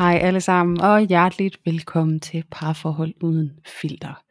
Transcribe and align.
Hej 0.00 0.18
alle 0.22 0.40
sammen, 0.40 0.80
og 0.80 1.00
hjerteligt 1.00 1.58
velkommen 1.64 2.20
til 2.20 2.44
Parforhold 2.50 3.14
Uden 3.22 3.52
Filter. 3.80 4.22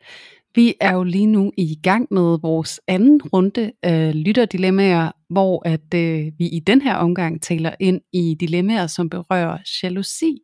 Vi 0.55 0.73
er 0.81 0.93
jo 0.93 1.03
lige 1.03 1.25
nu 1.25 1.51
i 1.57 1.79
gang 1.83 2.07
med 2.11 2.39
vores 2.41 2.81
anden 2.87 3.21
runde 3.21 3.71
af 3.83 4.23
lytterdilemmaer, 4.23 5.11
hvor 5.29 5.67
at 5.67 5.93
øh, 5.95 6.31
vi 6.37 6.47
i 6.47 6.59
den 6.59 6.81
her 6.81 6.95
omgang 6.95 7.41
taler 7.41 7.71
ind 7.79 8.01
i 8.13 8.35
dilemmaer, 8.39 8.87
som 8.87 9.09
berører 9.09 9.57
jalousi. 9.83 10.37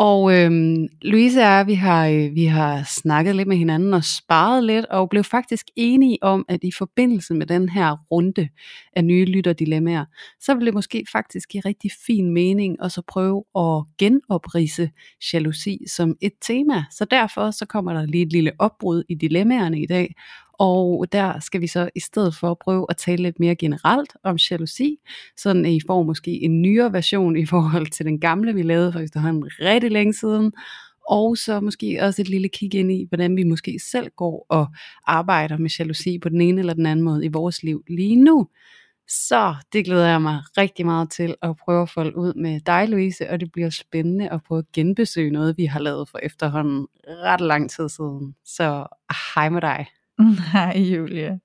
Og 0.00 0.34
øhm, 0.34 0.88
Louise 1.02 1.38
og 1.38 1.44
jeg, 1.44 1.66
vi 1.66 1.74
har, 1.74 2.06
øh, 2.06 2.34
vi 2.34 2.44
har 2.44 2.82
snakket 2.82 3.36
lidt 3.36 3.48
med 3.48 3.56
hinanden 3.56 3.94
og 3.94 4.04
sparet 4.04 4.64
lidt, 4.64 4.86
og 4.86 5.08
blev 5.08 5.24
faktisk 5.24 5.66
enige 5.76 6.18
om, 6.22 6.44
at 6.48 6.60
i 6.62 6.70
forbindelse 6.78 7.34
med 7.34 7.46
den 7.46 7.68
her 7.68 7.96
runde 8.10 8.48
af 8.96 9.04
nye 9.04 9.24
lytterdilemmaer, 9.24 10.04
så 10.40 10.54
ville 10.54 10.66
det 10.66 10.74
måske 10.74 11.04
faktisk 11.12 11.48
give 11.48 11.62
rigtig 11.64 11.90
fin 12.06 12.30
mening 12.30 12.76
at 12.82 12.92
så 12.92 13.02
prøve 13.08 13.44
at 13.56 13.84
genoprise 13.98 14.90
jalousi 15.32 15.78
som 15.86 16.16
et 16.20 16.32
tema. 16.42 16.84
Så 16.90 17.04
derfor 17.04 17.50
så 17.50 17.66
kommer 17.66 17.92
der 17.92 18.06
lige 18.06 18.22
et 18.22 18.32
lille 18.32 18.52
opbrud 18.58 19.02
i 19.08 19.14
dilemmaerne 19.14 19.80
i 19.80 19.86
dag, 19.86 20.14
og 20.58 21.06
der 21.12 21.40
skal 21.40 21.60
vi 21.60 21.66
så 21.66 21.90
i 21.94 22.00
stedet 22.00 22.34
for 22.34 22.54
prøve 22.54 22.86
at 22.90 22.96
tale 22.96 23.22
lidt 23.22 23.40
mere 23.40 23.54
generelt 23.54 24.16
om 24.24 24.36
jalousi, 24.50 24.96
sådan 25.36 25.66
at 25.66 25.72
I 25.72 25.80
får 25.86 26.02
måske 26.02 26.30
en 26.30 26.62
nyere 26.62 26.92
version 26.92 27.36
i 27.36 27.46
forhold 27.46 27.86
til 27.86 28.06
den 28.06 28.20
gamle, 28.20 28.54
vi 28.54 28.62
lavede 28.62 28.92
for 28.92 29.00
efterhånden 29.00 29.44
rigtig 29.60 29.90
længe 29.90 30.14
siden, 30.14 30.52
og 31.10 31.36
så 31.36 31.60
måske 31.60 31.98
også 32.02 32.22
et 32.22 32.28
lille 32.28 32.48
kig 32.48 32.74
ind 32.74 32.92
i, 32.92 33.06
hvordan 33.08 33.36
vi 33.36 33.42
måske 33.42 33.78
selv 33.90 34.10
går 34.16 34.46
og 34.48 34.66
arbejder 35.06 35.56
med 35.56 35.70
jalousi 35.78 36.18
på 36.18 36.28
den 36.28 36.40
ene 36.40 36.60
eller 36.60 36.74
den 36.74 36.86
anden 36.86 37.04
måde 37.04 37.24
i 37.24 37.28
vores 37.28 37.62
liv 37.62 37.84
lige 37.88 38.16
nu. 38.16 38.48
Så 39.08 39.54
det 39.72 39.84
glæder 39.84 40.06
jeg 40.06 40.22
mig 40.22 40.42
rigtig 40.58 40.86
meget 40.86 41.10
til 41.10 41.34
at 41.42 41.56
prøve 41.56 41.82
at 41.82 41.90
folde 41.90 42.16
ud 42.16 42.34
med 42.34 42.60
dig, 42.60 42.88
Louise, 42.88 43.30
og 43.30 43.40
det 43.40 43.52
bliver 43.52 43.70
spændende 43.70 44.30
at 44.30 44.40
prøve 44.48 44.58
at 44.58 44.72
genbesøge 44.72 45.30
noget, 45.30 45.58
vi 45.58 45.64
har 45.64 45.80
lavet 45.80 46.08
for 46.08 46.18
efterhånden 46.22 46.86
ret 47.08 47.40
lang 47.40 47.70
tid 47.70 47.88
siden. 47.88 48.34
Så 48.44 48.86
hej 49.34 49.48
med 49.48 49.60
dig. 49.60 49.86
Nej, 50.54 50.78
Julie. 50.78 51.40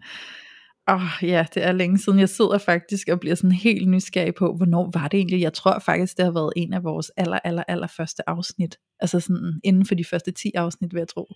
Åh 0.89 0.95
oh, 0.95 1.29
ja, 1.29 1.45
det 1.53 1.63
er 1.63 1.71
længe 1.71 1.97
siden. 1.97 2.19
Jeg 2.19 2.29
sidder 2.29 2.57
faktisk 2.57 3.09
og 3.09 3.19
bliver 3.19 3.35
sådan 3.35 3.51
helt 3.51 3.89
nysgerrig 3.89 4.35
på, 4.35 4.53
hvornår 4.57 4.91
var 4.93 5.07
det 5.07 5.17
egentlig? 5.17 5.41
Jeg 5.41 5.53
tror 5.53 5.79
faktisk, 5.79 6.17
det 6.17 6.25
har 6.25 6.31
været 6.31 6.53
en 6.55 6.73
af 6.73 6.83
vores 6.83 7.11
aller, 7.17 7.39
aller, 7.43 7.63
aller 7.67 7.87
første 7.87 8.29
afsnit. 8.29 8.77
Altså 8.99 9.19
sådan 9.19 9.59
inden 9.63 9.85
for 9.85 9.95
de 9.95 10.05
første 10.05 10.31
10 10.31 10.51
afsnit, 10.55 10.93
vil 10.93 10.99
jeg 10.99 11.07
tro. 11.07 11.27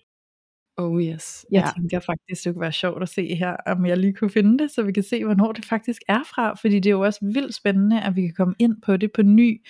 Oh 0.76 1.02
yes. 1.02 1.46
Jeg 1.52 1.64
ja. 1.66 1.80
tænker 1.80 2.00
faktisk, 2.00 2.44
det 2.44 2.54
kunne 2.54 2.60
være 2.60 2.72
sjovt 2.72 3.02
at 3.02 3.08
se 3.08 3.34
her, 3.34 3.56
om 3.66 3.86
jeg 3.86 3.96
lige 3.96 4.12
kunne 4.12 4.30
finde 4.30 4.58
det, 4.58 4.70
så 4.70 4.82
vi 4.82 4.92
kan 4.92 5.02
se, 5.02 5.24
hvornår 5.24 5.52
det 5.52 5.64
faktisk 5.64 6.02
er 6.08 6.22
fra. 6.34 6.54
Fordi 6.54 6.74
det 6.74 6.86
er 6.86 6.90
jo 6.90 7.00
også 7.00 7.18
vildt 7.22 7.54
spændende, 7.54 8.02
at 8.02 8.16
vi 8.16 8.20
kan 8.20 8.34
komme 8.36 8.54
ind 8.58 8.76
på 8.82 8.96
det 8.96 9.10
på 9.14 9.22
ny. 9.22 9.60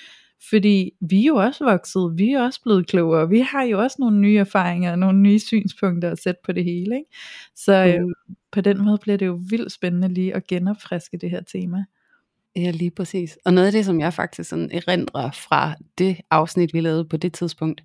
Fordi 0.50 0.90
vi 1.00 1.22
er 1.22 1.26
jo 1.26 1.36
også 1.36 1.64
vokset, 1.64 2.12
vi 2.16 2.32
er 2.32 2.42
også 2.42 2.62
blevet 2.62 2.86
klogere, 2.86 3.28
vi 3.28 3.40
har 3.40 3.62
jo 3.62 3.80
også 3.82 3.96
nogle 3.98 4.18
nye 4.20 4.38
erfaringer, 4.38 4.96
nogle 4.96 5.18
nye 5.18 5.38
synspunkter 5.38 6.10
at 6.10 6.18
sætte 6.22 6.40
på 6.44 6.52
det 6.52 6.64
hele. 6.64 6.96
Ikke? 6.96 7.10
Så 7.56 7.72
øh, 7.86 7.94
Mm. 8.00 8.34
på 8.52 8.60
den 8.60 8.84
måde 8.84 8.98
bliver 9.02 9.16
det 9.18 9.26
jo 9.26 9.40
vildt 9.50 9.72
spændende 9.72 10.08
lige 10.08 10.34
at 10.34 10.46
genopfriske 10.46 11.16
det 11.18 11.30
her 11.30 11.40
tema. 11.42 11.84
Ja, 12.56 12.70
lige 12.70 12.90
præcis. 12.90 13.38
Og 13.44 13.52
noget 13.52 13.66
af 13.66 13.72
det, 13.72 13.84
som 13.84 14.00
jeg 14.00 14.14
faktisk 14.14 14.50
sådan 14.50 14.70
erindrer 14.72 15.30
fra 15.30 15.74
det 15.98 16.16
afsnit, 16.30 16.74
vi 16.74 16.80
lavede 16.80 17.04
på 17.04 17.16
det 17.16 17.32
tidspunkt, 17.32 17.82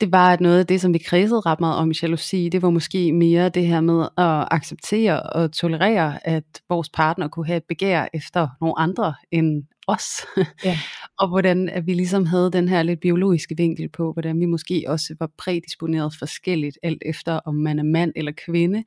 det 0.00 0.12
var, 0.12 0.32
at 0.32 0.40
noget 0.40 0.58
af 0.58 0.66
det, 0.66 0.80
som 0.80 0.94
vi 0.94 0.98
kredsede 0.98 1.40
ret 1.40 1.60
meget 1.60 1.76
om 1.76 1.90
i 1.90 1.94
jalousi, 2.02 2.48
det 2.48 2.62
var 2.62 2.70
måske 2.70 3.12
mere 3.12 3.48
det 3.48 3.66
her 3.66 3.80
med 3.80 4.02
at 4.02 4.48
acceptere 4.50 5.22
og 5.22 5.52
tolerere, 5.52 6.26
at 6.26 6.44
vores 6.68 6.88
partner 6.88 7.28
kunne 7.28 7.46
have 7.46 7.56
et 7.56 7.64
begær 7.68 8.06
efter 8.14 8.48
nogle 8.60 8.78
andre 8.78 9.14
end 9.30 9.64
os. 9.90 10.26
Ja. 10.64 10.78
og 11.20 11.28
hvordan 11.28 11.68
at 11.68 11.86
vi 11.86 11.94
ligesom 11.94 12.26
havde 12.26 12.50
den 12.52 12.68
her 12.68 12.82
lidt 12.82 13.00
biologiske 13.00 13.56
vinkel 13.56 13.88
på, 13.88 14.12
hvordan 14.12 14.40
vi 14.40 14.46
måske 14.46 14.84
også 14.86 15.14
var 15.20 15.30
prædisponeret 15.38 16.14
forskelligt, 16.18 16.78
alt 16.82 17.02
efter 17.06 17.32
om 17.32 17.54
man 17.54 17.78
er 17.78 17.82
mand 17.82 18.12
eller 18.16 18.32
kvinde, 18.46 18.84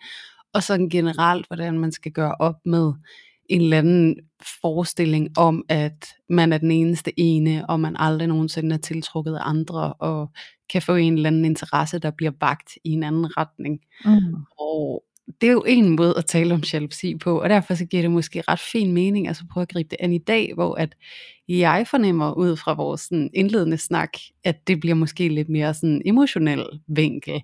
og 0.53 0.63
sådan 0.63 0.89
generelt, 0.89 1.47
hvordan 1.47 1.79
man 1.79 1.91
skal 1.91 2.11
gøre 2.11 2.35
op 2.39 2.55
med 2.65 2.93
en 3.49 3.61
eller 3.61 3.77
anden 3.77 4.15
forestilling 4.61 5.37
om, 5.37 5.63
at 5.69 6.07
man 6.29 6.53
er 6.53 6.57
den 6.57 6.71
eneste 6.71 7.19
ene, 7.19 7.69
og 7.69 7.79
man 7.79 7.95
aldrig 7.99 8.27
nogensinde 8.27 8.75
er 8.75 8.79
tiltrukket 8.79 9.35
af 9.35 9.49
andre, 9.49 9.93
og 9.93 10.31
kan 10.69 10.81
få 10.81 10.95
en 10.95 11.13
eller 11.13 11.27
anden 11.27 11.45
interesse, 11.45 11.99
der 11.99 12.11
bliver 12.11 12.31
bagt 12.31 12.77
i 12.83 12.89
en 12.89 13.03
anden 13.03 13.37
retning. 13.37 13.79
Mm. 14.05 14.35
Og 14.59 15.03
det 15.41 15.47
er 15.47 15.53
jo 15.53 15.63
en 15.67 15.95
måde 15.95 16.13
at 16.17 16.25
tale 16.25 16.53
om 16.53 16.63
jalousi 16.73 17.16
på, 17.16 17.41
og 17.41 17.50
derfor 17.50 17.73
så 17.73 17.85
giver 17.85 18.01
det 18.03 18.11
måske 18.11 18.41
ret 18.47 18.59
fin 18.59 18.91
mening, 18.91 19.28
altså 19.28 19.44
prøve 19.51 19.61
at 19.61 19.69
gribe 19.69 19.89
det 19.89 19.97
an 20.00 20.13
i 20.13 20.17
dag, 20.17 20.51
hvor 20.53 20.75
at 20.75 20.95
jeg 21.47 21.88
fornemmer 21.89 22.34
ud 22.34 22.57
fra 22.57 22.73
vores 22.73 23.01
sådan 23.01 23.29
indledende 23.33 23.78
snak, 23.78 24.09
at 24.44 24.67
det 24.67 24.79
bliver 24.79 24.95
måske 24.95 25.29
lidt 25.29 25.50
mere 25.50 25.73
sådan 25.73 26.01
emotionel 26.06 26.66
vinkel 26.88 27.41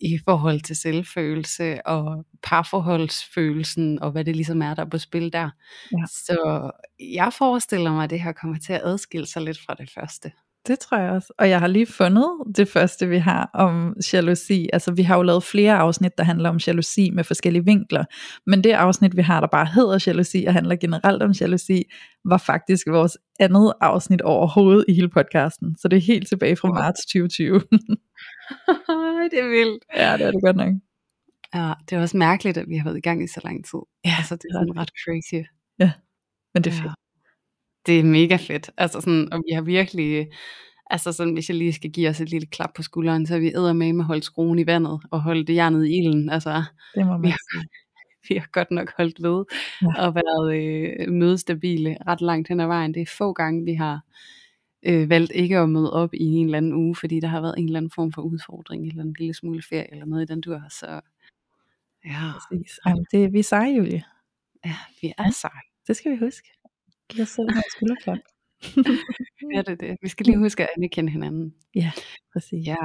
i 0.00 0.18
forhold 0.24 0.60
til 0.60 0.76
selvfølelse 0.76 1.86
og 1.86 2.24
parforholdsfølelsen, 2.42 4.02
og 4.02 4.10
hvad 4.10 4.24
det 4.24 4.36
ligesom 4.36 4.62
er, 4.62 4.74
der 4.74 4.84
er 4.84 4.88
på 4.88 4.98
spil 4.98 5.32
der. 5.32 5.50
Ja. 5.92 6.04
Så 6.06 6.70
jeg 7.00 7.32
forestiller 7.38 7.92
mig, 7.92 8.04
at 8.04 8.10
det 8.10 8.22
her 8.22 8.32
kommer 8.32 8.58
til 8.58 8.72
at 8.72 8.82
adskille 8.84 9.26
sig 9.26 9.42
lidt 9.42 9.58
fra 9.66 9.74
det 9.74 9.90
første. 9.90 10.32
Det 10.68 10.78
tror 10.78 10.98
jeg 10.98 11.10
også. 11.10 11.32
Og 11.38 11.48
jeg 11.50 11.60
har 11.60 11.66
lige 11.66 11.86
fundet 11.86 12.28
det 12.56 12.68
første, 12.68 13.08
vi 13.08 13.18
har 13.18 13.50
om 13.54 13.96
jalousi. 14.12 14.68
Altså, 14.72 14.92
vi 14.92 15.02
har 15.02 15.16
jo 15.16 15.22
lavet 15.22 15.42
flere 15.42 15.74
afsnit, 15.78 16.18
der 16.18 16.24
handler 16.24 16.48
om 16.48 16.56
jalousi 16.66 17.10
med 17.10 17.24
forskellige 17.24 17.64
vinkler. 17.64 18.04
Men 18.46 18.64
det 18.64 18.72
afsnit, 18.72 19.16
vi 19.16 19.22
har, 19.22 19.40
der 19.40 19.46
bare 19.48 19.66
hedder 19.66 20.04
jalousi 20.06 20.44
og 20.48 20.52
handler 20.52 20.76
generelt 20.76 21.22
om 21.22 21.30
jalousi, 21.30 21.82
var 22.24 22.38
faktisk 22.38 22.86
vores 22.86 23.18
andet 23.40 23.72
afsnit 23.80 24.22
overhovedet 24.22 24.84
i 24.88 24.94
hele 24.94 25.08
podcasten. 25.08 25.76
Så 25.78 25.88
det 25.88 25.96
er 25.96 26.00
helt 26.00 26.28
tilbage 26.28 26.56
fra 26.56 26.68
Wow. 26.68 26.74
marts 26.74 27.00
2020. 27.06 27.54
det 29.30 29.38
er 29.44 29.48
vildt. 29.48 29.84
ja, 29.96 30.12
det 30.18 30.26
er 30.26 30.30
det 30.30 30.42
godt 30.42 30.56
nok. 30.56 30.72
Ja, 31.54 31.72
det 31.90 31.96
er 31.96 32.00
også 32.02 32.16
mærkeligt, 32.16 32.56
at 32.58 32.68
vi 32.68 32.76
har 32.76 32.84
været 32.84 32.96
i 32.96 33.00
gang 33.00 33.24
i 33.24 33.26
så 33.26 33.40
lang 33.44 33.64
tid. 33.64 33.78
Ja, 34.04 34.14
altså, 34.18 34.34
det 34.36 34.44
er 34.50 34.54
sådan 34.54 34.76
ret 34.78 34.90
crazy. 35.04 35.40
Men 36.54 36.64
det 36.64 36.72
er 36.72 36.76
Ja. 36.84 36.92
Det 37.88 38.00
er 38.00 38.04
mega 38.04 38.36
fedt. 38.36 38.70
Altså 38.76 39.00
sådan, 39.00 39.32
og 39.32 39.42
vi 39.48 39.52
har 39.54 39.62
virkelig, 39.62 40.28
altså 40.90 41.12
sådan, 41.12 41.32
hvis 41.32 41.48
jeg 41.48 41.56
lige 41.56 41.72
skal 41.72 41.90
give 41.90 42.08
os 42.08 42.20
et 42.20 42.30
lille 42.30 42.46
klap 42.46 42.70
på 42.76 42.82
skulderen, 42.82 43.26
så 43.26 43.32
har 43.34 43.40
vi 43.40 43.52
med 43.74 43.92
med 43.92 44.04
holdt 44.04 44.24
skruen 44.24 44.58
i 44.58 44.66
vandet 44.66 45.00
og 45.10 45.22
holdt 45.22 45.50
jernet 45.50 45.86
i 45.86 45.98
ilden. 45.98 46.30
Altså, 46.30 46.62
Det 46.94 47.06
må 47.06 47.16
vi 47.16 47.22
man 47.22 47.30
har, 47.30 47.38
sige. 47.52 47.68
vi 48.28 48.34
har 48.36 48.48
godt 48.52 48.70
nok 48.70 48.92
holdt 48.96 49.22
ved 49.22 49.44
Ja. 49.82 50.06
og 50.06 50.14
været 50.14 50.54
øh, 50.56 51.12
mødestabile 51.12 51.96
ret 52.06 52.20
langt 52.20 52.48
hen 52.48 52.60
ad 52.60 52.66
vejen. 52.66 52.94
Det 52.94 53.02
er 53.02 53.06
få 53.18 53.32
gange, 53.32 53.64
vi 53.64 53.74
har 53.74 54.00
øh, 54.82 55.10
valgt 55.10 55.32
ikke 55.34 55.58
at 55.58 55.68
møde 55.68 55.92
op 55.92 56.14
i 56.14 56.24
en 56.24 56.44
eller 56.44 56.58
anden 56.58 56.72
uge, 56.72 56.96
fordi 56.96 57.20
der 57.20 57.28
har 57.28 57.40
været 57.40 57.54
en 57.58 57.64
eller 57.64 57.78
anden 57.78 57.90
form 57.94 58.12
for 58.12 58.22
udfordring, 58.22 58.86
eller 58.86 59.02
en 59.02 59.14
lille 59.18 59.34
smule 59.34 59.62
ferie, 59.62 59.90
eller 59.92 60.04
noget 60.06 60.22
i 60.30 60.32
den 60.32 60.40
dur. 60.40 60.62
Så 60.70 61.00
ja, 62.04 62.20
Præcis. 62.50 62.78
Ej, 62.86 62.92
men 62.94 63.06
det, 63.12 63.32
vi 63.32 63.38
er 63.38 63.42
seje, 63.42 63.76
Julie. 63.76 64.02
ja 64.64 64.74
vi 65.02 65.12
er 65.18 65.30
seje. 65.30 65.62
Det 65.86 65.96
skal 65.96 66.12
vi 66.12 66.16
huske. 66.16 66.48
Giv 67.08 67.22
os 67.22 67.28
selv 67.28 67.48
en 67.48 67.62
skulderklap. 67.76 68.18
Er 69.56 69.62
det 69.62 69.80
det? 69.80 69.96
Vi 70.02 70.08
skal 70.08 70.26
lige 70.26 70.38
huske 70.38 70.62
at 70.62 70.68
anerkende 70.76 71.12
hinanden. 71.12 71.54
ja, 71.74 71.90
præcis. 72.32 72.66
Ja, 72.66 72.76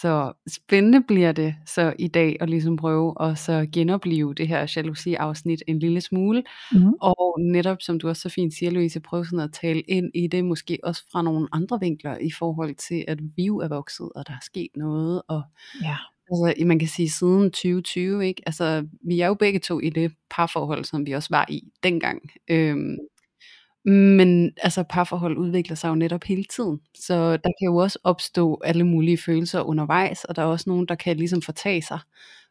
så 0.00 0.32
spændende 0.48 1.02
bliver 1.08 1.32
det 1.32 1.54
så 1.66 1.94
i 1.98 2.08
dag 2.08 2.36
at 2.40 2.50
ligesom 2.50 2.76
prøve 2.76 3.14
at 3.20 3.38
så 3.38 3.66
genopleve 3.72 4.34
det 4.34 4.48
her 4.48 4.72
jalousi-afsnit 4.76 5.62
en 5.66 5.78
lille 5.78 6.00
smule. 6.00 6.42
Mm. 6.72 6.92
Og 7.00 7.36
netop 7.40 7.76
som 7.82 8.00
du 8.00 8.08
også 8.08 8.22
så 8.22 8.28
fint 8.28 8.54
siger, 8.54 8.70
Louise, 8.70 9.00
prøve 9.00 9.24
sådan 9.26 9.40
at 9.40 9.52
tale 9.52 9.80
ind 9.80 10.10
i 10.14 10.26
det, 10.26 10.44
måske 10.44 10.78
også 10.82 11.04
fra 11.12 11.22
nogle 11.22 11.48
andre 11.52 11.80
vinkler 11.80 12.18
i 12.18 12.30
forhold 12.38 12.74
til, 12.74 13.04
at 13.08 13.18
vi 13.36 13.44
jo 13.44 13.58
er 13.58 13.68
vokset, 13.68 14.08
og 14.14 14.26
der 14.26 14.32
er 14.32 14.40
sket 14.42 14.70
noget. 14.76 15.22
Og 15.28 15.42
Ja. 15.82 15.96
altså, 16.30 16.64
man 16.66 16.78
kan 16.78 16.88
sige 16.88 17.10
siden 17.10 17.42
2020, 17.50 18.26
ikke? 18.26 18.42
Altså, 18.46 18.86
vi 19.06 19.20
er 19.20 19.26
jo 19.26 19.34
begge 19.34 19.58
to 19.58 19.80
i 19.80 19.90
det 19.90 20.12
parforhold, 20.30 20.84
som 20.84 21.06
vi 21.06 21.12
også 21.12 21.28
var 21.30 21.46
i 21.48 21.62
dengang. 21.82 22.22
Øhm, 22.50 22.96
men 23.84 24.52
altså 24.56 24.82
parforhold 24.82 25.38
udvikler 25.38 25.76
sig 25.76 25.88
jo 25.88 25.94
netop 25.94 26.24
hele 26.24 26.44
tiden, 26.44 26.80
så 26.94 27.30
der 27.30 27.50
kan 27.58 27.66
jo 27.66 27.76
også 27.76 27.98
opstå 28.04 28.60
alle 28.64 28.84
mulige 28.84 29.18
følelser 29.18 29.60
undervejs, 29.60 30.24
og 30.24 30.36
der 30.36 30.42
er 30.42 30.46
også 30.46 30.70
nogen, 30.70 30.86
der 30.86 30.94
kan 30.94 31.16
ligesom 31.16 31.42
fortage 31.42 31.82
sig, 31.82 31.98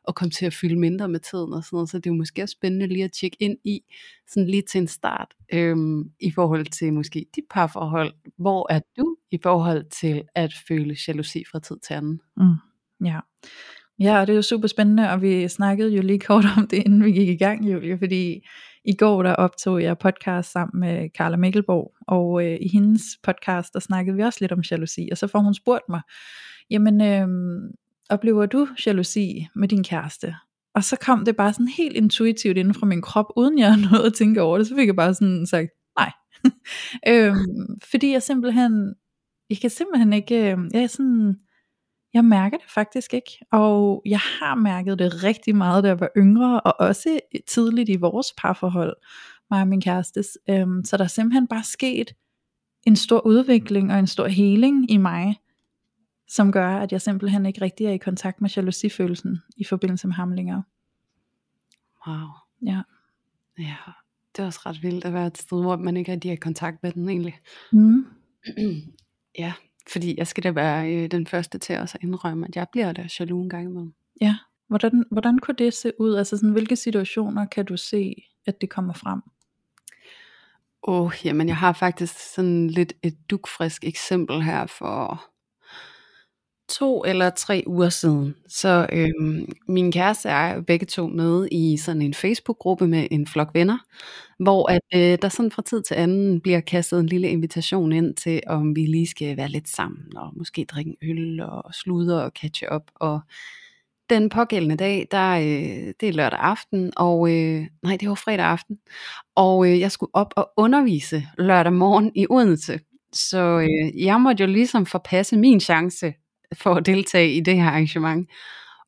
og 0.03 0.15
komme 0.15 0.31
til 0.31 0.45
at 0.45 0.53
fylde 0.53 0.79
mindre 0.79 1.07
med 1.07 1.19
tiden 1.19 1.53
og 1.53 1.63
sådan 1.63 1.75
noget. 1.75 1.89
Så 1.89 1.97
det 1.97 2.05
er 2.05 2.11
jo 2.11 2.17
måske 2.17 2.43
også 2.43 2.53
spændende 2.53 2.87
lige 2.87 3.03
at 3.03 3.11
tjekke 3.11 3.37
ind 3.39 3.57
i, 3.63 3.81
sådan 4.27 4.49
lige 4.49 4.61
til 4.61 4.81
en 4.81 4.87
start, 4.87 5.33
øhm, 5.53 6.11
i 6.19 6.31
forhold 6.31 6.65
til 6.65 6.93
måske 6.93 7.25
dit 7.35 7.43
parforhold. 7.49 8.13
Hvor 8.37 8.73
er 8.73 8.79
du 8.97 9.15
i 9.31 9.39
forhold 9.43 9.85
til 9.89 10.23
at 10.35 10.53
føle 10.67 10.97
jalousi 11.07 11.43
fra 11.51 11.59
tid 11.59 11.77
til 11.87 11.93
anden? 11.93 12.19
Mm. 12.37 13.05
Ja. 13.07 13.19
Ja, 13.99 14.19
og 14.19 14.27
det 14.27 14.33
er 14.33 14.35
jo 14.35 14.41
super 14.41 14.67
spændende, 14.67 15.09
og 15.09 15.21
vi 15.21 15.47
snakkede 15.47 15.95
jo 15.95 16.01
lige 16.01 16.19
kort 16.19 16.45
om 16.57 16.67
det, 16.67 16.77
inden 16.77 17.03
vi 17.03 17.11
gik 17.11 17.29
i 17.29 17.35
gang, 17.35 17.71
Julie, 17.71 17.97
fordi 17.97 18.47
i 18.85 18.93
går 18.95 19.23
der 19.23 19.35
optog 19.35 19.83
jeg 19.83 19.97
podcast 19.97 20.51
sammen 20.51 20.79
med 20.79 21.09
Carla 21.17 21.37
Mikkelborg, 21.37 21.93
og 22.07 22.45
øh, 22.45 22.57
i 22.61 22.67
hendes 22.67 23.01
podcast, 23.23 23.73
der 23.73 23.79
snakkede 23.79 24.15
vi 24.15 24.23
også 24.23 24.37
lidt 24.41 24.51
om 24.51 24.61
jalousi, 24.71 25.09
og 25.11 25.17
så 25.17 25.27
får 25.27 25.39
hun 25.39 25.53
spurgt 25.53 25.89
mig, 25.89 26.01
jamen, 26.69 27.01
øh, 27.01 27.27
oplever 28.09 28.45
du 28.45 28.67
jalousi 28.85 29.47
med 29.55 29.67
din 29.67 29.83
kæreste? 29.83 30.35
Og 30.75 30.83
så 30.83 30.97
kom 31.01 31.25
det 31.25 31.35
bare 31.35 31.53
sådan 31.53 31.67
helt 31.67 31.97
intuitivt 31.97 32.57
inden 32.57 32.73
fra 32.73 32.85
min 32.85 33.01
krop, 33.01 33.25
uden 33.35 33.59
jeg 33.59 33.67
havde 33.73 33.91
noget 33.91 34.05
at 34.05 34.13
tænke 34.13 34.41
over 34.41 34.57
det, 34.57 34.67
så 34.67 34.75
fik 34.75 34.87
jeg 34.87 34.95
bare 34.95 35.13
sådan 35.13 35.45
sagt, 35.45 35.69
nej. 35.97 36.11
øhm, 37.07 37.79
fordi 37.91 38.11
jeg 38.11 38.23
simpelthen, 38.23 38.93
jeg 39.49 39.57
kan 39.57 39.69
simpelthen 39.69 40.13
ikke, 40.13 40.51
øhm, 40.51 40.69
jeg 40.73 40.83
er 40.83 40.87
sådan, 40.87 41.35
jeg 42.13 42.25
mærker 42.25 42.57
det 42.57 42.69
faktisk 42.69 43.13
ikke, 43.13 43.45
og 43.51 44.01
jeg 44.05 44.19
har 44.19 44.55
mærket 44.55 44.99
det 44.99 45.23
rigtig 45.23 45.55
meget, 45.55 45.83
da 45.83 45.87
jeg 45.87 45.99
var 45.99 46.09
yngre, 46.17 46.61
og 46.61 46.75
også 46.79 47.19
tidligt 47.47 47.89
i 47.89 47.95
vores 47.95 48.27
parforhold, 48.37 48.95
mig 49.51 49.61
og 49.61 49.67
min 49.67 49.81
kærestes. 49.81 50.37
Øhm, 50.49 50.85
så 50.85 50.97
der 50.97 51.03
er 51.03 51.07
simpelthen 51.07 51.47
bare 51.47 51.63
sket 51.63 52.15
en 52.87 52.95
stor 52.95 53.25
udvikling 53.25 53.91
og 53.91 53.99
en 53.99 54.07
stor 54.07 54.27
heling 54.27 54.91
i 54.91 54.97
mig, 54.97 55.35
som 56.27 56.51
gør, 56.51 56.77
at 56.77 56.91
jeg 56.91 57.01
simpelthen 57.01 57.45
ikke 57.45 57.61
rigtig 57.61 57.85
er 57.85 57.91
i 57.91 57.97
kontakt 57.97 58.41
med 58.41 58.49
jalousifølelsen 58.49 59.41
i 59.57 59.63
forbindelse 59.63 60.07
med 60.07 60.15
ham 60.15 60.31
længere. 60.31 60.63
Wow. 62.07 62.27
Ja. 62.65 62.81
Ja, 63.59 63.75
det 64.35 64.41
er 64.41 64.45
også 64.45 64.59
ret 64.65 64.83
vildt 64.83 65.05
at 65.05 65.13
være 65.13 65.27
et 65.27 65.37
sted, 65.37 65.61
hvor 65.61 65.75
man 65.75 65.97
ikke 65.97 66.11
rigtig 66.11 66.29
er 66.29 66.33
i 66.33 66.35
kontakt 66.35 66.83
med 66.83 66.91
den 66.91 67.09
egentlig. 67.09 67.39
Mm. 67.71 68.05
ja, 69.39 69.53
fordi 69.91 70.15
jeg 70.17 70.27
skal 70.27 70.43
da 70.43 70.51
være 70.51 70.95
øh, 70.95 71.11
den 71.11 71.27
første 71.27 71.57
til 71.57 71.77
også 71.77 71.97
at 71.97 72.03
indrømme, 72.03 72.47
at 72.47 72.55
jeg 72.55 72.67
bliver 72.71 72.91
da 72.91 73.07
jaloux 73.19 73.43
en 73.43 73.49
gang 73.49 73.63
imellem. 73.63 73.93
Ja, 74.21 74.35
hvordan, 74.67 75.03
hvordan 75.11 75.39
kunne 75.39 75.55
det 75.57 75.73
se 75.73 75.91
ud? 75.99 76.15
Altså 76.15 76.37
sådan, 76.37 76.51
hvilke 76.51 76.75
situationer 76.75 77.45
kan 77.45 77.65
du 77.65 77.77
se, 77.77 78.15
at 78.45 78.61
det 78.61 78.69
kommer 78.69 78.93
frem? 78.93 79.21
Åh, 80.83 81.01
oh, 81.01 81.13
jamen 81.23 81.47
jeg 81.47 81.57
har 81.57 81.73
faktisk 81.73 82.33
sådan 82.33 82.67
lidt 82.67 82.93
et 83.03 83.17
dukfrisk 83.29 83.83
eksempel 83.83 84.41
her 84.41 84.65
for 84.65 85.30
to 86.71 87.03
eller 87.03 87.29
tre 87.29 87.63
uger 87.67 87.89
siden. 87.89 88.35
Så 88.47 88.87
øhm, 88.93 89.45
min 89.67 89.91
kæreste 89.91 90.29
er 90.29 90.61
begge 90.61 90.85
to 90.85 91.07
med 91.07 91.47
i 91.51 91.77
sådan 91.77 92.01
en 92.01 92.13
Facebook-gruppe 92.13 92.87
med 92.87 93.07
en 93.11 93.27
flok 93.27 93.49
venner, 93.53 93.77
hvor 94.39 94.71
at 94.71 94.81
øh, 94.95 95.17
der 95.21 95.29
sådan 95.29 95.51
fra 95.51 95.61
tid 95.61 95.81
til 95.83 95.95
anden 95.95 96.41
bliver 96.41 96.59
kastet 96.59 96.99
en 96.99 97.05
lille 97.05 97.29
invitation 97.29 97.91
ind 97.91 98.15
til, 98.15 98.41
om 98.47 98.75
vi 98.75 98.85
lige 98.85 99.07
skal 99.07 99.37
være 99.37 99.49
lidt 99.49 99.69
sammen, 99.69 100.17
og 100.17 100.31
måske 100.35 100.65
drikke 100.65 100.89
en 101.01 101.09
øl, 101.09 101.41
og 101.41 101.73
sludre 101.73 102.23
og 102.23 102.31
catch 102.41 102.63
up. 102.75 102.83
Og 102.95 103.19
den 104.09 104.29
pågældende 104.29 104.75
dag, 104.75 105.07
der, 105.11 105.31
øh, 105.31 105.93
det 105.99 106.09
er 106.09 106.13
lørdag 106.13 106.39
aften, 106.39 106.91
og 106.97 107.31
øh, 107.31 107.67
nej, 107.83 107.97
det 107.99 108.09
var 108.09 108.15
fredag 108.15 108.45
aften, 108.45 108.77
og 109.35 109.67
øh, 109.67 109.79
jeg 109.79 109.91
skulle 109.91 110.15
op 110.15 110.33
og 110.35 110.51
undervise 110.57 111.23
lørdag 111.37 111.73
morgen 111.73 112.11
i 112.15 112.25
Odense. 112.29 112.79
Så 113.13 113.59
øh, 113.59 114.03
jeg 114.05 114.21
måtte 114.21 114.43
jo 114.43 114.49
ligesom 114.49 114.85
forpasse 114.85 115.37
min 115.37 115.59
chance 115.59 116.13
for 116.53 116.75
at 116.75 116.85
deltage 116.85 117.33
i 117.33 117.39
det 117.39 117.55
her 117.55 117.65
arrangement. 117.65 118.29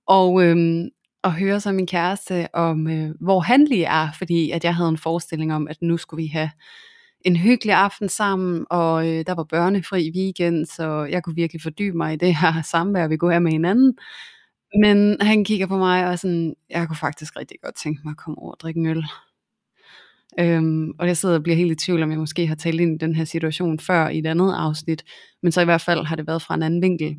Og, 0.08 0.44
øhm, 0.44 0.90
og 1.24 1.34
høre 1.34 1.60
så 1.60 1.72
min 1.72 1.88
kæreste 1.88 2.56
om, 2.56 2.88
øh, 2.88 3.10
hvor 3.22 3.40
han 3.40 3.66
lige 3.66 3.86
er, 3.86 4.08
fordi 4.18 4.52
at 4.52 4.64
jeg 4.64 4.76
havde 4.76 4.90
en 4.90 4.98
forestilling 4.98 5.54
om, 5.54 5.68
at 5.68 5.78
nu 5.82 5.98
skulle 5.98 6.24
vi 6.24 6.28
have 6.28 6.50
en 7.22 7.36
hyggelig 7.36 7.76
aften 7.76 8.10
sammen, 8.10 8.66
og 8.70 9.08
øh, 9.08 9.24
der 9.28 9.34
var 9.34 9.44
børnefri 9.44 10.12
weekend, 10.16 10.66
så 10.66 11.08
jeg 11.12 11.24
kunne 11.24 11.36
virkelig 11.36 11.62
fordybe 11.62 11.98
mig 11.98 12.14
i 12.14 12.18
det 12.18 12.36
her 12.36 12.62
samvær, 12.72 13.08
vi 13.08 13.18
kunne 13.18 13.32
have 13.32 13.42
med 13.42 13.52
hinanden. 13.52 13.98
Men 14.80 15.18
han 15.22 15.46
kigger 15.46 15.68
på 15.68 15.78
mig 15.78 16.08
og 16.08 16.20
sådan, 16.20 16.56
jeg 16.70 16.88
kunne 16.88 16.98
faktisk 16.98 17.36
rigtig 17.40 17.58
godt 17.64 17.76
tænke 17.84 18.02
mig 18.04 18.12
at 18.12 18.18
komme 18.18 18.40
over 18.40 18.52
og 18.52 18.60
drikke 18.60 18.80
en 18.80 18.86
øl. 18.86 19.04
Øhm, 20.40 20.92
og 21.00 21.08
jeg 21.08 21.18
sidder 21.18 21.36
og 21.36 21.44
bliver 21.44 21.56
helt 21.56 21.72
i 21.72 21.86
tvivl, 21.86 22.04
om 22.04 22.12
jeg 22.12 22.20
måske 22.20 22.48
har 22.48 22.56
talt 22.56 22.82
ind 22.82 22.96
i 22.96 23.06
den 23.06 23.16
her 23.16 23.26
situation 23.26 23.80
før 23.80 24.08
i 24.10 24.20
et 24.20 24.28
andet 24.28 24.54
afsnit, 24.54 25.04
men 25.44 25.52
så 25.52 25.62
i 25.62 25.66
hvert 25.66 25.82
fald 25.82 26.06
har 26.06 26.16
det 26.16 26.28
været 26.28 26.42
fra 26.42 26.56
en 26.56 26.64
anden 26.64 26.82
vinkel. 26.82 27.16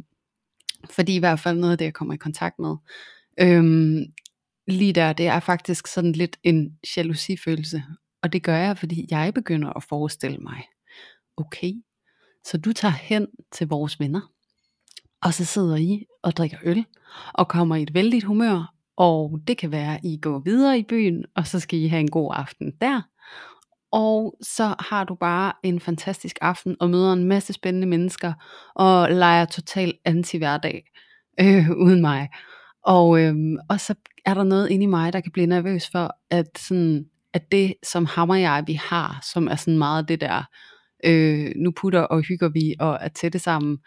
Fordi 0.90 1.16
i 1.16 1.18
hvert 1.18 1.40
fald 1.40 1.58
noget 1.58 1.72
af 1.72 1.78
det, 1.78 1.84
jeg 1.84 1.94
kommer 1.94 2.14
i 2.14 2.16
kontakt 2.16 2.58
med, 2.58 2.76
øhm, 3.40 4.04
lige 4.66 4.92
der, 4.92 5.12
det 5.12 5.26
er 5.26 5.40
faktisk 5.40 5.86
sådan 5.86 6.12
lidt 6.12 6.36
en 6.42 6.78
jalousifølelse. 6.96 7.82
Og 8.22 8.32
det 8.32 8.42
gør 8.42 8.56
jeg, 8.56 8.78
fordi 8.78 9.06
jeg 9.10 9.34
begynder 9.34 9.70
at 9.72 9.82
forestille 9.82 10.38
mig, 10.38 10.62
okay, 11.36 11.72
så 12.44 12.58
du 12.58 12.72
tager 12.72 12.92
hen 12.92 13.26
til 13.52 13.68
vores 13.68 14.00
venner, 14.00 14.20
og 15.22 15.34
så 15.34 15.44
sidder 15.44 15.76
I 15.76 16.04
og 16.22 16.36
drikker 16.36 16.58
øl, 16.64 16.84
og 17.34 17.48
kommer 17.48 17.76
i 17.76 17.82
et 17.82 17.94
vældigt 17.94 18.24
humør, 18.24 18.74
og 18.96 19.40
det 19.48 19.58
kan 19.58 19.70
være, 19.70 19.94
at 19.94 20.00
I 20.04 20.18
går 20.22 20.38
videre 20.38 20.78
i 20.78 20.82
byen, 20.82 21.24
og 21.36 21.46
så 21.46 21.60
skal 21.60 21.78
I 21.78 21.86
have 21.86 22.00
en 22.00 22.10
god 22.10 22.32
aften 22.34 22.72
der. 22.80 23.02
Og 23.94 24.36
så 24.42 24.74
har 24.78 25.04
du 25.04 25.14
bare 25.14 25.52
en 25.62 25.80
fantastisk 25.80 26.38
aften, 26.40 26.76
og 26.80 26.90
møder 26.90 27.12
en 27.12 27.24
masse 27.24 27.52
spændende 27.52 27.86
mennesker, 27.86 28.32
og 28.74 29.10
leger 29.10 29.44
totalt 29.44 29.96
anti-hverdag 30.04 30.84
øh, 31.40 31.70
uden 31.86 32.00
mig. 32.00 32.28
Og, 32.82 33.20
øh, 33.20 33.34
og 33.68 33.80
så 33.80 33.94
er 34.26 34.34
der 34.34 34.44
noget 34.44 34.70
inde 34.70 34.84
i 34.84 34.86
mig, 34.86 35.12
der 35.12 35.20
kan 35.20 35.32
blive 35.32 35.46
nervøs 35.46 35.90
for, 35.90 36.16
at, 36.30 36.58
sådan, 36.58 37.06
at 37.32 37.52
det, 37.52 37.74
som 37.82 38.06
ham 38.06 38.30
og 38.30 38.40
jeg, 38.40 38.64
vi 38.66 38.72
har, 38.72 39.20
som 39.32 39.48
er 39.48 39.56
sådan 39.56 39.78
meget 39.78 40.08
det 40.08 40.20
der, 40.20 40.42
øh, 41.04 41.52
nu 41.56 41.70
putter 41.70 42.00
og 42.00 42.22
hygger 42.22 42.48
vi, 42.48 42.74
og 42.80 42.98
er 43.00 43.08
tætte 43.08 43.38
sammen, 43.38 43.78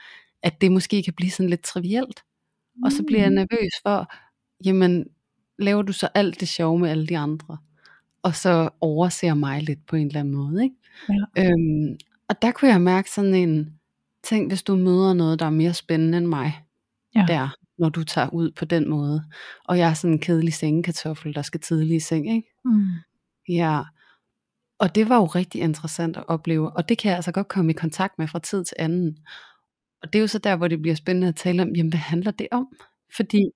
at 0.44 0.62
det 0.62 0.72
måske 0.72 1.04
kan 1.04 1.14
blive 1.14 1.32
sådan 1.32 1.50
lidt 1.50 1.64
trivielt. 1.64 2.24
Og 2.86 2.92
så 2.92 3.04
bliver 3.08 3.22
jeg 3.22 3.30
mm. 3.30 3.36
nervøs 3.36 3.74
for, 3.84 4.14
jamen, 4.66 5.06
laver 5.60 5.82
du 5.82 5.94
så 5.94 6.10
alt 6.14 6.40
det 6.40 6.48
sjove 6.48 6.80
med 6.80 6.90
alle 6.90 7.08
de 7.08 7.18
andre? 7.18 7.58
Og 8.24 8.36
så 8.36 8.70
overser 8.82 9.34
mig 9.34 9.64
lidt 9.64 9.86
på 9.86 9.96
en 9.96 10.08
eller 10.08 10.20
anden 10.20 10.34
måde. 10.34 10.64
Ikke? 10.64 10.76
Ja. 11.38 11.44
Øhm, 11.52 11.98
og 12.30 12.42
der 12.42 12.52
kunne 12.52 12.72
jeg 12.72 12.82
mærke 12.82 13.12
sådan 13.12 13.36
en, 13.36 13.80
tænk 14.24 14.50
hvis 14.52 14.64
du 14.64 14.76
møder 14.76 15.14
noget, 15.14 15.40
der 15.40 15.46
er 15.46 15.50
mere 15.50 15.74
spændende 15.74 16.18
end 16.18 16.26
mig, 16.28 16.64
Ja. 17.16 17.26
der, 17.28 17.50
når 17.78 17.90
du 17.90 18.04
tager 18.04 18.30
ud 18.34 18.52
på 18.52 18.66
den 18.66 18.90
måde. 18.90 19.24
Og 19.66 19.78
jeg 19.78 19.90
er 19.90 19.94
sådan 19.94 20.14
en 20.14 20.20
kedelig 20.20 20.54
sengekartoffel, 20.54 21.36
der 21.36 21.42
skal 21.42 21.60
tidlig 21.60 21.96
i 21.96 22.00
seng, 22.00 22.30
ikke? 22.36 22.50
Mm. 22.66 22.86
Ja. 23.50 23.82
Og 24.80 24.96
det 24.96 25.10
var 25.10 25.16
jo 25.16 25.26
rigtig 25.26 25.62
interessant 25.62 26.18
at 26.18 26.24
opleve, 26.28 26.70
og 26.78 26.90
det 26.90 26.98
kan 26.98 27.10
jeg 27.10 27.16
altså 27.16 27.32
godt 27.32 27.48
komme 27.48 27.72
i 27.72 27.74
kontakt 27.74 28.20
med 28.20 28.28
fra 28.28 28.40
tid 28.40 28.64
til 28.66 28.76
anden. 28.80 29.18
Og 30.02 30.14
det 30.14 30.20
er 30.20 30.22
jo 30.22 30.28
så 30.28 30.40
der, 30.40 30.56
hvor 30.56 30.68
det 30.68 30.82
bliver 30.82 30.96
spændende 30.96 31.28
at 31.28 31.36
tale 31.36 31.62
om, 31.62 31.70
jamen 31.76 31.90
hvad 31.90 32.00
handler 32.00 32.32
det 32.32 32.48
om? 32.52 32.68
Fordi 33.16 33.52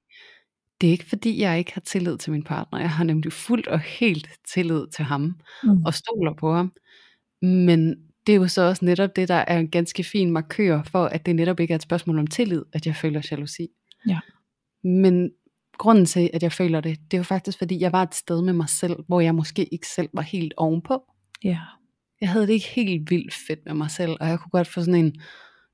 det 0.81 0.87
er 0.87 0.91
ikke 0.91 1.05
fordi, 1.09 1.41
jeg 1.41 1.59
ikke 1.59 1.73
har 1.73 1.81
tillid 1.81 2.17
til 2.17 2.31
min 2.31 2.43
partner. 2.43 2.79
Jeg 2.79 2.89
har 2.91 3.03
nemlig 3.03 3.33
fuldt 3.33 3.67
og 3.67 3.79
helt 3.79 4.29
tillid 4.47 4.87
til 4.95 5.05
ham, 5.05 5.35
Mm. 5.63 5.83
og 5.85 5.93
stoler 5.93 6.33
på 6.33 6.53
ham. 6.53 6.73
Men 7.41 7.95
det 8.27 8.33
er 8.35 8.37
jo 8.37 8.47
så 8.47 8.61
også 8.61 8.85
netop 8.85 9.15
det, 9.15 9.27
der 9.27 9.35
er 9.47 9.59
en 9.59 9.69
ganske 9.71 10.03
fin 10.03 10.31
markør 10.31 10.83
for, 10.83 11.05
at 11.05 11.25
det 11.25 11.35
netop 11.35 11.59
ikke 11.59 11.71
er 11.71 11.75
et 11.75 11.81
spørgsmål 11.81 12.19
om 12.19 12.27
tillid, 12.27 12.63
at 12.73 12.85
jeg 12.85 12.95
føler 12.95 13.27
jalousi. 13.31 13.67
Ja. 14.07 14.19
Men 14.83 15.31
grunden 15.77 16.05
til, 16.05 16.29
at 16.33 16.43
jeg 16.43 16.51
føler 16.51 16.81
det, 16.81 16.99
det 17.11 17.17
er 17.17 17.19
jo 17.19 17.23
faktisk, 17.23 17.57
fordi 17.57 17.79
jeg 17.81 17.91
var 17.91 18.03
et 18.03 18.15
sted 18.15 18.41
med 18.41 18.53
mig 18.53 18.69
selv, 18.69 18.95
hvor 19.07 19.21
jeg 19.21 19.35
måske 19.35 19.65
ikke 19.73 19.87
selv 19.87 20.09
var 20.13 20.21
helt 20.21 20.53
ovenpå. 20.57 21.03
Ja. 21.43 21.59
Jeg 22.21 22.29
havde 22.29 22.47
det 22.47 22.53
ikke 22.53 22.67
helt 22.67 23.09
vildt 23.11 23.33
fedt 23.47 23.59
med 23.65 23.73
mig 23.73 23.91
selv, 23.91 24.17
og 24.19 24.27
jeg 24.27 24.39
kunne 24.39 24.49
godt 24.51 24.67
få 24.67 24.81
sådan 24.81 24.95
en, 25.05 25.15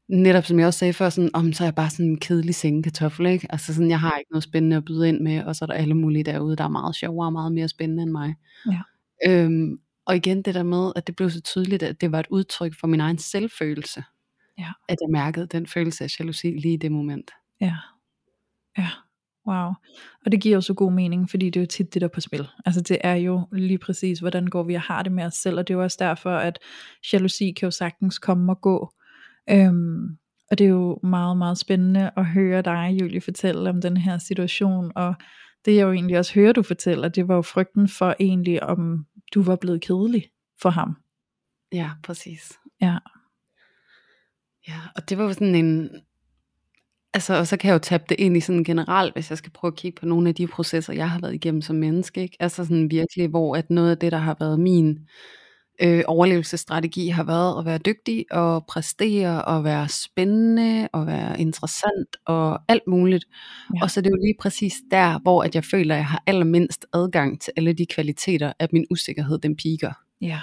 netop 0.10 0.46
som 0.46 0.60
jeg 0.60 0.68
også 0.68 0.80
sagde 0.80 0.94
før, 0.94 1.10
sådan, 1.10 1.30
om 1.34 1.54
så 1.54 1.64
er 1.64 1.66
jeg 1.66 1.76
bare 1.76 1.90
sådan 1.90 2.06
en 2.06 2.20
kedelig 2.20 2.56
sengekartoffel, 2.56 3.26
ikke? 3.26 3.48
Altså 3.52 3.74
sådan, 3.74 3.90
jeg 3.90 4.00
har 4.00 4.18
ikke 4.18 4.32
noget 4.32 4.44
spændende 4.44 4.78
at 4.78 4.86
byde 4.86 5.10
ind 5.10 5.20
med, 5.20 5.44
og 5.44 5.56
så 5.56 5.66
er 5.66 5.68
der 5.68 5.74
alle 5.74 5.94
mulige 5.94 6.24
derude, 6.24 6.56
der 6.56 6.64
er 6.64 6.70
meget 6.70 6.96
sjovere 6.96 7.28
og 7.28 7.34
meget 7.34 7.52
mere 7.52 7.68
spændende 7.68 8.04
end 8.04 8.12
mig. 8.12 8.36
Ja. 8.72 8.82
Øhm, 9.28 9.80
og 10.06 10.16
igen 10.16 10.42
det 10.42 10.56
der 10.56 10.64
med, 10.64 10.92
at 10.96 11.08
det 11.08 11.16
blev 11.16 11.30
så 11.30 11.42
tydeligt, 11.42 11.84
at 11.84 12.02
det 12.02 12.12
var 12.12 12.20
et 12.20 12.28
udtryk 12.30 12.80
for 12.80 12.88
min 12.88 13.00
egen 13.00 13.18
selvfølelse. 13.18 14.04
Ja. 14.58 14.72
At 14.90 14.98
jeg 15.02 15.12
mærkede 15.12 15.48
den 15.48 15.68
følelse 15.68 16.04
af 16.04 16.20
jalousi 16.20 16.48
lige 16.48 16.74
i 16.74 16.78
det 16.78 16.92
moment. 16.92 17.32
Ja. 17.62 17.76
Ja. 18.78 18.90
Wow. 19.48 19.72
Og 20.26 20.32
det 20.32 20.42
giver 20.42 20.56
jo 20.56 20.62
så 20.62 20.74
god 20.74 20.92
mening, 20.92 21.30
fordi 21.30 21.46
det 21.46 21.60
er 21.60 21.62
jo 21.62 21.68
tit 21.68 21.94
det 21.94 22.02
der 22.02 22.08
er 22.08 22.12
på 22.12 22.22
spil. 22.22 22.48
Altså 22.66 22.82
det 22.82 22.98
er 23.04 23.14
jo 23.14 23.48
lige 23.52 23.78
præcis, 23.78 24.20
hvordan 24.20 24.48
går 24.48 24.64
vi 24.64 24.74
og 24.74 24.82
har 24.82 25.04
det 25.04 25.12
med 25.12 25.24
os 25.24 25.34
selv, 25.34 25.58
og 25.58 25.68
det 25.68 25.74
er 25.74 25.78
jo 25.78 25.84
også 25.84 25.98
derfor, 26.00 26.32
at 26.32 26.60
jalousi 27.14 27.52
kan 27.52 27.68
jo 27.68 27.72
sagtens 27.72 28.20
komme 28.20 28.52
og 28.52 28.62
gå. 28.62 28.94
Øhm, 29.50 30.18
og 30.52 30.58
det 30.58 30.66
er 30.66 30.70
jo 30.70 31.00
meget, 31.04 31.38
meget 31.38 31.58
spændende 31.58 32.12
at 32.18 32.26
høre 32.26 32.62
dig, 32.62 32.98
Julie, 33.02 33.22
fortælle 33.22 33.70
om 33.70 33.82
den 33.82 33.98
her 33.98 34.18
situation, 34.18 34.92
og 34.96 35.16
det 35.66 35.76
jeg 35.76 35.84
jo 35.84 35.92
egentlig 35.92 36.18
også 36.18 36.34
hører, 36.34 36.54
du 36.54 36.64
fortæller, 36.64 37.08
det 37.08 37.28
var 37.28 37.36
jo 37.36 37.42
frygten 37.42 37.88
for 37.88 38.16
egentlig, 38.20 38.64
om 38.64 39.06
du 39.34 39.42
var 39.42 39.56
blevet 39.56 39.82
kedelig 39.82 40.30
for 40.62 40.70
ham. 40.70 40.98
Ja, 41.74 41.92
præcis. 42.04 42.54
Ja. 42.82 42.98
Ja, 44.68 44.80
og 44.96 45.10
det 45.10 45.18
var 45.18 45.24
jo 45.24 45.34
sådan 45.34 45.56
en, 45.56 45.90
Altså, 47.14 47.34
og 47.34 47.48
så 47.48 47.58
kan 47.58 47.68
jeg 47.68 47.74
jo 47.74 47.80
tabe 47.80 48.04
det 48.10 48.20
ind 48.20 48.38
i 48.38 48.40
sådan 48.40 48.64
generelt, 48.64 49.14
hvis 49.14 49.30
jeg 49.30 49.38
skal 49.38 49.52
prøve 49.52 49.72
at 49.72 49.78
kigge 49.78 50.00
på 50.00 50.06
nogle 50.06 50.30
af 50.30 50.36
de 50.36 50.48
processer, 50.48 50.94
jeg 50.94 51.10
har 51.10 51.20
været 51.20 51.34
igennem 51.34 51.62
som 51.62 51.76
menneske. 51.76 52.22
Ikke? 52.22 52.38
Altså 52.40 52.66
sådan 52.66 52.92
virkelig, 52.92 53.28
hvor 53.28 53.56
at 53.56 53.70
noget 53.70 53.92
af 53.92 53.98
det, 53.98 54.12
der 54.12 54.18
har 54.18 54.36
været 54.40 54.60
min 54.60 54.90
øh, 54.90 54.98
overlevelsesstrategi, 56.08 57.08
har 57.08 57.24
været 57.24 57.60
at 57.60 57.66
være 57.66 57.78
dygtig 57.78 58.26
og 58.32 58.66
præstere 58.66 59.46
og 59.46 59.64
være 59.64 59.90
spændende 59.90 60.90
og 60.94 61.08
være 61.08 61.42
interessant 61.42 62.18
og 62.26 62.60
alt 62.68 62.88
muligt. 62.88 63.26
Ja. 63.76 63.84
Og 63.84 63.92
så 63.92 64.00
er 64.00 64.02
det 64.02 64.10
jo 64.10 64.16
lige 64.16 64.36
præcis 64.40 64.74
der, 64.92 65.20
hvor 65.20 65.44
at 65.44 65.56
jeg 65.56 65.64
føler, 65.64 65.96
at 65.96 66.00
jeg 66.00 66.08
har 66.08 66.24
allermindst 66.28 66.86
adgang 66.94 67.42
til 67.42 67.54
alle 67.58 67.74
de 67.74 67.86
kvaliteter, 67.86 68.54
at 68.60 68.74
min 68.74 68.86
usikkerhed 68.92 69.38
den 69.38 69.56
piker. 69.56 69.92
Ja. 70.22 70.40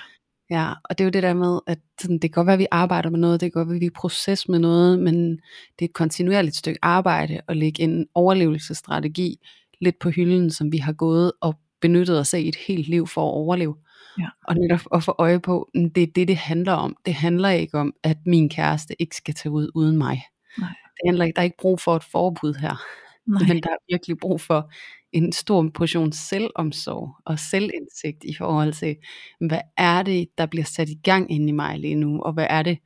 Ja, 0.51 0.73
og 0.85 0.99
det 0.99 1.05
er 1.05 1.07
jo 1.07 1.11
det 1.11 1.23
der 1.23 1.35
med, 1.35 1.59
at 1.67 1.79
sådan, 2.01 2.19
det 2.19 2.21
kan 2.21 2.31
godt 2.31 2.47
være, 2.47 2.55
at 2.55 2.59
vi 2.59 2.67
arbejder 2.71 3.11
med 3.11 3.19
noget, 3.19 3.41
det 3.41 3.53
kan 3.53 3.61
godt 3.61 3.69
være, 3.69 3.77
at 3.77 3.81
vi 3.81 3.87
er 3.87 3.91
proces 3.97 4.49
med 4.49 4.59
noget, 4.59 4.99
men 4.99 5.31
det 5.79 5.81
er 5.81 5.85
et 5.85 5.93
kontinuerligt 5.93 6.57
stykke 6.57 6.79
arbejde 6.83 7.41
at 7.49 7.57
lægge 7.57 7.83
en 7.83 8.07
overlevelsesstrategi 8.15 9.37
lidt 9.81 9.99
på 9.99 10.11
hylden, 10.11 10.51
som 10.51 10.73
vi 10.73 10.79
har 10.79 10.93
gået 10.93 11.33
og 11.41 11.55
benyttet 11.81 12.21
os 12.21 12.35
af 12.35 12.41
i 12.41 12.49
et 12.49 12.57
helt 12.57 12.89
liv 12.89 13.07
for 13.07 13.21
at 13.21 13.35
overleve. 13.35 13.75
Ja. 14.19 14.29
Og 14.49 14.55
netop 14.55 14.81
at 14.95 15.03
få 15.03 15.15
øje 15.19 15.41
på, 15.41 15.71
det 15.95 16.03
er 16.03 16.07
det, 16.15 16.29
det 16.29 16.37
handler 16.37 16.73
om. 16.73 16.97
Det 17.07 17.15
handler 17.15 17.49
ikke 17.49 17.79
om, 17.79 17.93
at 18.03 18.19
min 18.27 18.49
kæreste 18.49 19.03
ikke 19.03 19.17
skal 19.17 19.35
tage 19.35 19.53
ud 19.53 19.71
uden 19.75 19.99
mig. 19.99 20.23
Nej. 20.59 20.69
Det 20.69 21.01
handler 21.07 21.25
ikke, 21.25 21.37
der 21.37 21.43
er 21.43 21.45
ikke 21.45 21.57
brug 21.61 21.81
for 21.81 21.97
et 21.97 22.05
forbud 22.05 22.55
her. 22.55 22.83
Nej. 23.27 23.43
Men 23.49 23.63
der 23.63 23.71
er 23.71 23.93
virkelig 23.93 24.19
brug 24.19 24.41
for 24.41 24.71
en 25.13 25.33
stor 25.33 25.71
portion 25.75 26.13
selvomsorg 26.13 27.17
og 27.27 27.39
selvindsigt 27.39 28.25
i 28.25 28.35
forhold 28.39 28.73
til, 28.73 28.97
hvad 29.41 29.61
er 29.77 30.03
det, 30.03 30.29
der 30.39 30.47
bliver 30.47 30.65
sat 30.65 30.89
i 30.89 31.01
gang 31.05 31.33
inde 31.33 31.49
i 31.49 31.53
mig 31.53 31.79
lige 31.79 31.95
nu, 31.95 32.23
og 32.23 32.33
hvad 32.33 32.47
er 32.51 32.63
det 32.63 32.79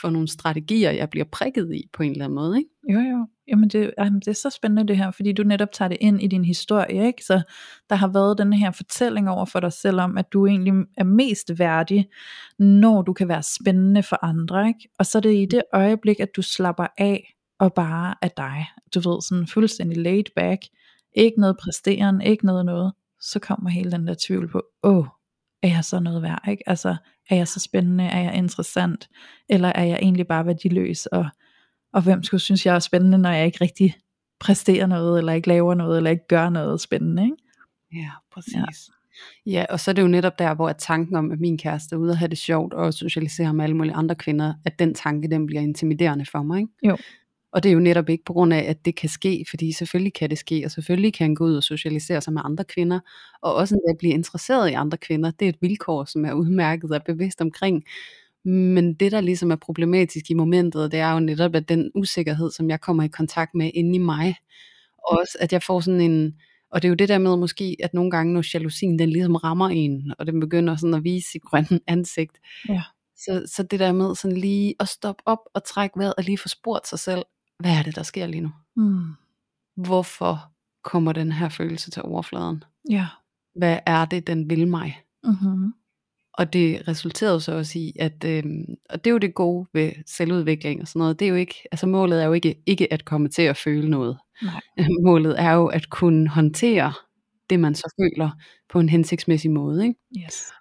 for 0.00 0.10
nogle 0.10 0.28
strategier, 0.28 0.90
jeg 0.90 1.10
bliver 1.10 1.26
prikket 1.32 1.74
i 1.74 1.88
på 1.92 2.02
en 2.02 2.10
eller 2.10 2.24
anden 2.24 2.34
måde. 2.34 2.58
Ikke? 2.58 2.70
Jo, 2.92 2.98
jo. 2.98 3.26
Jamen 3.48 3.68
det, 3.68 3.90
jamen 3.98 4.20
det 4.20 4.28
er 4.28 4.32
så 4.32 4.50
spændende 4.50 4.88
det 4.88 4.96
her, 4.96 5.10
fordi 5.10 5.32
du 5.32 5.42
netop 5.42 5.72
tager 5.72 5.88
det 5.88 5.98
ind 6.00 6.22
i 6.22 6.26
din 6.26 6.44
historie, 6.44 7.06
ikke? 7.06 7.24
Så 7.24 7.42
der 7.90 7.96
har 7.96 8.08
været 8.08 8.38
den 8.38 8.52
her 8.52 8.70
fortælling 8.70 9.30
over 9.30 9.44
for 9.44 9.60
dig 9.60 9.72
selv 9.72 10.00
om, 10.00 10.18
at 10.18 10.32
du 10.32 10.46
egentlig 10.46 10.72
er 10.96 11.04
mest 11.04 11.58
værdig, 11.58 12.08
når 12.58 13.02
du 13.02 13.12
kan 13.12 13.28
være 13.28 13.42
spændende 13.42 14.02
for 14.02 14.24
andre, 14.24 14.68
ikke? 14.68 14.88
Og 14.98 15.06
så 15.06 15.18
er 15.18 15.22
det 15.22 15.34
i 15.34 15.46
det 15.46 15.62
øjeblik, 15.72 16.20
at 16.20 16.36
du 16.36 16.42
slapper 16.42 16.86
af 16.98 17.34
og 17.58 17.74
bare 17.74 18.14
er 18.22 18.28
dig. 18.36 18.66
Du 18.94 19.10
ved, 19.10 19.22
sådan 19.22 19.46
fuldstændig 19.46 19.98
laid 19.98 20.24
back, 20.36 20.62
ikke 21.16 21.40
noget 21.40 21.56
præsteren, 21.56 22.20
ikke 22.20 22.46
noget 22.46 22.64
noget, 22.64 22.92
så 23.20 23.38
kommer 23.38 23.70
hele 23.70 23.90
den 23.90 24.06
der 24.06 24.14
tvivl 24.18 24.48
på, 24.48 24.62
åh, 24.82 25.06
er 25.62 25.68
jeg 25.68 25.84
så 25.84 26.00
noget 26.00 26.22
værd, 26.22 26.48
ikke? 26.48 26.68
Altså, 26.68 26.96
er 27.30 27.36
jeg 27.36 27.48
så 27.48 27.60
spændende, 27.60 28.04
er 28.04 28.20
jeg 28.20 28.34
interessant, 28.34 29.08
eller 29.48 29.68
er 29.68 29.84
jeg 29.84 29.98
egentlig 30.02 30.26
bare 30.26 30.46
værdiløs, 30.46 31.06
og, 31.06 31.26
og 31.92 32.02
hvem 32.02 32.22
skulle 32.22 32.40
synes, 32.40 32.66
jeg 32.66 32.74
er 32.74 32.78
spændende, 32.78 33.18
når 33.18 33.30
jeg 33.30 33.46
ikke 33.46 33.58
rigtig 33.60 33.94
præsterer 34.40 34.86
noget, 34.86 35.18
eller 35.18 35.32
ikke 35.32 35.48
laver 35.48 35.74
noget, 35.74 35.96
eller 35.96 36.10
ikke 36.10 36.28
gør 36.28 36.48
noget 36.48 36.80
spændende, 36.80 37.24
ikke? 37.24 37.36
Ja, 37.94 38.10
præcis. 38.32 38.54
Ja. 38.54 38.64
Ja, 39.46 39.64
og 39.70 39.80
så 39.80 39.90
er 39.90 39.92
det 39.92 40.02
jo 40.02 40.08
netop 40.08 40.38
der, 40.38 40.54
hvor 40.54 40.68
at 40.68 40.76
tanken 40.76 41.16
om, 41.16 41.32
at 41.32 41.40
min 41.40 41.58
kæreste 41.58 41.94
er 41.94 41.98
ude 41.98 42.10
og 42.10 42.18
have 42.18 42.28
det 42.28 42.38
sjovt 42.38 42.74
og 42.74 42.94
socialisere 42.94 43.54
med 43.54 43.64
alle 43.64 43.76
mulige 43.76 43.94
andre 43.94 44.14
kvinder, 44.14 44.54
at 44.64 44.78
den 44.78 44.94
tanke, 44.94 45.28
den 45.28 45.46
bliver 45.46 45.62
intimiderende 45.62 46.26
for 46.26 46.42
mig. 46.42 46.60
Ikke? 46.60 46.72
Jo. 46.82 46.96
Og 47.52 47.62
det 47.62 47.68
er 47.68 47.72
jo 47.72 47.80
netop 47.80 48.08
ikke 48.08 48.24
på 48.24 48.32
grund 48.32 48.54
af, 48.54 48.64
at 48.68 48.84
det 48.84 48.96
kan 48.96 49.08
ske, 49.08 49.44
fordi 49.50 49.72
selvfølgelig 49.72 50.12
kan 50.14 50.30
det 50.30 50.38
ske, 50.38 50.62
og 50.64 50.70
selvfølgelig 50.70 51.14
kan 51.14 51.24
han 51.24 51.34
gå 51.34 51.44
ud 51.44 51.54
og 51.56 51.62
socialisere 51.62 52.20
sig 52.20 52.32
med 52.32 52.42
andre 52.44 52.64
kvinder, 52.64 53.00
og 53.42 53.54
også 53.54 53.74
at 53.90 53.98
blive 53.98 54.12
interesseret 54.12 54.70
i 54.70 54.72
andre 54.72 54.98
kvinder, 54.98 55.30
det 55.30 55.44
er 55.44 55.48
et 55.48 55.58
vilkår, 55.62 56.04
som 56.04 56.24
er 56.24 56.32
udmærket 56.32 56.90
og 56.90 56.96
er 56.96 57.00
bevidst 57.12 57.40
omkring. 57.40 57.84
Men 58.44 58.94
det, 58.94 59.12
der 59.12 59.20
ligesom 59.20 59.50
er 59.50 59.56
problematisk 59.56 60.30
i 60.30 60.34
momentet, 60.34 60.92
det 60.92 61.00
er 61.00 61.12
jo 61.12 61.20
netop, 61.20 61.54
at 61.54 61.68
den 61.68 61.90
usikkerhed, 61.94 62.50
som 62.50 62.70
jeg 62.70 62.80
kommer 62.80 63.02
i 63.02 63.08
kontakt 63.08 63.54
med 63.54 63.70
inde 63.74 63.94
i 63.94 63.98
mig, 63.98 64.36
og 65.08 65.18
også 65.18 65.38
at 65.40 65.52
jeg 65.52 65.62
får 65.62 65.80
sådan 65.80 66.00
en, 66.00 66.34
og 66.70 66.82
det 66.82 66.88
er 66.88 66.90
jo 66.90 66.94
det 66.94 67.08
der 67.08 67.18
med 67.18 67.36
måske, 67.36 67.76
at 67.82 67.94
nogle 67.94 68.10
gange, 68.10 68.32
når 68.34 68.54
jalousien 68.54 68.98
den 68.98 69.08
ligesom 69.10 69.36
rammer 69.36 69.68
en, 69.68 70.12
og 70.18 70.26
den 70.26 70.40
begynder 70.40 70.76
sådan 70.76 70.94
at 70.94 71.04
vise 71.04 71.30
sit 71.30 71.42
grønne 71.42 71.80
ansigt, 71.86 72.38
Ja. 72.68 72.82
så, 73.16 73.42
så 73.56 73.62
det 73.62 73.80
der 73.80 73.92
med 73.92 74.14
sådan 74.14 74.36
lige 74.36 74.74
at 74.80 74.88
stoppe 74.88 75.22
op 75.26 75.38
og 75.54 75.64
trække 75.64 75.98
vejret 75.98 76.14
og 76.18 76.24
lige 76.24 76.38
få 76.38 76.48
spurgt 76.48 76.88
sig 76.88 76.98
selv, 76.98 77.22
hvad 77.62 77.78
er 77.78 77.82
det, 77.82 77.96
der 77.96 78.02
sker 78.02 78.26
lige 78.26 78.40
nu? 78.40 78.50
Mm. 78.76 79.04
Hvorfor 79.76 80.52
kommer 80.84 81.12
den 81.12 81.32
her 81.32 81.48
følelse 81.48 81.90
til 81.90 82.02
overfladen? 82.02 82.64
Ja. 82.90 83.06
Hvad 83.54 83.78
er 83.86 84.04
det, 84.04 84.26
den 84.26 84.50
vil 84.50 84.68
mig? 84.68 85.00
Mm-hmm. 85.24 85.72
Og 86.34 86.52
det 86.52 86.88
resulterede 86.88 87.40
så 87.40 87.52
også 87.52 87.78
i, 87.78 87.92
at, 87.98 88.24
øh, 88.24 88.44
og 88.90 89.04
det 89.04 89.10
er 89.10 89.12
jo 89.12 89.18
det 89.18 89.34
gode 89.34 89.66
ved 89.72 89.92
selvudvikling 90.06 90.80
og 90.80 90.88
sådan 90.88 91.00
noget, 91.00 91.18
det 91.18 91.24
er 91.24 91.28
jo 91.30 91.34
ikke, 91.34 91.54
altså 91.72 91.86
målet 91.86 92.22
er 92.22 92.26
jo 92.26 92.32
ikke, 92.32 92.62
ikke 92.66 92.92
at 92.92 93.04
komme 93.04 93.28
til 93.28 93.42
at 93.42 93.56
føle 93.56 93.90
noget. 93.90 94.18
Nej. 94.42 94.60
Målet 95.06 95.40
er 95.40 95.52
jo 95.52 95.66
at 95.66 95.90
kunne 95.90 96.28
håndtere 96.28 96.92
det, 97.50 97.60
man 97.60 97.74
så 97.74 97.94
føler 98.00 98.30
på 98.68 98.80
en 98.80 98.88
hensigtsmæssig 98.88 99.50
måde. 99.50 99.86
Ikke? 99.86 100.00
Yes. 100.24 100.52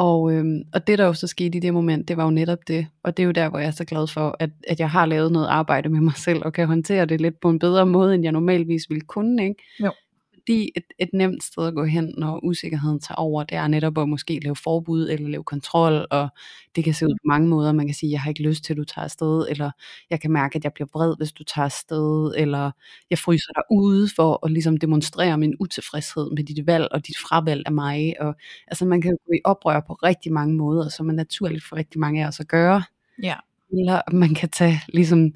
Og, 0.00 0.32
øhm, 0.32 0.62
og 0.74 0.86
det 0.86 0.98
der 0.98 1.06
jo 1.06 1.12
så 1.12 1.26
skete 1.26 1.58
i 1.58 1.60
det 1.60 1.74
moment, 1.74 2.08
det 2.08 2.16
var 2.16 2.24
jo 2.24 2.30
netop 2.30 2.58
det. 2.68 2.86
Og 3.02 3.16
det 3.16 3.22
er 3.22 3.26
jo 3.26 3.32
der, 3.32 3.48
hvor 3.48 3.58
jeg 3.58 3.66
er 3.66 3.70
så 3.70 3.84
glad 3.84 4.06
for, 4.06 4.36
at, 4.38 4.50
at 4.68 4.80
jeg 4.80 4.90
har 4.90 5.06
lavet 5.06 5.32
noget 5.32 5.46
arbejde 5.46 5.88
med 5.88 6.00
mig 6.00 6.16
selv, 6.16 6.42
og 6.44 6.52
kan 6.52 6.66
håndtere 6.66 7.06
det 7.06 7.20
lidt 7.20 7.40
på 7.40 7.50
en 7.50 7.58
bedre 7.58 7.86
måde, 7.86 8.14
end 8.14 8.22
jeg 8.22 8.32
normalvis 8.32 8.90
ville 8.90 9.00
kunne. 9.00 9.42
Ikke? 9.42 9.62
Jo. 9.80 9.92
Fordi 10.40 10.70
et, 10.76 10.84
et 10.98 11.08
nemt 11.12 11.44
sted 11.44 11.66
at 11.66 11.74
gå 11.74 11.84
hen, 11.84 12.14
når 12.18 12.44
usikkerheden 12.44 13.00
tager 13.00 13.16
over, 13.16 13.44
det 13.44 13.56
er 13.58 13.66
netop 13.68 13.98
at 13.98 14.08
måske 14.08 14.40
lave 14.42 14.56
forbud, 14.56 15.08
eller 15.10 15.28
lave 15.28 15.44
kontrol, 15.44 16.06
og 16.10 16.28
det 16.76 16.84
kan 16.84 16.94
se 16.94 17.06
ud 17.06 17.10
på 17.10 17.24
mange 17.24 17.48
måder. 17.48 17.72
Man 17.72 17.86
kan 17.86 17.94
sige, 17.94 18.12
jeg 18.12 18.20
har 18.20 18.28
ikke 18.28 18.42
lyst 18.42 18.64
til, 18.64 18.72
at 18.72 18.76
du 18.76 18.84
tager 18.84 19.04
afsted, 19.04 19.46
eller 19.48 19.70
jeg 20.10 20.20
kan 20.20 20.32
mærke, 20.32 20.56
at 20.56 20.64
jeg 20.64 20.72
bliver 20.72 20.88
vred, 20.94 21.14
hvis 21.18 21.32
du 21.32 21.44
tager 21.44 21.64
afsted, 21.64 22.34
eller 22.36 22.70
jeg 23.10 23.18
fryser 23.18 23.52
dig 23.52 23.62
ude 23.70 24.08
for 24.16 24.46
at 24.46 24.52
ligesom 24.52 24.76
demonstrere 24.76 25.38
min 25.38 25.54
utilfredshed 25.60 26.30
med 26.36 26.44
dit 26.44 26.66
valg, 26.66 26.88
og 26.92 27.06
dit 27.06 27.16
fravalg 27.18 27.62
af 27.66 27.72
mig. 27.72 28.14
Og, 28.20 28.34
altså 28.66 28.84
man 28.84 29.00
kan 29.00 29.10
gå 29.26 29.32
i 29.32 29.40
oprør 29.44 29.80
på 29.86 29.92
rigtig 29.92 30.32
mange 30.32 30.54
måder, 30.56 30.88
som 30.88 31.08
er 31.08 31.12
naturligt 31.12 31.64
for 31.64 31.76
rigtig 31.76 32.00
mange 32.00 32.24
af 32.24 32.28
os 32.28 32.40
at 32.40 32.48
gøre. 32.48 32.82
Ja. 33.22 33.34
Eller 33.72 34.00
man 34.12 34.34
kan 34.34 34.48
tage 34.48 34.80
ligesom 34.88 35.32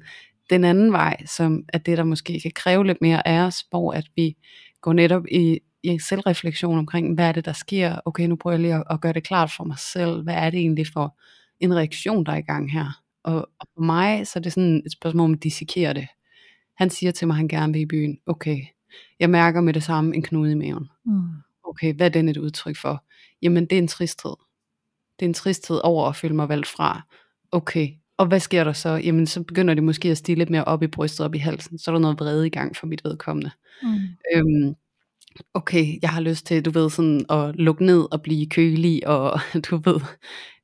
den 0.49 0.63
anden 0.63 0.91
vej, 0.91 1.25
som 1.25 1.63
er 1.73 1.77
det, 1.77 1.97
der 1.97 2.03
måske 2.03 2.39
kan 2.39 2.51
kræve 2.55 2.85
lidt 2.85 3.01
mere 3.01 3.27
af 3.27 3.39
os, 3.39 3.65
hvor 3.69 3.91
at 3.91 4.05
vi 4.15 4.35
går 4.85 4.93
netop 4.93 5.23
i, 5.31 5.59
i 5.83 5.99
selvreflektion 5.99 6.77
omkring, 6.77 7.13
hvad 7.13 7.27
er 7.27 7.31
det, 7.31 7.45
der 7.45 7.53
sker? 7.53 7.99
Okay, 8.05 8.27
nu 8.27 8.35
prøver 8.35 8.53
jeg 8.53 8.61
lige 8.61 8.73
at, 8.75 8.83
at 8.89 9.01
gøre 9.01 9.13
det 9.13 9.23
klart 9.23 9.51
for 9.57 9.63
mig 9.63 9.79
selv. 9.79 10.23
Hvad 10.23 10.33
er 10.33 10.49
det 10.49 10.59
egentlig 10.59 10.87
for 10.93 11.17
en 11.59 11.75
reaktion, 11.75 12.25
der 12.25 12.31
er 12.31 12.37
i 12.37 12.41
gang 12.41 12.71
her? 12.71 13.01
Og, 13.23 13.35
og 13.59 13.67
for 13.73 13.81
mig, 13.81 14.27
så 14.27 14.39
er 14.39 14.41
det 14.41 14.53
sådan 14.53 14.83
et 14.85 14.91
spørgsmål 14.91 15.25
om 15.25 15.33
at 15.33 15.43
dissekere 15.43 15.93
det. 15.93 16.07
Han 16.77 16.89
siger 16.89 17.11
til 17.11 17.27
mig, 17.27 17.33
at 17.33 17.37
han 17.37 17.47
gerne 17.47 17.73
vil 17.73 17.81
i 17.81 17.85
byen. 17.85 18.17
Okay, 18.25 18.57
jeg 19.19 19.29
mærker 19.29 19.61
med 19.61 19.73
det 19.73 19.83
samme 19.83 20.15
en 20.15 20.21
knude 20.21 20.51
i 20.51 20.55
maven. 20.55 20.89
Mm. 21.05 21.29
Okay, 21.63 21.93
hvad 21.95 22.05
er 22.05 22.11
den 22.11 22.29
et 22.29 22.37
udtryk 22.37 22.77
for? 22.77 23.03
Jamen, 23.41 23.65
det 23.65 23.71
er 23.71 23.81
en 23.81 23.87
tristhed. 23.87 24.35
Det 25.19 25.25
er 25.25 25.29
en 25.29 25.33
tristhed 25.33 25.79
over 25.83 26.09
at 26.09 26.15
føle 26.15 26.35
mig 26.35 26.49
valgt 26.49 26.67
fra. 26.67 27.01
Okay, 27.51 27.89
og 28.17 28.25
hvad 28.25 28.39
sker 28.39 28.63
der 28.63 28.73
så? 28.73 28.89
Jamen, 28.89 29.27
så 29.27 29.43
begynder 29.43 29.73
det 29.73 29.83
måske 29.83 30.11
at 30.11 30.17
stige 30.17 30.35
lidt 30.35 30.49
mere 30.49 30.63
op 30.63 30.83
i 30.83 30.87
brystet, 30.87 31.25
op 31.25 31.35
i 31.35 31.37
halsen. 31.37 31.79
Så 31.79 31.91
er 31.91 31.95
der 31.95 31.99
noget 31.99 32.19
vrede 32.19 32.47
i 32.47 32.49
gang 32.49 32.75
for 32.75 32.87
mit 32.87 33.03
vedkommende. 33.03 33.51
Mm. 33.83 33.97
Øhm, 34.35 34.75
okay, 35.53 35.99
jeg 36.01 36.09
har 36.09 36.21
lyst 36.21 36.45
til, 36.45 36.65
du 36.65 36.71
ved, 36.71 36.89
sådan 36.89 37.25
at 37.29 37.55
lukke 37.55 37.85
ned 37.85 38.13
og 38.13 38.21
blive 38.21 38.49
kølig, 38.49 39.07
og 39.07 39.39
du 39.69 39.81
ved, 39.85 40.01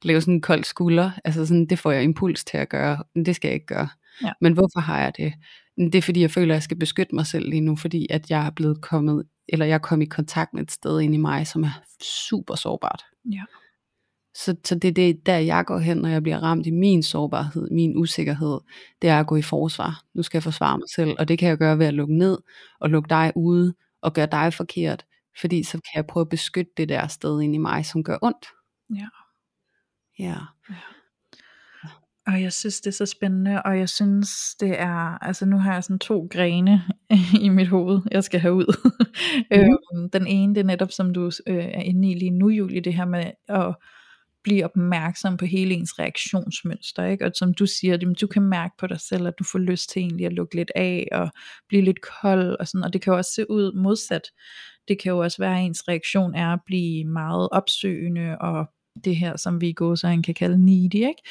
lave 0.03 0.21
sådan 0.21 0.33
en 0.33 0.41
kold 0.41 0.63
skulder. 0.63 1.11
Altså 1.25 1.45
sådan, 1.45 1.65
det 1.65 1.79
får 1.79 1.91
jeg 1.91 2.03
impuls 2.03 2.43
til 2.43 2.57
at 2.57 2.69
gøre, 2.69 3.03
men 3.15 3.25
det 3.25 3.35
skal 3.35 3.47
jeg 3.47 3.55
ikke 3.55 3.65
gøre. 3.65 3.89
Ja. 4.23 4.31
Men 4.41 4.53
hvorfor 4.53 4.79
har 4.79 5.01
jeg 5.01 5.13
det? 5.17 5.33
Det 5.77 5.95
er 5.95 6.01
fordi, 6.01 6.21
jeg 6.21 6.31
føler, 6.31 6.53
at 6.53 6.55
jeg 6.55 6.63
skal 6.63 6.77
beskytte 6.77 7.15
mig 7.15 7.25
selv 7.25 7.49
lige 7.49 7.61
nu, 7.61 7.75
fordi 7.75 8.07
at 8.09 8.29
jeg 8.29 8.45
er 8.45 8.51
blevet 8.51 8.81
kommet, 8.81 9.23
eller 9.49 9.65
jeg 9.65 9.73
er 9.73 9.79
kommet 9.79 10.05
i 10.05 10.09
kontakt 10.09 10.53
med 10.53 10.61
et 10.63 10.71
sted 10.71 11.01
inde 11.01 11.15
i 11.15 11.17
mig, 11.17 11.47
som 11.47 11.63
er 11.63 11.81
super 12.03 12.55
sårbart. 12.55 13.03
Ja. 13.31 13.43
Så, 14.35 14.55
så 14.65 14.75
det 14.75 14.87
er 14.87 14.91
det, 14.91 15.25
der 15.25 15.37
jeg 15.37 15.65
går 15.65 15.79
hen, 15.79 15.97
når 15.97 16.09
jeg 16.09 16.23
bliver 16.23 16.39
ramt 16.39 16.67
i 16.67 16.71
min 16.71 17.03
sårbarhed, 17.03 17.69
min 17.71 17.97
usikkerhed, 17.97 18.59
det 19.01 19.09
er 19.09 19.19
at 19.19 19.27
gå 19.27 19.35
i 19.35 19.41
forsvar. 19.41 20.03
Nu 20.13 20.23
skal 20.23 20.37
jeg 20.37 20.43
forsvare 20.43 20.77
mig 20.77 20.89
selv, 20.95 21.15
og 21.19 21.27
det 21.27 21.39
kan 21.39 21.49
jeg 21.49 21.57
gøre 21.57 21.79
ved 21.79 21.85
at 21.85 21.93
lukke 21.93 22.17
ned, 22.17 22.37
og 22.79 22.89
lukke 22.89 23.09
dig 23.09 23.31
ude, 23.35 23.73
og 24.01 24.13
gøre 24.13 24.27
dig 24.31 24.53
forkert, 24.53 25.05
fordi 25.41 25.63
så 25.63 25.71
kan 25.71 25.91
jeg 25.95 26.05
prøve 26.07 26.21
at 26.21 26.29
beskytte 26.29 26.71
det 26.77 26.89
der 26.89 27.07
sted 27.07 27.41
inde 27.41 27.55
i 27.55 27.57
mig, 27.57 27.85
som 27.85 28.03
gør 28.03 28.17
ondt. 28.21 28.45
Ja. 28.95 29.07
Ja. 30.19 30.37
Og 32.27 32.41
jeg 32.41 32.53
synes, 32.53 32.81
det 32.81 32.87
er 32.87 32.91
så 32.91 33.05
spændende, 33.05 33.61
og 33.61 33.79
jeg 33.79 33.89
synes, 33.89 34.55
det 34.59 34.79
er, 34.79 35.23
altså 35.23 35.45
nu 35.45 35.57
har 35.57 35.73
jeg 35.73 35.83
sådan 35.83 35.99
to 35.99 36.27
grene 36.31 36.83
i 37.45 37.49
mit 37.49 37.67
hoved, 37.67 38.01
jeg 38.11 38.23
skal 38.23 38.39
have 38.39 38.53
ud. 38.53 38.91
Mm-hmm. 39.51 40.09
den 40.09 40.27
ene, 40.27 40.55
det 40.55 40.61
er 40.61 40.65
netop, 40.65 40.91
som 40.91 41.13
du 41.13 41.31
øh, 41.47 41.65
er 41.65 41.81
inde 41.81 42.11
i 42.11 42.13
lige 42.13 42.31
nu, 42.31 42.49
Julie, 42.49 42.81
det 42.81 42.93
her 42.93 43.05
med 43.05 43.31
at 43.47 43.75
blive 44.43 44.65
opmærksom 44.65 45.37
på 45.37 45.45
hele 45.45 45.73
ens 45.73 45.99
reaktionsmønster, 45.99 47.05
ikke? 47.05 47.25
og 47.25 47.31
som 47.35 47.53
du 47.53 47.65
siger, 47.65 47.97
jamen, 48.01 48.15
du 48.21 48.27
kan 48.27 48.41
mærke 48.41 48.73
på 48.79 48.87
dig 48.87 48.99
selv, 48.99 49.27
at 49.27 49.33
du 49.39 49.43
får 49.43 49.59
lyst 49.59 49.89
til 49.89 50.01
egentlig 50.01 50.25
at 50.25 50.33
lukke 50.33 50.55
lidt 50.55 50.71
af, 50.75 51.07
og 51.11 51.29
blive 51.67 51.81
lidt 51.81 52.01
kold, 52.21 52.55
og 52.59 52.67
sådan, 52.67 52.83
og 52.83 52.93
det 52.93 53.01
kan 53.01 53.11
jo 53.11 53.17
også 53.17 53.31
se 53.33 53.49
ud 53.49 53.73
modsat, 53.73 54.31
det 54.87 55.01
kan 55.01 55.09
jo 55.09 55.17
også 55.17 55.37
være, 55.39 55.59
at 55.59 55.65
ens 55.65 55.87
reaktion 55.87 56.35
er 56.35 56.53
at 56.53 56.59
blive 56.65 57.05
meget 57.05 57.49
opsøgende, 57.51 58.37
og 58.41 58.65
det 59.03 59.15
her, 59.15 59.37
som 59.37 59.61
vi 59.61 59.69
i 59.69 59.73
går 59.73 59.95
så 59.95 60.21
kan 60.25 60.33
kalde 60.33 60.65
needy, 60.65 60.95
ikke? 60.95 61.21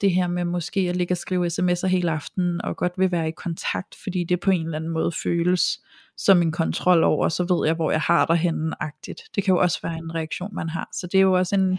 det 0.00 0.12
her 0.12 0.26
med 0.26 0.44
måske 0.44 0.80
at 0.80 0.96
ligge 0.96 1.12
og 1.12 1.18
skrive 1.18 1.46
sms'er 1.46 1.86
hele 1.86 2.10
aftenen, 2.10 2.64
og 2.64 2.76
godt 2.76 2.92
vil 2.96 3.12
være 3.12 3.28
i 3.28 3.32
kontakt, 3.32 3.94
fordi 4.02 4.24
det 4.24 4.40
på 4.40 4.50
en 4.50 4.64
eller 4.64 4.76
anden 4.76 4.90
måde 4.90 5.12
føles 5.22 5.80
som 6.16 6.42
en 6.42 6.52
kontrol 6.52 7.04
over, 7.04 7.28
så 7.28 7.44
ved 7.44 7.66
jeg, 7.66 7.74
hvor 7.74 7.90
jeg 7.90 8.00
har 8.00 8.26
dig 8.26 8.36
henne-agtigt. 8.36 9.22
Det 9.34 9.44
kan 9.44 9.54
jo 9.54 9.60
også 9.60 9.78
være 9.82 9.98
en 9.98 10.14
reaktion, 10.14 10.54
man 10.54 10.68
har. 10.68 10.88
Så 10.92 11.06
det 11.06 11.18
er 11.18 11.22
jo 11.22 11.32
også 11.32 11.54
en, 11.54 11.78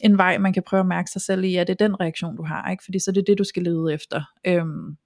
en 0.00 0.18
vej, 0.18 0.38
man 0.38 0.52
kan 0.52 0.62
prøve 0.66 0.80
at 0.80 0.86
mærke 0.86 1.10
sig 1.10 1.22
selv 1.22 1.44
i, 1.44 1.56
at 1.56 1.66
det 1.66 1.80
er 1.80 1.86
den 1.86 2.00
reaktion, 2.00 2.36
du 2.36 2.42
har, 2.42 2.70
ikke? 2.70 2.84
fordi 2.84 2.98
så 2.98 3.10
er 3.10 3.12
det 3.12 3.26
det, 3.26 3.38
du 3.38 3.44
skal 3.44 3.62
lede 3.62 3.94
efter. 3.94 4.22
Øhm, 4.46 4.96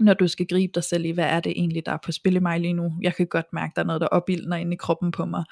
når 0.00 0.14
du 0.14 0.28
skal 0.28 0.46
gribe 0.46 0.70
dig 0.74 0.84
selv 0.84 1.04
i, 1.04 1.10
hvad 1.10 1.24
er 1.24 1.40
det 1.40 1.52
egentlig, 1.56 1.86
der 1.86 1.92
er 1.92 1.98
på 2.04 2.12
spil 2.12 2.36
i 2.36 2.38
mig 2.38 2.60
lige 2.60 2.72
nu. 2.72 2.92
Jeg 3.02 3.14
kan 3.14 3.26
godt 3.26 3.46
mærke, 3.52 3.72
der 3.76 3.82
er 3.82 3.86
noget, 3.86 4.00
der 4.00 4.06
opildner 4.06 4.56
inde 4.56 4.72
i 4.72 4.76
kroppen 4.76 5.10
på 5.10 5.24
mig. 5.24 5.44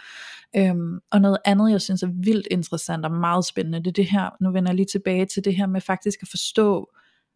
Øhm, 0.57 0.99
og 1.11 1.21
noget 1.21 1.39
andet, 1.45 1.71
jeg 1.71 1.81
synes 1.81 2.03
er 2.03 2.11
vildt 2.23 2.49
interessant 2.51 3.05
og 3.05 3.13
meget 3.13 3.45
spændende, 3.45 3.79
det 3.79 3.87
er 3.87 3.93
det 3.93 4.11
her, 4.11 4.31
nu 4.41 4.51
vender 4.53 4.71
jeg 4.71 4.77
lige 4.77 4.87
tilbage 4.87 5.27
til 5.27 5.45
det 5.45 5.57
her 5.57 5.67
med 5.67 5.81
faktisk 5.81 6.23
at 6.23 6.29
forstå, 6.29 6.91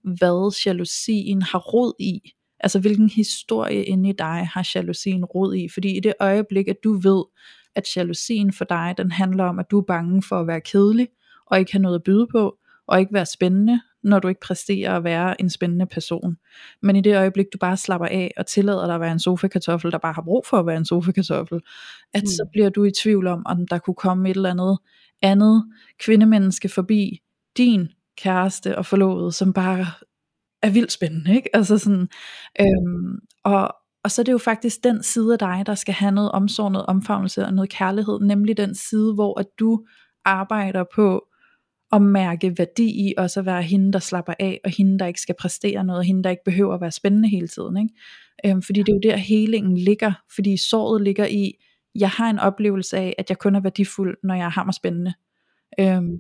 hvad 0.05 0.63
jalousien 0.67 1.43
har 1.43 1.59
rod 1.59 1.93
i. 1.99 2.33
Altså 2.61 2.81
hvilken 2.81 3.11
historie 3.11 3.85
inde 3.85 4.09
i 4.09 4.13
dig 4.13 4.49
har 4.53 4.71
jalousien 4.75 5.25
rod 5.25 5.55
i. 5.55 5.69
Fordi 5.69 5.97
i 5.97 6.01
det 6.01 6.15
øjeblik, 6.21 6.69
at 6.69 6.77
du 6.85 6.93
ved, 6.93 7.25
at 7.75 7.97
jalousien 7.97 8.53
for 8.53 8.65
dig, 8.65 8.95
den 8.99 9.11
handler 9.11 9.45
om, 9.45 9.59
at 9.59 9.71
du 9.71 9.79
er 9.79 9.85
bange 9.85 10.23
for 10.23 10.41
at 10.41 10.47
være 10.47 10.61
kedelig, 10.61 11.09
og 11.47 11.59
ikke 11.59 11.73
have 11.73 11.83
noget 11.83 11.95
at 11.95 12.03
byde 12.03 12.27
på, 12.33 12.59
og 12.87 13.01
ikke 13.01 13.15
være 13.15 13.27
spændende, 13.27 13.81
når 14.05 14.19
du 14.19 14.29
ikke 14.29 14.41
præsterer 14.41 14.97
at 14.97 15.05
være 15.05 15.41
en 15.41 15.51
spændende 15.51 15.87
person. 15.87 16.37
Men 16.83 16.97
i 16.97 17.01
det 17.01 17.17
øjeblik, 17.17 17.47
du 17.53 17.59
bare 17.59 17.77
slapper 17.77 18.07
af 18.07 18.31
og 18.37 18.47
tillader 18.47 18.87
dig 18.87 18.95
at 18.95 19.01
være 19.01 19.13
en 19.13 19.21
sofakartoffel, 19.21 19.93
der 19.93 19.99
bare 19.99 20.13
har 20.13 20.23
brug 20.23 20.47
for 20.47 20.59
at 20.59 20.67
være 20.67 20.77
en 20.77 20.85
sofakartoffel, 20.85 21.61
at 22.15 22.23
mm. 22.23 22.27
så 22.27 22.49
bliver 22.53 22.69
du 22.69 22.85
i 22.85 22.91
tvivl 23.03 23.27
om, 23.27 23.43
om 23.47 23.67
der 23.67 23.79
kunne 23.79 23.95
komme 23.95 24.31
et 24.31 24.37
eller 24.37 24.51
andet 24.51 24.79
andet 25.23 25.65
kvindemenneske 25.99 26.69
forbi 26.69 27.19
din 27.57 27.89
kæreste 28.19 28.79
og 28.79 28.87
forlovet, 28.87 29.35
som 29.35 29.53
bare 29.53 29.87
er 30.63 30.71
vildt 30.71 30.93
spændende, 30.93 31.35
ikke? 31.37 31.57
Altså 31.57 31.79
sådan, 31.79 32.09
øhm, 32.61 33.19
og, 33.45 33.75
og 34.05 34.11
så 34.11 34.23
er 34.23 34.25
det 34.25 34.33
jo 34.33 34.39
faktisk 34.39 34.85
den 34.85 35.03
side 35.03 35.33
af 35.33 35.39
dig, 35.39 35.63
der 35.67 35.75
skal 35.75 35.95
have 35.95 36.13
noget 36.13 36.33
omsorg, 36.33 36.73
noget 36.73 36.87
omfavnelse 36.87 37.45
og 37.45 37.55
noget 37.55 37.71
kærlighed, 37.71 38.21
nemlig 38.21 38.57
den 38.57 38.75
side, 38.75 39.15
hvor 39.15 39.41
at 39.41 39.47
du 39.59 39.85
arbejder 40.25 40.85
på 40.95 41.27
at 41.93 42.03
mærke 42.03 42.55
værdi 42.59 43.09
i 43.09 43.15
også 43.19 43.41
at 43.41 43.47
være 43.47 43.63
hende, 43.63 43.93
der 43.93 43.99
slapper 43.99 44.35
af, 44.39 44.61
og 44.65 44.71
hende, 44.71 44.99
der 44.99 45.07
ikke 45.07 45.21
skal 45.21 45.35
præstere 45.39 45.85
noget, 45.85 45.99
og 45.99 46.05
hende, 46.05 46.23
der 46.23 46.31
ikke 46.31 46.45
behøver 46.45 46.75
at 46.75 46.81
være 46.81 46.91
spændende 46.91 47.29
hele 47.29 47.49
tiden. 47.49 47.77
Ikke? 47.77 47.95
Øhm, 48.47 48.63
fordi 48.63 48.81
det 48.81 48.89
er 48.89 48.95
jo 48.95 49.11
der 49.11 49.17
helingen 49.17 49.77
ligger, 49.77 50.13
fordi 50.35 50.57
såret 50.57 51.03
ligger 51.03 51.27
i, 51.27 51.53
jeg 51.95 52.11
har 52.11 52.31
en 52.31 52.39
oplevelse 52.39 52.97
af, 52.97 53.15
at 53.19 53.31
jeg 53.31 53.39
kun 53.39 53.55
er 53.55 53.61
værdifuld, 53.61 54.17
når 54.23 54.35
jeg 54.35 54.51
har 54.51 54.65
mig 54.65 54.75
spændende. 54.75 55.15
Øhm, 55.81 56.19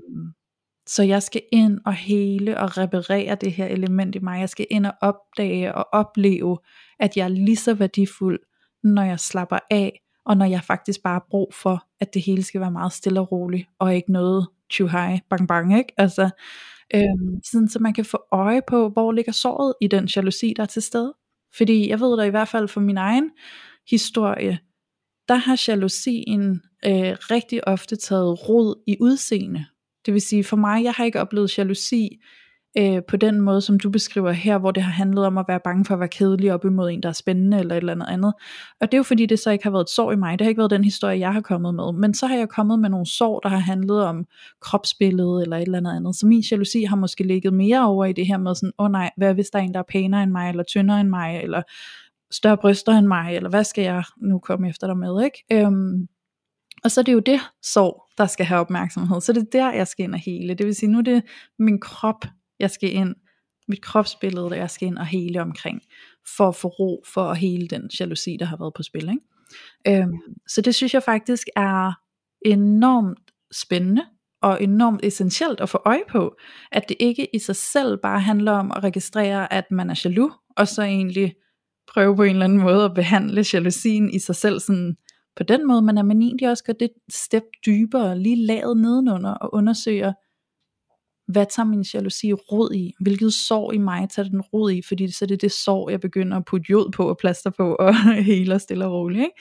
så 0.86 1.02
jeg 1.02 1.22
skal 1.22 1.42
ind 1.52 1.80
og 1.86 1.94
hele 1.94 2.60
og 2.60 2.78
reparere 2.78 3.34
det 3.34 3.52
her 3.52 3.66
element 3.66 4.14
i 4.14 4.18
mig. 4.18 4.40
Jeg 4.40 4.48
skal 4.48 4.66
ind 4.70 4.86
og 4.86 4.92
opdage 5.00 5.74
og 5.74 5.88
opleve, 5.92 6.58
at 7.00 7.16
jeg 7.16 7.24
er 7.24 7.28
lige 7.28 7.56
så 7.56 7.74
værdifuld, 7.74 8.40
når 8.82 9.02
jeg 9.02 9.20
slapper 9.20 9.58
af, 9.70 10.00
og 10.24 10.36
når 10.36 10.46
jeg 10.46 10.62
faktisk 10.62 11.02
bare 11.02 11.14
har 11.14 11.26
brug 11.30 11.54
for, 11.54 11.84
at 12.00 12.14
det 12.14 12.22
hele 12.22 12.42
skal 12.42 12.60
være 12.60 12.70
meget 12.70 12.92
stille 12.92 13.20
og 13.20 13.32
roligt, 13.32 13.68
og 13.78 13.94
ikke 13.94 14.12
noget 14.12 14.46
too 14.72 14.88
high, 14.88 15.20
bang 15.30 15.48
bang, 15.48 15.78
ikke? 15.78 15.92
Altså, 15.96 16.30
øhm, 16.94 17.40
sådan 17.44 17.68
så 17.68 17.78
man 17.78 17.94
kan 17.94 18.04
få 18.04 18.18
øje 18.32 18.60
på, 18.68 18.88
hvor 18.88 19.12
ligger 19.12 19.32
såret 19.32 19.74
i 19.80 19.86
den 19.86 20.08
jalousi, 20.16 20.54
der 20.56 20.62
er 20.62 20.66
til 20.66 20.82
stede. 20.82 21.14
Fordi 21.56 21.88
jeg 21.88 22.00
ved 22.00 22.18
da 22.18 22.22
i 22.22 22.30
hvert 22.30 22.48
fald 22.48 22.68
for 22.68 22.80
min 22.80 22.96
egen 22.96 23.30
historie, 23.90 24.58
der 25.28 25.34
har 25.34 25.64
jalousien 25.68 26.62
øh, 26.86 27.16
rigtig 27.30 27.68
ofte 27.68 27.96
taget 27.96 28.48
rod 28.48 28.82
i 28.86 28.96
udseende. 29.00 29.66
Det 30.06 30.14
vil 30.14 30.20
sige 30.20 30.44
for 30.44 30.56
mig, 30.56 30.84
jeg 30.84 30.92
har 30.92 31.04
ikke 31.04 31.20
oplevet 31.20 31.58
jalousi 31.58 32.20
øh, 32.78 33.02
på 33.08 33.16
den 33.16 33.40
måde, 33.40 33.60
som 33.60 33.78
du 33.78 33.90
beskriver 33.90 34.30
her, 34.30 34.58
hvor 34.58 34.70
det 34.70 34.82
har 34.82 34.92
handlet 34.92 35.26
om 35.26 35.38
at 35.38 35.44
være 35.48 35.60
bange 35.64 35.84
for 35.84 35.94
at 35.94 36.00
være 36.00 36.08
kedelig 36.08 36.54
op 36.54 36.64
imod 36.64 36.90
en, 36.90 37.02
der 37.02 37.08
er 37.08 37.12
spændende 37.12 37.58
eller 37.58 37.74
et 37.74 37.78
eller 37.78 37.92
andet 37.92 38.06
andet. 38.08 38.32
Og 38.80 38.92
det 38.92 38.94
er 38.94 38.98
jo 38.98 39.02
fordi, 39.02 39.26
det 39.26 39.38
så 39.38 39.50
ikke 39.50 39.64
har 39.64 39.70
været 39.70 39.84
et 39.84 39.90
sår 39.90 40.12
i 40.12 40.16
mig. 40.16 40.38
Det 40.38 40.44
har 40.44 40.48
ikke 40.48 40.58
været 40.58 40.70
den 40.70 40.84
historie, 40.84 41.18
jeg 41.18 41.32
har 41.32 41.40
kommet 41.40 41.74
med. 41.74 41.92
Men 41.92 42.14
så 42.14 42.26
har 42.26 42.36
jeg 42.36 42.48
kommet 42.48 42.78
med 42.78 42.90
nogle 42.90 43.06
sår, 43.06 43.40
der 43.40 43.48
har 43.48 43.58
handlet 43.58 44.04
om 44.04 44.24
kropsbilledet 44.60 45.42
eller 45.42 45.56
et 45.56 45.62
eller 45.62 45.78
andet 45.78 45.96
andet. 45.96 46.16
Så 46.16 46.26
min 46.26 46.44
jalousi 46.50 46.82
har 46.82 46.96
måske 46.96 47.24
ligget 47.24 47.54
mere 47.54 47.86
over 47.86 48.04
i 48.04 48.12
det 48.12 48.26
her 48.26 48.38
med 48.38 48.54
sådan, 48.54 48.72
åh 48.78 48.84
oh 48.84 48.92
nej, 48.92 49.10
hvad 49.16 49.34
hvis 49.34 49.50
der 49.50 49.58
er 49.58 49.62
en, 49.62 49.74
der 49.74 49.80
er 49.80 49.84
pænere 49.88 50.22
end 50.22 50.30
mig, 50.30 50.48
eller 50.48 50.62
tyndere 50.62 51.00
end 51.00 51.08
mig, 51.08 51.40
eller 51.42 51.62
større 52.30 52.56
bryster 52.56 52.92
end 52.92 53.06
mig, 53.06 53.36
eller 53.36 53.50
hvad 53.50 53.64
skal 53.64 53.84
jeg 53.84 54.04
nu 54.16 54.38
komme 54.38 54.68
efter 54.68 54.86
dig 54.86 54.96
med, 54.96 55.24
ikke? 55.24 55.44
Øhm, 55.52 56.08
og 56.84 56.90
så 56.90 57.00
er 57.00 57.02
det 57.02 57.12
jo 57.12 57.18
det 57.18 57.40
sår, 57.62 58.12
der 58.18 58.26
skal 58.26 58.46
have 58.46 58.60
opmærksomhed. 58.60 59.20
Så 59.20 59.32
det 59.32 59.40
er 59.40 59.50
der, 59.52 59.72
jeg 59.72 59.86
skal 59.86 60.04
ind 60.04 60.14
og 60.14 60.20
hele. 60.20 60.54
Det 60.54 60.66
vil 60.66 60.74
sige, 60.74 60.90
nu 60.90 60.98
er 60.98 61.02
det 61.02 61.22
min 61.58 61.80
krop, 61.80 62.24
jeg 62.62 62.70
skal 62.70 62.94
ind, 62.94 63.14
mit 63.68 63.82
kropsbillede, 63.82 64.50
der 64.50 64.56
jeg 64.56 64.70
skal 64.70 64.88
ind 64.88 64.98
og 64.98 65.06
hele 65.06 65.42
omkring, 65.42 65.82
for 66.36 66.48
at 66.48 66.56
få 66.56 66.68
ro, 66.68 67.02
for 67.06 67.30
at 67.30 67.38
hele 67.38 67.68
den 67.68 67.90
jalousi, 68.00 68.36
der 68.40 68.46
har 68.46 68.56
været 68.56 68.74
på 68.74 68.82
spil. 68.82 69.08
Ikke? 69.08 70.02
Øhm, 70.02 70.18
så 70.48 70.60
det 70.60 70.74
synes 70.74 70.94
jeg 70.94 71.02
faktisk 71.02 71.48
er 71.56 71.92
enormt 72.44 73.18
spændende, 73.52 74.02
og 74.42 74.62
enormt 74.62 75.04
essentielt 75.04 75.60
at 75.60 75.68
få 75.68 75.82
øje 75.84 76.02
på, 76.08 76.36
at 76.72 76.88
det 76.88 76.96
ikke 77.00 77.28
i 77.34 77.38
sig 77.38 77.56
selv 77.56 77.98
bare 78.02 78.20
handler 78.20 78.52
om 78.52 78.72
at 78.76 78.84
registrere, 78.84 79.52
at 79.52 79.64
man 79.70 79.90
er 79.90 80.00
jaloux, 80.04 80.32
og 80.56 80.68
så 80.68 80.82
egentlig 80.82 81.34
prøve 81.92 82.16
på 82.16 82.22
en 82.22 82.30
eller 82.30 82.44
anden 82.44 82.60
måde 82.60 82.84
at 82.84 82.94
behandle 82.94 83.44
jalousien 83.52 84.10
i 84.10 84.18
sig 84.18 84.36
selv 84.36 84.60
sådan 84.60 84.96
på 85.36 85.42
den 85.42 85.66
måde, 85.66 85.82
men 85.82 85.98
at 85.98 86.04
man 86.04 86.22
egentlig 86.22 86.48
også 86.48 86.64
går 86.64 86.72
det 86.72 86.90
step 87.10 87.42
dybere, 87.66 88.18
lige 88.18 88.46
lavet 88.46 88.76
nedenunder 88.76 89.30
og 89.30 89.54
undersøger, 89.54 90.12
hvad 91.26 91.46
tager 91.56 91.66
min 91.66 91.84
jalousi 91.94 92.32
rod 92.32 92.74
i? 92.74 92.94
Hvilket 93.00 93.34
sår 93.34 93.72
i 93.72 93.78
mig 93.78 94.10
tager 94.10 94.28
den 94.28 94.40
rod 94.40 94.72
i? 94.72 94.82
Fordi 94.82 95.10
så 95.10 95.24
er 95.24 95.26
det 95.26 95.40
det 95.40 95.52
sår, 95.52 95.90
jeg 95.90 96.00
begynder 96.00 96.36
at 96.36 96.44
putte 96.44 96.66
jod 96.70 96.92
på 96.92 97.08
og 97.08 97.18
plaster 97.18 97.50
på 97.50 97.74
og 97.86 98.14
hele 98.14 98.58
stille 98.58 98.86
og 98.86 98.92
roligt. 98.92 99.20
Ikke? 99.20 99.34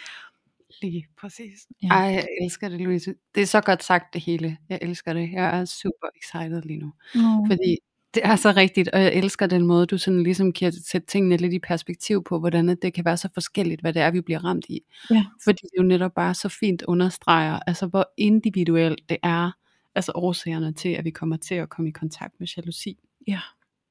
Lige 0.81 1.07
præcis. 1.21 1.67
Ja. 1.83 1.87
Ej, 1.87 2.03
jeg 2.03 2.27
elsker 2.41 2.69
det, 2.69 2.81
Louise. 2.81 3.13
Det 3.35 3.41
er 3.41 3.47
så 3.47 3.61
godt 3.61 3.83
sagt 3.83 4.13
det 4.13 4.21
hele. 4.21 4.57
Jeg 4.69 4.79
elsker 4.81 5.13
det. 5.13 5.29
Jeg 5.33 5.59
er 5.59 5.65
super 5.65 6.07
excited 6.15 6.61
lige 6.61 6.79
nu. 6.79 6.91
Mm. 7.15 7.21
Fordi 7.49 7.77
det 8.13 8.25
er 8.25 8.35
så 8.35 8.51
rigtigt, 8.51 8.89
og 8.89 9.01
jeg 9.01 9.13
elsker 9.13 9.47
den 9.47 9.65
måde, 9.65 9.85
du 9.85 9.97
sådan 9.97 10.23
ligesom 10.23 10.53
kan 10.53 10.71
sætte 10.71 11.07
tingene 11.07 11.37
lidt 11.37 11.53
i 11.53 11.59
perspektiv 11.59 12.23
på, 12.23 12.39
hvordan 12.39 12.77
det 12.81 12.93
kan 12.93 13.05
være 13.05 13.17
så 13.17 13.29
forskelligt, 13.33 13.81
hvad 13.81 13.93
det 13.93 14.01
er, 14.01 14.11
vi 14.11 14.21
bliver 14.21 14.45
ramt 14.45 14.65
i. 14.69 14.81
Ja. 15.09 15.25
Fordi 15.43 15.61
det 15.61 15.77
jo 15.77 15.83
netop 15.83 16.11
bare 16.15 16.33
så 16.33 16.49
fint 16.49 16.83
understreger, 16.87 17.59
altså 17.67 17.87
hvor 17.87 18.13
individuelt 18.17 19.09
det 19.09 19.17
er, 19.23 19.51
altså 19.95 20.11
årsagerne 20.15 20.73
til, 20.73 20.89
at 20.89 21.05
vi 21.05 21.11
kommer 21.11 21.37
til 21.37 21.55
at 21.55 21.69
komme 21.69 21.89
i 21.89 21.91
kontakt 21.91 22.33
med 22.39 22.47
jalousi. 22.57 22.97
Ja. 23.27 23.39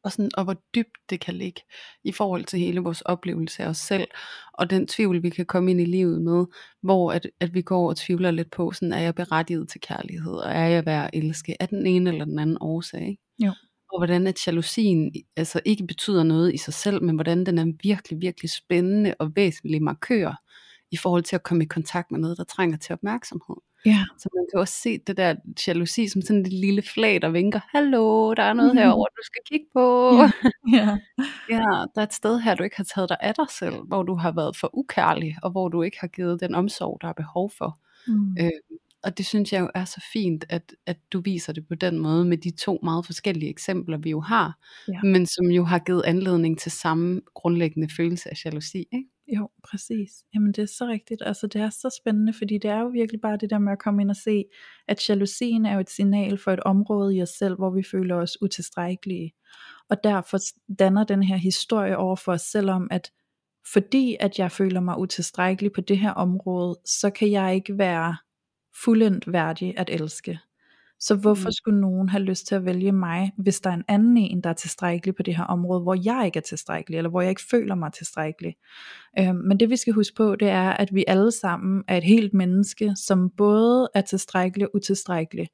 Og, 0.05 0.13
sådan, 0.13 0.31
og 0.37 0.45
hvor 0.45 0.57
dybt 0.75 0.99
det 1.11 1.21
kan 1.21 1.35
ligge 1.35 1.61
i 2.05 2.13
forhold 2.13 2.45
til 2.45 2.59
hele 2.59 2.81
vores 2.81 3.01
oplevelse 3.01 3.63
af 3.63 3.69
os 3.69 3.79
selv, 3.79 4.09
og 4.53 4.71
den 4.71 4.87
tvivl, 4.87 5.23
vi 5.23 5.31
kan 5.31 5.47
komme 5.47 5.71
ind 5.71 5.81
i 5.81 5.85
livet 5.85 6.23
med, 6.23 6.47
hvor 6.83 7.13
at, 7.13 7.31
at 7.41 7.55
vi 7.55 7.63
går 7.63 7.89
og 7.89 7.97
tvivler 7.97 8.31
lidt 8.31 8.51
på, 8.51 8.73
sådan, 8.73 8.93
er 8.93 9.01
jeg 9.01 9.15
berettiget 9.15 9.69
til 9.69 9.81
kærlighed, 9.81 10.33
og 10.33 10.51
er 10.51 10.67
jeg 10.67 10.87
værd 10.87 11.05
at 11.05 11.11
elske, 11.23 11.63
af 11.63 11.69
den 11.69 11.87
ene 11.87 12.11
eller 12.11 12.25
den 12.25 12.39
anden 12.39 12.59
årsag. 12.61 13.19
Jo. 13.39 13.53
Og 13.93 13.99
hvordan 13.99 14.27
at 14.27 14.47
jalousien 14.47 15.13
altså 15.37 15.61
ikke 15.65 15.87
betyder 15.87 16.23
noget 16.23 16.55
i 16.55 16.57
sig 16.57 16.75
selv, 16.75 17.03
men 17.03 17.15
hvordan 17.15 17.47
den 17.47 17.59
er 17.59 17.73
virkelig, 17.83 18.21
virkelig 18.21 18.51
spændende 18.51 19.15
og 19.19 19.37
væsentlig 19.37 19.83
markør 19.83 20.43
i 20.91 20.97
forhold 20.97 21.23
til 21.23 21.37
at 21.37 21.43
komme 21.43 21.65
i 21.65 21.67
kontakt 21.67 22.11
med 22.11 22.21
noget, 22.21 22.39
der 22.39 22.45
trænger 22.45 22.79
til 22.79 22.93
opmærksomhed. 22.93 23.57
Ja. 23.87 24.05
Så 24.19 24.29
man 24.35 24.47
kan 24.53 24.61
også 24.61 24.75
se 24.75 24.99
det 24.99 25.16
der 25.16 25.35
jalousi 25.66 26.09
som 26.09 26.23
sådan 26.23 26.40
et 26.40 26.53
lille 26.53 26.83
flag, 26.83 27.23
der 27.23 27.31
vinker, 27.31 27.61
hallo, 27.69 28.35
der 28.35 28.43
er 28.43 28.53
noget 28.53 28.75
herover 28.75 29.07
du 29.07 29.23
skal 29.23 29.43
kigge 29.47 29.66
på. 29.75 30.14
Ja. 30.14 30.31
ja. 30.79 30.99
ja, 31.51 31.85
der 31.95 32.01
er 32.01 32.03
et 32.03 32.14
sted 32.14 32.40
her, 32.40 32.55
du 32.55 32.62
ikke 32.62 32.77
har 32.77 32.85
taget 32.85 33.09
dig 33.09 33.16
af 33.21 33.35
dig 33.35 33.47
selv, 33.51 33.75
hvor 33.75 34.03
du 34.03 34.14
har 34.14 34.33
været 34.33 34.57
for 34.57 34.71
ukærlig, 34.79 35.37
og 35.43 35.51
hvor 35.51 35.69
du 35.69 35.83
ikke 35.83 35.97
har 36.01 36.09
givet 36.09 36.40
den 36.40 36.55
omsorg, 36.55 36.99
der 37.01 37.09
er 37.09 37.12
behov 37.12 37.51
for. 37.59 37.79
Mm. 38.07 38.37
Øh, 38.40 38.51
og 39.03 39.19
det 39.19 39.27
synes 39.27 39.53
jeg 39.53 39.61
jo 39.61 39.71
er 39.75 39.85
så 39.85 40.05
fint, 40.12 40.45
at, 40.49 40.75
at 40.87 40.97
du 41.12 41.21
viser 41.21 41.53
det 41.53 41.69
på 41.69 41.75
den 41.75 41.99
måde 41.99 42.25
med 42.25 42.37
de 42.38 42.51
to 42.51 42.81
meget 42.83 43.07
forskellige 43.07 43.51
eksempler, 43.51 43.99
vi 43.99 44.11
jo 44.11 44.21
har, 44.21 44.59
ja. 44.88 45.03
men 45.03 45.27
som 45.27 45.47
jo 45.47 45.64
har 45.64 45.79
givet 45.79 46.03
anledning 46.07 46.59
til 46.59 46.73
samme 46.73 47.21
grundlæggende 47.35 47.88
følelse 47.97 48.31
af 48.31 48.45
jalousi. 48.45 48.79
Ikke? 48.79 49.09
Jo, 49.37 49.51
præcis. 49.71 50.11
Jamen 50.35 50.53
det 50.53 50.62
er 50.62 50.66
så 50.66 50.87
rigtigt. 50.87 51.23
Altså 51.27 51.47
det 51.47 51.61
er 51.61 51.71
så 51.71 52.01
spændende, 52.03 52.33
fordi 52.33 52.59
det 52.59 52.71
er 52.71 52.81
jo 52.81 52.87
virkelig 52.87 53.21
bare 53.21 53.37
det 53.37 53.51
der 53.51 53.59
med 53.59 53.73
at 53.73 53.79
komme 53.79 54.03
ind 54.03 54.11
og 54.11 54.16
se, 54.16 54.45
at 54.88 55.09
jalousien 55.09 55.66
er 55.66 55.75
jo 55.75 55.81
et 55.81 55.90
signal 55.90 56.38
for 56.38 56.51
et 56.53 56.61
område 56.61 57.16
i 57.16 57.23
os 57.23 57.29
selv, 57.29 57.57
hvor 57.57 57.71
vi 57.71 57.83
føler 57.83 58.16
os 58.16 58.43
utilstrækkelige. 58.43 59.33
Og 59.90 60.05
derfor 60.05 60.38
danner 60.79 61.05
den 61.05 61.23
her 61.23 61.37
historie 61.37 61.97
over 61.97 62.16
for 62.16 62.33
os 62.33 62.43
selv 62.43 62.71
om, 62.71 62.88
at 62.90 63.11
fordi 63.73 64.16
at 64.21 64.38
jeg 64.38 64.53
føler 64.53 64.81
mig 64.81 64.99
utilstrækkelig 64.99 65.73
på 65.73 65.81
det 65.81 65.99
her 65.99 66.11
område, 66.11 66.79
så 66.85 67.11
kan 67.11 67.31
jeg 67.31 67.55
ikke 67.55 67.79
være 67.79 68.16
fuldendt 68.85 69.33
værdig 69.33 69.75
at 69.77 69.90
elske. 69.90 70.38
Så 71.01 71.15
hvorfor 71.15 71.49
mm. 71.49 71.53
skulle 71.53 71.81
nogen 71.81 72.09
have 72.09 72.23
lyst 72.23 72.47
til 72.47 72.55
at 72.55 72.65
vælge 72.65 72.93
mig, 72.93 73.33
hvis 73.37 73.61
der 73.61 73.71
er 73.71 73.75
en 73.75 73.85
anden 73.89 74.17
en, 74.17 74.41
der 74.41 74.51
er 74.51 74.55
tilstrækkelig 74.55 75.15
på 75.15 75.23
det 75.23 75.37
her 75.37 75.45
område, 75.45 75.81
hvor 75.81 75.97
jeg 76.05 76.23
ikke 76.27 76.37
er 76.37 76.43
tilstrækkelig, 76.43 76.97
eller 76.97 77.11
hvor 77.11 77.21
jeg 77.21 77.31
ikke 77.31 77.43
føler 77.51 77.75
mig 77.75 77.93
tilstrækkelig. 77.93 78.55
Øhm, 79.19 79.37
men 79.37 79.61
det 79.61 79.71
vi 79.71 79.77
skal 79.77 79.93
huske 79.93 80.15
på, 80.17 80.37
det 80.37 80.49
er, 80.49 80.71
at 80.71 80.95
vi 80.95 81.05
alle 81.09 81.33
sammen 81.33 81.85
er 81.89 81.97
et 81.97 82.05
helt 82.05 82.35
menneske, 82.35 82.93
som 82.97 83.31
både 83.37 83.89
er 83.95 84.01
tilstrækkelig 84.01 84.67
og 84.67 84.75
utilstrækkelig. 84.75 85.49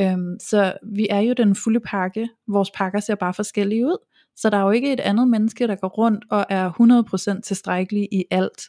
Øhm, 0.00 0.36
så 0.40 0.72
vi 0.94 1.06
er 1.10 1.20
jo 1.20 1.32
den 1.32 1.54
fulde 1.54 1.80
pakke, 1.80 2.28
vores 2.48 2.70
pakker 2.70 3.00
ser 3.00 3.14
bare 3.14 3.34
forskellige 3.34 3.86
ud, 3.86 3.98
så 4.36 4.50
der 4.50 4.56
er 4.56 4.62
jo 4.62 4.70
ikke 4.70 4.92
et 4.92 5.00
andet 5.00 5.28
menneske, 5.28 5.66
der 5.66 5.76
går 5.76 5.88
rundt 5.88 6.24
og 6.30 6.46
er 6.48 7.36
100% 7.36 7.40
tilstrækkelig 7.40 8.08
i 8.12 8.24
alt. 8.30 8.62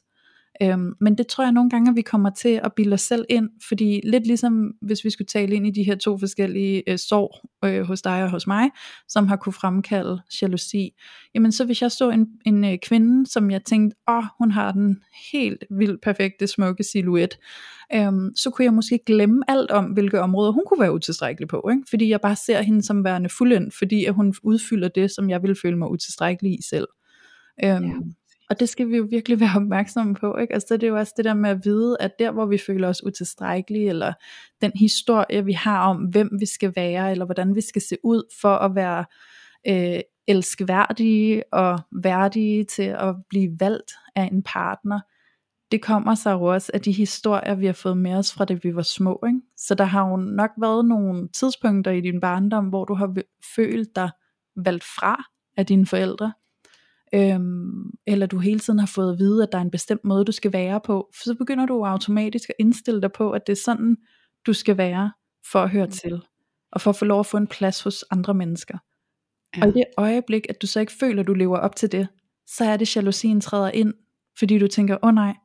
Øhm, 0.61 0.93
men 0.99 1.17
det 1.17 1.27
tror 1.27 1.43
jeg 1.43 1.51
nogle 1.51 1.69
gange, 1.69 1.89
at 1.89 1.95
vi 1.95 2.01
kommer 2.01 2.29
til 2.29 2.61
at 2.63 2.73
bilde 2.75 2.93
os 2.93 3.01
selv 3.01 3.25
ind, 3.29 3.49
fordi 3.67 4.01
lidt 4.03 4.27
ligesom 4.27 4.71
hvis 4.81 5.03
vi 5.03 5.09
skulle 5.09 5.27
tale 5.27 5.55
ind 5.55 5.67
i 5.67 5.71
de 5.71 5.83
her 5.83 5.95
to 5.95 6.17
forskellige 6.17 6.83
øh, 6.89 6.97
sår 6.97 7.45
øh, 7.65 7.81
hos 7.81 8.01
dig 8.01 8.23
og 8.23 8.29
hos 8.29 8.47
mig, 8.47 8.69
som 9.07 9.27
har 9.27 9.35
kunne 9.35 9.53
fremkalde 9.53 10.21
jalousi, 10.41 10.91
jamen 11.35 11.51
så 11.51 11.65
hvis 11.65 11.81
jeg 11.81 11.91
så 11.91 12.09
en, 12.09 12.27
en 12.45 12.65
øh, 12.65 12.77
kvinde, 12.77 13.27
som 13.27 13.51
jeg 13.51 13.63
tænkte, 13.63 13.97
åh, 14.09 14.17
oh, 14.17 14.23
hun 14.37 14.51
har 14.51 14.71
den 14.71 14.97
helt 15.31 15.63
vildt 15.69 16.01
perfekte, 16.01 16.47
smukke 16.47 16.83
silhuet, 16.83 17.37
øhm, 17.95 18.35
så 18.35 18.49
kunne 18.49 18.65
jeg 18.65 18.73
måske 18.73 18.99
glemme 19.05 19.43
alt 19.47 19.71
om, 19.71 19.85
hvilke 19.85 20.21
områder 20.21 20.51
hun 20.51 20.63
kunne 20.67 20.81
være 20.81 20.93
utilstrækkelig 20.93 21.47
på, 21.47 21.69
ikke? 21.71 21.83
fordi 21.89 22.09
jeg 22.09 22.21
bare 22.21 22.35
ser 22.35 22.61
hende 22.61 22.83
som 22.83 23.03
værende 23.03 23.29
fuldendt, 23.29 23.73
fordi 23.77 24.05
at 24.05 24.13
hun 24.13 24.35
udfylder 24.43 24.87
det, 24.87 25.11
som 25.11 25.29
jeg 25.29 25.43
vil 25.43 25.55
føle 25.61 25.77
mig 25.77 25.91
utilstrækkelig 25.91 26.59
i 26.59 26.61
selv. 26.69 26.87
Øhm, 27.63 27.85
ja. 27.85 27.93
Og 28.51 28.59
det 28.59 28.69
skal 28.69 28.89
vi 28.89 28.97
jo 28.97 29.07
virkelig 29.09 29.39
være 29.39 29.55
opmærksomme 29.61 30.15
på. 30.15 30.37
Ikke? 30.37 30.53
Altså 30.53 30.77
det 30.77 30.83
er 30.83 30.87
jo 30.87 30.97
også 30.97 31.13
det 31.17 31.25
der 31.25 31.33
med 31.33 31.49
at 31.49 31.65
vide, 31.65 31.97
at 31.99 32.19
der 32.19 32.31
hvor 32.31 32.45
vi 32.45 32.57
føler 32.57 32.87
os 32.87 33.03
utilstrækkelige, 33.03 33.89
eller 33.89 34.13
den 34.61 34.71
historie 34.75 35.45
vi 35.45 35.53
har 35.53 35.89
om, 35.89 35.97
hvem 35.97 36.29
vi 36.39 36.45
skal 36.45 36.73
være, 36.75 37.11
eller 37.11 37.25
hvordan 37.25 37.55
vi 37.55 37.61
skal 37.61 37.81
se 37.81 37.97
ud 38.03 38.23
for 38.41 38.55
at 38.55 38.75
være 38.75 39.05
øh, 39.67 40.01
elskværdige 40.27 41.43
og 41.53 41.79
værdige 42.03 42.63
til 42.63 42.83
at 42.83 43.15
blive 43.29 43.55
valgt 43.59 43.91
af 44.15 44.29
en 44.31 44.43
partner, 44.43 44.99
det 45.71 45.81
kommer 45.81 46.15
sig 46.15 46.31
jo 46.31 46.43
også 46.43 46.71
af 46.73 46.81
de 46.81 46.91
historier, 46.91 47.55
vi 47.55 47.65
har 47.65 47.73
fået 47.73 47.97
med 47.97 48.13
os 48.13 48.33
fra 48.33 48.45
det 48.45 48.63
vi 48.63 48.75
var 48.75 48.81
små. 48.81 49.23
Ikke? 49.27 49.41
Så 49.57 49.75
der 49.75 49.83
har 49.83 50.09
jo 50.09 50.15
nok 50.17 50.51
været 50.61 50.85
nogle 50.85 51.27
tidspunkter 51.27 51.91
i 51.91 52.01
din 52.01 52.19
barndom, 52.19 52.65
hvor 52.65 52.85
du 52.85 52.93
har 52.93 53.15
følt 53.55 53.95
dig 53.95 54.09
valgt 54.55 54.83
fra 54.83 55.23
af 55.57 55.65
dine 55.65 55.85
forældre, 55.85 56.33
øhm, 57.15 57.91
eller 58.07 58.25
du 58.25 58.39
hele 58.39 58.59
tiden 58.59 58.79
har 58.79 58.87
fået 58.87 59.13
at 59.13 59.19
vide, 59.19 59.43
at 59.43 59.49
der 59.51 59.57
er 59.57 59.61
en 59.61 59.71
bestemt 59.71 60.05
måde, 60.05 60.25
du 60.25 60.31
skal 60.31 60.53
være 60.53 60.81
på, 60.81 61.09
så 61.23 61.35
begynder 61.35 61.65
du 61.65 61.85
automatisk 61.85 62.49
at 62.49 62.55
indstille 62.59 63.01
dig 63.01 63.11
på, 63.11 63.31
at 63.31 63.47
det 63.47 63.53
er 63.53 63.61
sådan, 63.65 63.97
du 64.45 64.53
skal 64.53 64.77
være, 64.77 65.11
for 65.51 65.59
at 65.59 65.69
høre 65.69 65.85
mm. 65.85 65.91
til, 65.91 66.21
og 66.71 66.81
for 66.81 66.89
at 66.89 66.95
få 66.95 67.05
lov 67.05 67.19
at 67.19 67.25
få 67.25 67.37
en 67.37 67.47
plads 67.47 67.81
hos 67.81 68.05
andre 68.11 68.33
mennesker. 68.33 68.77
Ja. 69.57 69.61
Og 69.61 69.69
i 69.69 69.71
det 69.71 69.85
øjeblik, 69.97 70.45
at 70.49 70.61
du 70.61 70.67
så 70.67 70.79
ikke 70.79 70.93
føler, 70.99 71.21
at 71.21 71.27
du 71.27 71.33
lever 71.33 71.57
op 71.57 71.75
til 71.75 71.91
det, 71.91 72.07
så 72.47 72.65
er 72.65 72.77
det 72.77 72.95
jalousien 72.95 73.41
træder 73.41 73.71
ind, 73.71 73.93
fordi 74.39 74.59
du 74.59 74.67
tænker, 74.67 74.95
åh 74.95 75.07
oh, 75.07 75.15
nej, 75.15 75.35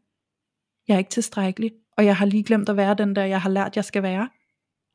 jeg 0.89 0.95
er 0.95 0.99
ikke 0.99 1.11
tilstrækkelig, 1.11 1.73
og 1.97 2.05
jeg 2.05 2.17
har 2.17 2.27
lige 2.27 2.43
glemt 2.43 2.69
at 2.69 2.77
være 2.77 2.95
den 2.95 3.17
der, 3.17 3.25
jeg 3.25 3.41
har 3.41 3.51
lært, 3.51 3.77
jeg 3.77 3.85
skal 3.85 4.03
være. 4.03 4.29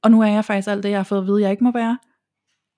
Og 0.03 0.11
nu 0.11 0.21
er 0.21 0.27
jeg 0.27 0.45
faktisk 0.45 0.67
alt 0.67 0.83
det, 0.83 0.89
jeg 0.89 0.99
har 0.99 1.03
fået 1.03 1.19
at 1.19 1.27
vide, 1.27 1.41
jeg 1.41 1.51
ikke 1.51 1.63
må 1.63 1.71
være 1.71 1.97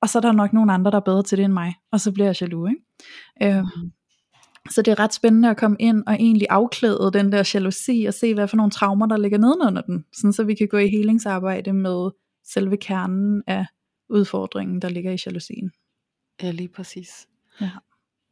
og 0.04 0.10
så 0.10 0.20
er 0.20 0.22
der 0.22 0.32
nok 0.32 0.54
nogle 0.54 0.74
andre, 0.74 0.92
der 0.92 0.98
er 0.98 1.02
bedre 1.02 1.24
til 1.24 1.38
det 1.38 1.46
end 1.46 1.54
mig, 1.54 1.76
og 1.92 2.00
så 2.00 2.12
bliver 2.12 2.28
jeg 2.28 2.42
jaloux. 2.42 2.72
Ikke? 2.72 3.58
Øh, 3.58 3.64
så 4.70 4.82
det 4.82 4.92
er 4.92 5.00
ret 5.00 5.14
spændende 5.14 5.50
at 5.50 5.58
komme 5.58 5.78
ind 5.80 6.04
og 6.08 6.14
egentlig 6.14 6.48
afklæde 6.50 7.12
den 7.14 7.32
der 7.32 7.52
jalousi, 7.54 8.06
og 8.08 8.14
se 8.14 8.34
hvad 8.34 8.48
for 8.48 8.58
nogle 8.58 8.72
traumer, 8.72 9.06
der 9.06 9.18
ligger 9.18 9.38
nedenunder 9.38 9.82
den, 9.82 10.06
sådan 10.14 10.34
så 10.34 10.44
vi 10.44 10.56
kan 10.56 10.68
gå 10.68 10.78
i 10.78 10.88
helingsarbejde 10.88 11.74
med 11.74 12.12
selve 12.46 12.78
kernen 12.78 13.44
af 13.48 13.66
udfordringen, 14.10 14.82
der 14.82 14.90
ligger 14.90 15.12
i 15.12 15.18
jalousien. 15.26 15.72
Ja, 16.42 16.52
lige 16.52 16.70
præcis. 16.70 17.28
Ja. 17.62 17.70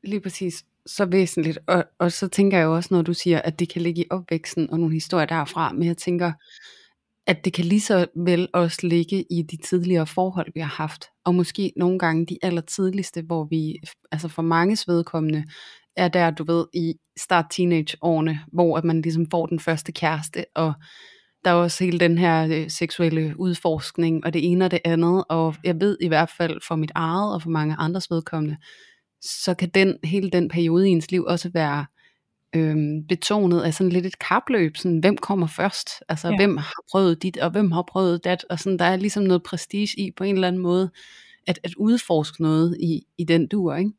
Lige 0.03 0.21
præcis. 0.21 0.65
Så 0.85 1.05
væsentligt. 1.05 1.59
Og, 1.67 1.85
og 1.99 2.11
så 2.11 2.27
tænker 2.27 2.57
jeg 2.57 2.65
jo 2.65 2.75
også, 2.75 2.93
når 2.93 3.01
du 3.01 3.13
siger, 3.13 3.41
at 3.41 3.59
det 3.59 3.69
kan 3.69 3.81
ligge 3.81 4.01
i 4.01 4.07
opvæksten 4.09 4.69
og 4.69 4.79
nogle 4.79 4.93
historier 4.93 5.25
derfra, 5.25 5.71
men 5.71 5.87
jeg 5.87 5.97
tænker, 5.97 6.31
at 7.27 7.45
det 7.45 7.53
kan 7.53 7.65
lige 7.65 7.81
så 7.81 8.05
vel 8.15 8.47
også 8.53 8.87
ligge 8.87 9.25
i 9.31 9.41
de 9.41 9.57
tidligere 9.57 10.07
forhold, 10.07 10.51
vi 10.53 10.59
har 10.59 10.75
haft. 10.77 11.05
Og 11.25 11.35
måske 11.35 11.73
nogle 11.77 11.99
gange 11.99 12.25
de 12.25 12.37
allertidligste, 12.41 13.21
hvor 13.21 13.47
vi, 13.49 13.75
altså 14.11 14.27
for 14.27 14.41
mange 14.41 14.77
vedkommende, 14.87 15.43
er 15.95 16.07
der, 16.07 16.31
du 16.31 16.43
ved, 16.43 16.65
i 16.73 16.93
start 17.17 17.45
teenageårene, 17.51 18.39
hvor 18.53 18.77
at 18.77 18.83
man 18.83 19.01
ligesom 19.01 19.27
får 19.31 19.45
den 19.45 19.59
første 19.59 19.91
kæreste, 19.91 20.45
og 20.55 20.73
der 21.45 21.51
er 21.51 21.55
også 21.55 21.83
hele 21.83 21.99
den 21.99 22.17
her 22.17 22.47
øh, 22.51 22.69
seksuelle 22.69 23.33
udforskning, 23.39 24.25
og 24.25 24.33
det 24.33 24.51
ene 24.51 24.65
og 24.65 24.71
det 24.71 24.79
andet, 24.85 25.23
og 25.29 25.55
jeg 25.63 25.81
ved 25.81 25.97
i 26.01 26.07
hvert 26.07 26.31
fald 26.37 26.59
for 26.67 26.75
mit 26.75 26.91
eget 26.95 27.33
og 27.33 27.41
for 27.41 27.49
mange 27.49 27.75
andres 27.79 28.11
vedkommende, 28.11 28.57
så 29.21 29.53
kan 29.53 29.69
den, 29.69 29.97
hele 30.03 30.29
den 30.29 30.49
periode 30.49 30.89
i 30.89 30.91
ens 30.91 31.11
liv 31.11 31.23
også 31.23 31.49
være 31.53 31.85
øhm, 32.55 33.03
betonet 33.07 33.61
af 33.61 33.73
sådan 33.73 33.91
lidt 33.91 34.05
et 34.05 34.19
kapløb, 34.19 34.77
sådan 34.77 34.99
hvem 34.99 35.17
kommer 35.17 35.47
først, 35.47 35.89
altså 36.09 36.27
ja. 36.27 36.35
hvem 36.35 36.57
har 36.57 36.83
prøvet 36.91 37.23
dit, 37.23 37.37
og 37.37 37.51
hvem 37.51 37.71
har 37.71 37.81
prøvet 37.81 38.23
dat, 38.23 38.45
og 38.49 38.59
sådan 38.59 38.79
der 38.79 38.85
er 38.85 38.95
ligesom 38.95 39.23
noget 39.23 39.43
prestige 39.43 39.99
i 39.99 40.11
på 40.11 40.23
en 40.23 40.35
eller 40.35 40.47
anden 40.47 40.61
måde, 40.61 40.91
at, 41.47 41.59
at 41.63 41.75
udforske 41.75 42.41
noget 42.41 42.77
i, 42.79 43.05
i 43.21 43.23
den 43.23 43.47
dur, 43.47 43.75
ikke? 43.75 43.91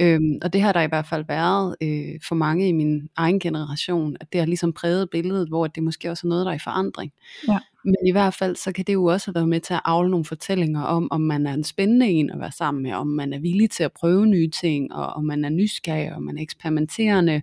Øhm, 0.00 0.38
og 0.42 0.52
det 0.52 0.60
har 0.60 0.72
der 0.72 0.80
i 0.80 0.86
hvert 0.86 1.06
fald 1.06 1.24
været 1.28 1.76
øh, 1.82 2.20
for 2.28 2.34
mange 2.34 2.68
i 2.68 2.72
min 2.72 3.08
egen 3.16 3.40
generation, 3.40 4.16
at 4.20 4.32
det 4.32 4.38
har 4.38 4.46
ligesom 4.46 4.72
præget 4.72 5.10
billedet, 5.10 5.48
hvor 5.48 5.66
det 5.66 5.82
måske 5.82 6.10
også 6.10 6.26
er 6.26 6.28
noget, 6.28 6.46
der 6.46 6.52
er 6.52 6.56
i 6.56 6.64
forandring. 6.64 7.12
Ja. 7.48 7.58
Men 7.84 7.96
i 8.06 8.12
hvert 8.12 8.34
fald, 8.34 8.56
så 8.56 8.72
kan 8.72 8.84
det 8.84 8.92
jo 8.92 9.04
også 9.04 9.32
være 9.32 9.46
med 9.46 9.60
til 9.60 9.74
at 9.74 9.80
afle 9.84 10.10
nogle 10.10 10.24
fortællinger 10.24 10.82
om, 10.82 11.08
om 11.10 11.20
man 11.20 11.46
er 11.46 11.52
en 11.52 11.64
spændende 11.64 12.08
en 12.08 12.30
at 12.30 12.40
være 12.40 12.52
sammen 12.52 12.82
med, 12.82 12.92
om 12.92 13.06
man 13.06 13.32
er 13.32 13.38
villig 13.38 13.70
til 13.70 13.82
at 13.82 13.92
prøve 13.92 14.26
nye 14.26 14.50
ting, 14.50 14.92
og 14.92 15.06
om 15.06 15.24
man 15.24 15.44
er 15.44 15.48
nysgerrig, 15.48 16.14
og 16.14 16.22
man 16.22 16.38
er 16.38 16.42
eksperimenterende, 16.42 17.42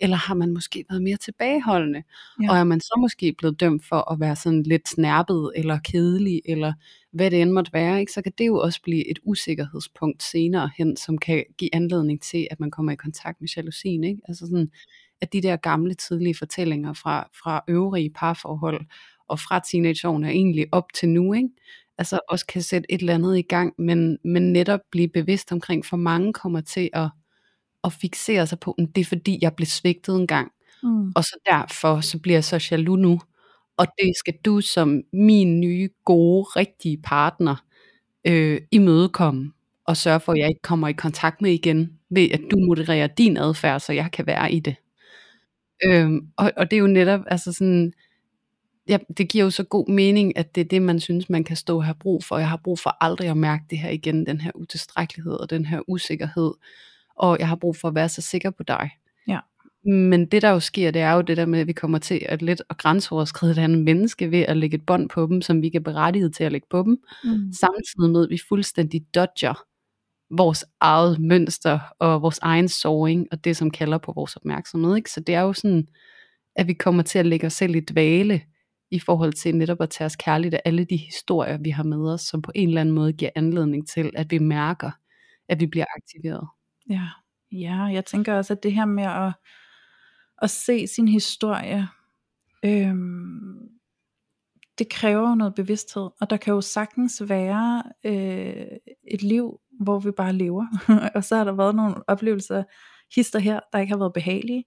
eller 0.00 0.16
har 0.16 0.34
man 0.34 0.52
måske 0.52 0.84
været 0.90 1.02
mere 1.02 1.16
tilbageholdende, 1.16 2.02
ja. 2.42 2.50
og 2.50 2.56
er 2.56 2.64
man 2.64 2.80
så 2.80 2.98
måske 3.00 3.34
blevet 3.38 3.60
dømt 3.60 3.84
for 3.88 4.12
at 4.12 4.20
være 4.20 4.36
sådan 4.36 4.62
lidt 4.62 4.88
snærpet, 4.88 5.52
eller 5.56 5.78
kedelig, 5.78 6.42
eller 6.44 6.72
hvad 7.12 7.30
det 7.30 7.42
end 7.42 7.50
måtte 7.50 7.72
være, 7.72 8.00
ikke? 8.00 8.12
så 8.12 8.22
kan 8.22 8.32
det 8.38 8.46
jo 8.46 8.58
også 8.58 8.82
blive 8.82 9.10
et 9.10 9.18
usikkerhedspunkt 9.24 10.22
senere 10.22 10.70
hen, 10.78 10.96
som 10.96 11.18
kan 11.18 11.44
give 11.58 11.74
anledning 11.74 12.22
til, 12.22 12.48
at 12.50 12.60
man 12.60 12.70
kommer 12.70 12.92
i 12.92 12.96
kontakt 12.96 13.40
med 13.40 13.48
jalousien. 13.56 14.04
Ikke? 14.04 14.20
Altså 14.28 14.46
sådan, 14.46 14.70
at 15.20 15.32
de 15.32 15.42
der 15.42 15.56
gamle 15.56 15.94
tidlige 15.94 16.34
fortællinger 16.34 16.92
fra, 16.92 17.28
fra 17.42 17.64
øvrige 17.68 18.10
parforhold, 18.10 18.86
og 19.28 19.38
fra 19.38 19.60
teenageårene 19.70 20.30
egentlig 20.30 20.66
op 20.72 20.92
til 20.94 21.08
nu, 21.08 21.32
ikke? 21.32 21.48
altså 21.98 22.18
også 22.28 22.46
kan 22.46 22.62
sætte 22.62 22.92
et 22.92 23.00
eller 23.00 23.14
andet 23.14 23.38
i 23.38 23.42
gang, 23.42 23.74
men, 23.78 24.18
men 24.24 24.52
netop 24.52 24.80
blive 24.90 25.08
bevidst 25.08 25.52
omkring, 25.52 25.86
for 25.86 25.96
mange 25.96 26.32
kommer 26.32 26.60
til 26.60 26.90
at, 26.92 27.10
at 27.84 27.92
fixere 27.92 28.46
sig 28.46 28.60
på, 28.60 28.74
at 28.78 28.88
det 28.94 29.00
er 29.00 29.04
fordi, 29.04 29.38
jeg 29.42 29.54
blev 29.54 29.66
svigtet 29.66 30.16
en 30.16 30.26
gang, 30.26 30.52
mm. 30.82 31.12
og 31.16 31.24
så 31.24 31.38
derfor, 31.46 32.00
så 32.00 32.18
bliver 32.18 32.36
jeg 32.36 32.44
så 32.44 32.68
jaloux 32.70 32.98
nu, 32.98 33.20
og 33.76 33.86
det 33.98 34.12
skal 34.16 34.34
du 34.44 34.60
som 34.60 35.02
min 35.12 35.60
nye, 35.60 35.88
gode, 36.04 36.42
rigtige 36.42 36.98
partner 37.02 37.56
øh, 38.24 38.60
imødekomme, 38.70 39.52
og 39.88 39.96
sørge 39.96 40.20
for, 40.20 40.32
at 40.32 40.38
jeg 40.38 40.48
ikke 40.48 40.62
kommer 40.62 40.88
i 40.88 40.92
kontakt 40.92 41.42
med 41.42 41.50
igen, 41.50 41.92
ved 42.10 42.30
at 42.30 42.40
du 42.50 42.56
modererer 42.58 43.06
din 43.06 43.36
adfærd, 43.36 43.80
så 43.80 43.92
jeg 43.92 44.10
kan 44.12 44.26
være 44.26 44.52
i 44.52 44.60
det. 44.60 44.76
Øhm, 45.84 46.28
og, 46.36 46.52
og 46.56 46.70
det 46.70 46.76
er 46.76 46.80
jo 46.80 46.86
netop, 46.86 47.20
altså 47.26 47.52
sådan, 47.52 47.92
ja, 48.88 48.98
det 49.18 49.28
giver 49.28 49.44
jo 49.44 49.50
så 49.50 49.62
god 49.62 49.88
mening, 49.88 50.36
at 50.36 50.54
det 50.54 50.60
er 50.60 50.64
det, 50.64 50.82
man 50.82 51.00
synes, 51.00 51.30
man 51.30 51.44
kan 51.44 51.56
stå 51.56 51.76
og 51.76 51.84
have 51.84 51.94
brug 51.94 52.24
for. 52.24 52.38
Jeg 52.38 52.48
har 52.48 52.60
brug 52.64 52.78
for 52.78 52.96
aldrig 53.04 53.28
at 53.28 53.36
mærke 53.36 53.64
det 53.70 53.78
her 53.78 53.90
igen, 53.90 54.26
den 54.26 54.40
her 54.40 54.50
utilstrækkelighed 54.54 55.32
og 55.32 55.50
den 55.50 55.64
her 55.64 55.80
usikkerhed. 55.88 56.52
Og 57.16 57.38
jeg 57.38 57.48
har 57.48 57.56
brug 57.56 57.76
for 57.76 57.88
at 57.88 57.94
være 57.94 58.08
så 58.08 58.22
sikker 58.22 58.50
på 58.50 58.62
dig. 58.62 58.90
Ja. 59.28 59.38
Men 59.84 60.26
det 60.26 60.42
der 60.42 60.50
jo 60.50 60.60
sker, 60.60 60.90
det 60.90 61.02
er 61.02 61.12
jo 61.12 61.20
det 61.20 61.36
der 61.36 61.46
med, 61.46 61.60
at 61.60 61.66
vi 61.66 61.72
kommer 61.72 61.98
til 61.98 62.26
at 62.28 62.42
lidt 62.42 62.62
og 62.68 62.76
grænseoverskride 62.76 63.52
et 63.52 63.58
andet 63.58 63.78
menneske 63.84 64.30
ved 64.30 64.40
at 64.40 64.56
lægge 64.56 64.74
et 64.74 64.86
bånd 64.86 65.08
på 65.08 65.26
dem, 65.26 65.42
som 65.42 65.62
vi 65.62 65.68
kan 65.68 65.82
berettiget 65.82 66.34
til 66.34 66.44
at 66.44 66.52
lægge 66.52 66.66
på 66.70 66.82
dem. 66.82 66.98
Mm. 67.24 67.52
Samtidig 67.52 68.10
med, 68.10 68.24
at 68.24 68.30
vi 68.30 68.38
fuldstændig 68.48 69.06
dodger 69.14 69.67
vores 70.30 70.64
eget 70.80 71.20
mønster 71.20 71.78
og 71.98 72.22
vores 72.22 72.38
egen 72.38 72.68
såring 72.68 73.26
og 73.32 73.44
det, 73.44 73.56
som 73.56 73.70
kalder 73.70 73.98
på 73.98 74.12
vores 74.12 74.36
opmærksomhed. 74.36 74.96
Ikke? 74.96 75.10
Så 75.10 75.20
det 75.20 75.34
er 75.34 75.40
jo 75.40 75.52
sådan, 75.52 75.88
at 76.56 76.66
vi 76.66 76.72
kommer 76.72 77.02
til 77.02 77.18
at 77.18 77.26
lægge 77.26 77.46
os 77.46 77.52
selv 77.52 77.76
i 77.76 77.80
dvale 77.80 78.42
i 78.90 78.98
forhold 78.98 79.32
til 79.32 79.56
netop 79.56 79.80
at 79.80 79.90
tage 79.90 80.06
os 80.06 80.16
kærligt 80.16 80.54
af 80.54 80.60
alle 80.64 80.84
de 80.84 80.96
historier, 80.96 81.58
vi 81.58 81.70
har 81.70 81.82
med 81.82 82.12
os, 82.12 82.20
som 82.20 82.42
på 82.42 82.52
en 82.54 82.68
eller 82.68 82.80
anden 82.80 82.94
måde 82.94 83.12
giver 83.12 83.30
anledning 83.34 83.88
til, 83.88 84.10
at 84.16 84.30
vi 84.30 84.38
mærker, 84.38 84.90
at 85.48 85.60
vi 85.60 85.66
bliver 85.66 85.86
aktiveret. 85.96 86.48
Ja, 86.90 87.08
ja 87.52 87.74
jeg 87.74 88.04
tænker 88.04 88.34
også, 88.34 88.52
at 88.52 88.62
det 88.62 88.72
her 88.72 88.84
med 88.84 89.04
at, 89.04 89.32
at 90.42 90.50
se 90.50 90.86
sin 90.86 91.08
historie, 91.08 91.88
øhm, 92.64 93.68
det 94.78 94.88
kræver 94.88 95.34
noget 95.34 95.54
bevidsthed, 95.54 96.08
og 96.20 96.30
der 96.30 96.36
kan 96.36 96.54
jo 96.54 96.60
sagtens 96.60 97.22
være 97.26 97.82
øh, 98.04 98.66
et 99.10 99.22
liv, 99.22 99.60
hvor 99.80 99.98
vi 99.98 100.10
bare 100.10 100.32
lever, 100.32 100.66
og 101.14 101.24
så 101.24 101.36
har 101.36 101.44
der 101.44 101.52
været 101.52 101.74
nogle 101.74 101.94
oplevelser, 102.08 102.64
hister 103.14 103.38
her, 103.38 103.60
der 103.72 103.78
ikke 103.78 103.92
har 103.92 103.98
været 103.98 104.12
behagelige, 104.12 104.64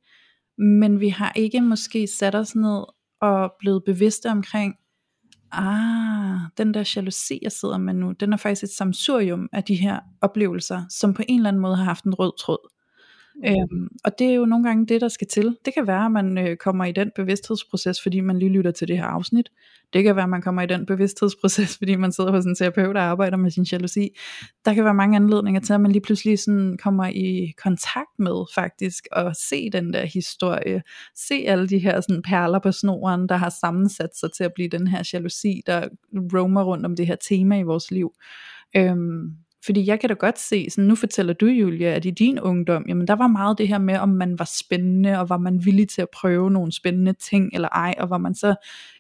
men 0.58 1.00
vi 1.00 1.10
har 1.10 1.34
ikke 1.36 1.62
måske 1.62 2.08
sat 2.08 2.36
os 2.36 2.56
ned 2.56 2.84
og 3.22 3.54
blevet 3.60 3.84
bevidste 3.86 4.30
omkring, 4.30 4.76
ah, 5.52 6.40
den 6.58 6.74
der 6.74 6.94
jalousi, 6.96 7.40
jeg 7.42 7.52
sidder 7.52 7.78
med 7.78 7.94
nu, 7.94 8.12
den 8.12 8.34
er 8.34 8.38
faktisk 8.38 8.64
et 8.64 8.70
samsurium 8.70 9.50
af 9.54 9.64
de 9.64 9.76
her 9.76 10.00
oplevelser, 10.22 10.84
som 10.90 11.14
på 11.14 11.24
en 11.28 11.40
eller 11.40 11.50
anden 11.50 11.62
måde 11.62 11.76
har 11.76 11.84
haft 11.84 12.04
en 12.04 12.14
rød 12.14 12.32
tråd. 12.40 12.81
Mm. 13.36 13.44
Øhm, 13.46 13.88
og 14.04 14.20
det 14.20 14.28
er 14.28 14.34
jo 14.34 14.46
nogle 14.46 14.68
gange 14.68 14.86
det, 14.86 15.02
der 15.02 15.08
skal 15.08 15.28
til. 15.28 15.58
Det 15.66 15.74
kan 15.74 15.88
være, 15.88 16.06
at 16.06 16.12
man 16.12 16.38
øh, 16.38 16.58
kommer 16.58 16.86
i 16.86 16.92
den 16.92 17.12
bevidsthedsproces, 17.16 18.02
fordi 18.02 18.20
man 18.20 18.40
lige 18.40 18.52
lytter 18.52 18.72
til 18.72 18.88
det 18.88 18.98
her 18.98 19.06
afsnit. 19.06 19.50
Det 19.94 20.04
kan 20.04 20.16
være, 20.16 20.24
at 20.24 20.30
man 20.30 20.42
kommer 20.42 20.62
i 20.62 20.66
den 20.66 20.86
bevidsthedsproces, 20.86 21.78
fordi 21.78 21.96
man 21.96 22.12
sidder 22.12 22.32
hos 22.32 22.46
en 22.46 22.56
terapeut 22.56 22.98
og 22.98 23.04
arbejder 23.04 23.38
med 23.38 23.52
sin 23.52 23.64
jalousi. 23.64 24.10
Der 24.66 24.74
kan 24.74 24.84
være 24.84 24.94
mange 24.94 25.16
anledninger 25.16 25.62
til, 25.62 25.74
at 25.74 25.82
man 25.82 25.92
lige 25.92 26.02
pludselig 26.02 26.40
sådan 26.40 26.78
kommer 26.84 27.06
i 27.06 27.54
kontakt 27.64 28.20
med 28.20 28.46
faktisk 28.56 29.08
at 29.12 29.38
se 29.50 29.70
den 29.70 29.94
der 29.94 30.06
historie. 30.06 30.82
Se 31.16 31.44
alle 31.48 31.68
de 31.68 31.80
her 31.80 32.02
sådan 32.02 32.22
perler 32.22 32.60
på 32.60 32.72
snoren, 32.72 33.30
der 33.30 33.36
har 33.36 33.50
sammensat 33.62 34.18
sig 34.18 34.30
til 34.38 34.44
at 34.44 34.54
blive 34.56 34.70
den 34.70 34.88
her 34.88 35.10
jalousi, 35.14 35.62
der 35.66 35.88
roamer 36.34 36.64
rundt 36.64 36.86
om 36.86 36.96
det 36.96 37.08
her 37.08 37.16
tema 37.16 37.60
i 37.60 37.64
vores 37.64 37.92
liv. 37.92 38.12
Øhm, 38.76 39.36
fordi 39.66 39.86
jeg 39.88 40.00
kan 40.00 40.10
da 40.10 40.14
godt 40.14 40.40
se, 40.40 40.70
sådan 40.70 40.88
nu 40.88 40.96
fortæller 40.96 41.34
du 41.34 41.46
Julia, 41.46 41.88
at 41.88 42.06
i 42.06 42.12
din 42.12 42.40
ungdom, 42.40 42.86
jamen 42.88 43.08
der 43.08 43.16
var 43.16 43.28
meget 43.28 43.58
det 43.58 43.68
her 43.68 43.78
med, 43.78 43.98
om 43.98 44.10
man 44.10 44.40
var 44.40 44.50
spændende, 44.60 45.20
og 45.20 45.30
var 45.30 45.38
man 45.38 45.66
villig 45.66 45.90
til 45.90 46.02
at 46.02 46.10
prøve 46.10 46.52
nogle 46.52 46.72
spændende 46.72 47.14
ting, 47.14 47.50
eller 47.54 47.68
ej, 47.68 47.96
og 48.00 48.10
var 48.10 48.18
man 48.18 48.36
så 48.36 48.56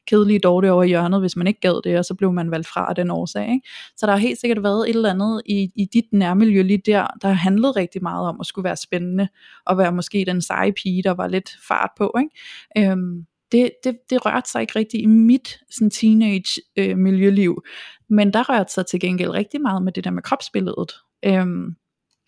kedelig 0.08 0.44
dårlig 0.44 0.72
over 0.72 0.84
hjørnet, 0.84 1.20
hvis 1.20 1.36
man 1.36 1.48
ikke 1.48 1.60
gad 1.60 1.82
det, 1.84 1.98
og 1.98 2.06
så 2.06 2.16
blev 2.16 2.34
man 2.34 2.52
valgt 2.52 2.68
fra 2.68 2.86
af 2.90 2.96
den 2.96 3.12
årsag. 3.12 3.52
Ikke? 3.52 3.68
Så 3.98 4.06
der 4.06 4.12
har 4.12 4.20
helt 4.20 4.40
sikkert 4.40 4.64
været 4.64 4.90
et 4.90 4.96
eller 4.96 5.10
andet 5.10 5.42
i, 5.46 5.70
i 5.76 5.86
dit 5.94 6.06
nærmiljø 6.12 6.62
lige 6.62 6.82
der, 6.86 7.08
der 7.22 7.30
handlede 7.30 7.72
rigtig 7.72 8.04
meget 8.04 8.28
om 8.28 8.38
at 8.40 8.46
skulle 8.46 8.64
være 8.64 8.78
spændende, 8.78 9.28
og 9.66 9.78
være 9.78 9.92
måske 9.92 10.24
den 10.28 10.42
seje 10.42 10.72
pige, 10.72 11.04
der 11.04 11.12
var 11.12 11.28
lidt 11.28 11.50
fart 11.68 11.90
på. 11.98 12.16
Ikke? 12.20 12.92
Øhm, 12.92 13.26
det, 13.52 13.72
det, 13.84 13.98
det 14.10 14.26
rørte 14.26 14.50
sig 14.50 14.62
ikke 14.62 14.80
rigtig 14.80 15.02
i 15.02 15.06
mit 15.06 15.60
sådan 15.72 15.90
teenage 15.90 16.62
øh, 16.78 16.98
miljøliv, 16.98 17.64
men 18.10 18.34
der 18.34 18.50
rørte 18.50 18.74
sig 18.74 18.86
til 18.86 19.00
gengæld 19.00 19.30
rigtig 19.30 19.62
meget 19.62 19.84
med 19.84 19.92
det 19.92 20.04
der 20.04 20.12
med 20.12 20.24
kropsbilledet. 20.24 20.92
Øhm, 21.26 21.76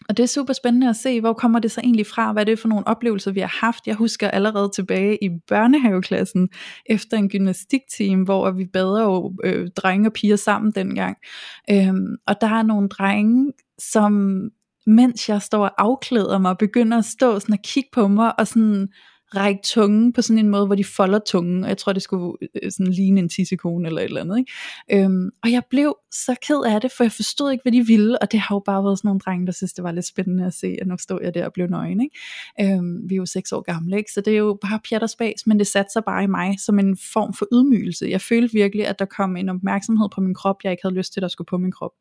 og 0.09 0.17
det 0.17 0.23
er 0.23 0.27
super 0.27 0.53
spændende 0.53 0.89
at 0.89 0.95
se, 0.95 1.21
hvor 1.21 1.33
kommer 1.33 1.59
det 1.59 1.71
så 1.71 1.81
egentlig 1.81 2.07
fra, 2.07 2.33
hvad 2.33 2.43
er 2.43 2.45
det 2.45 2.59
for 2.59 2.67
nogle 2.67 2.87
oplevelser, 2.87 3.31
vi 3.31 3.39
har 3.39 3.57
haft. 3.61 3.87
Jeg 3.87 3.95
husker 3.95 4.27
allerede 4.27 4.71
tilbage 4.75 5.23
i 5.23 5.29
børnehaveklassen, 5.47 6.49
efter 6.85 7.17
en 7.17 7.29
gymnastikteam, 7.29 8.21
hvor 8.21 8.51
vi 8.51 8.65
bader 8.73 9.03
jo 9.03 9.33
øh, 9.43 9.69
drenge 9.75 10.09
og 10.09 10.13
piger 10.13 10.35
sammen 10.35 10.71
dengang. 10.71 11.17
Øhm, 11.71 12.15
og 12.27 12.35
der 12.41 12.47
er 12.47 12.63
nogle 12.63 12.89
drenge, 12.89 13.53
som 13.79 14.41
mens 14.85 15.29
jeg 15.29 15.41
står 15.41 15.63
og 15.63 15.81
afklæder 15.83 16.37
mig, 16.37 16.57
begynder 16.57 16.97
at 16.97 17.05
stå 17.05 17.39
sådan 17.39 17.53
og 17.53 17.59
kigge 17.63 17.89
på 17.93 18.07
mig, 18.07 18.39
og 18.39 18.47
sådan 18.47 18.87
række 19.35 19.61
tungen 19.63 20.13
på 20.13 20.21
sådan 20.21 20.37
en 20.37 20.49
måde, 20.49 20.65
hvor 20.65 20.75
de 20.75 20.83
folder 20.83 21.19
tungen, 21.25 21.63
og 21.63 21.69
jeg 21.69 21.77
tror, 21.77 21.93
det 21.93 22.01
skulle 22.01 22.37
øh, 22.63 22.71
sådan 22.71 22.93
ligne 22.93 23.19
en 23.19 23.29
tissekone 23.29 23.87
eller 23.87 24.01
et 24.01 24.05
eller 24.05 24.21
andet. 24.21 24.37
Ikke? 24.37 25.03
Øhm, 25.03 25.29
og 25.43 25.51
jeg 25.51 25.63
blev 25.69 25.95
så 26.11 26.35
ked 26.47 26.61
af 26.65 26.81
det, 26.81 26.91
for 26.91 27.03
jeg 27.03 27.11
forstod 27.11 27.51
ikke, 27.51 27.61
hvad 27.61 27.71
de 27.71 27.85
ville, 27.85 28.21
og 28.21 28.31
det 28.31 28.39
har 28.39 28.55
jo 28.55 28.59
bare 28.59 28.83
været 28.83 28.97
sådan 28.97 29.07
nogle 29.07 29.19
drenge, 29.19 29.45
der 29.45 29.51
synes, 29.51 29.73
det 29.73 29.83
var 29.83 29.91
lidt 29.91 30.05
spændende 30.05 30.45
at 30.45 30.53
se, 30.53 30.77
at 30.81 30.87
nu 30.87 30.97
stod 30.97 31.19
jeg 31.23 31.33
der 31.33 31.45
og 31.45 31.53
blev 31.53 31.67
nøgen. 31.67 32.01
Ikke? 32.01 32.73
Øhm, 32.75 33.09
vi 33.09 33.15
er 33.15 33.17
jo 33.17 33.25
seks 33.25 33.51
år 33.51 33.61
gamle, 33.61 33.97
ikke? 33.97 34.11
så 34.11 34.21
det 34.21 34.33
er 34.33 34.37
jo 34.37 34.57
bare 34.61 34.79
pjat 34.89 35.03
og 35.03 35.09
spas, 35.09 35.47
men 35.47 35.59
det 35.59 35.67
satte 35.67 35.91
sig 35.93 36.03
bare 36.03 36.23
i 36.23 36.27
mig 36.27 36.59
som 36.59 36.79
en 36.79 36.97
form 37.13 37.33
for 37.33 37.47
ydmygelse. 37.53 38.07
Jeg 38.09 38.21
følte 38.21 38.53
virkelig, 38.53 38.87
at 38.87 38.99
der 38.99 39.05
kom 39.05 39.37
en 39.37 39.49
opmærksomhed 39.49 40.09
på 40.15 40.21
min 40.21 40.33
krop, 40.33 40.55
jeg 40.63 40.71
ikke 40.71 40.83
havde 40.83 40.95
lyst 40.95 41.13
til, 41.13 41.19
at 41.19 41.21
der 41.21 41.27
skulle 41.27 41.45
på 41.45 41.57
min 41.57 41.71
krop. 41.71 41.91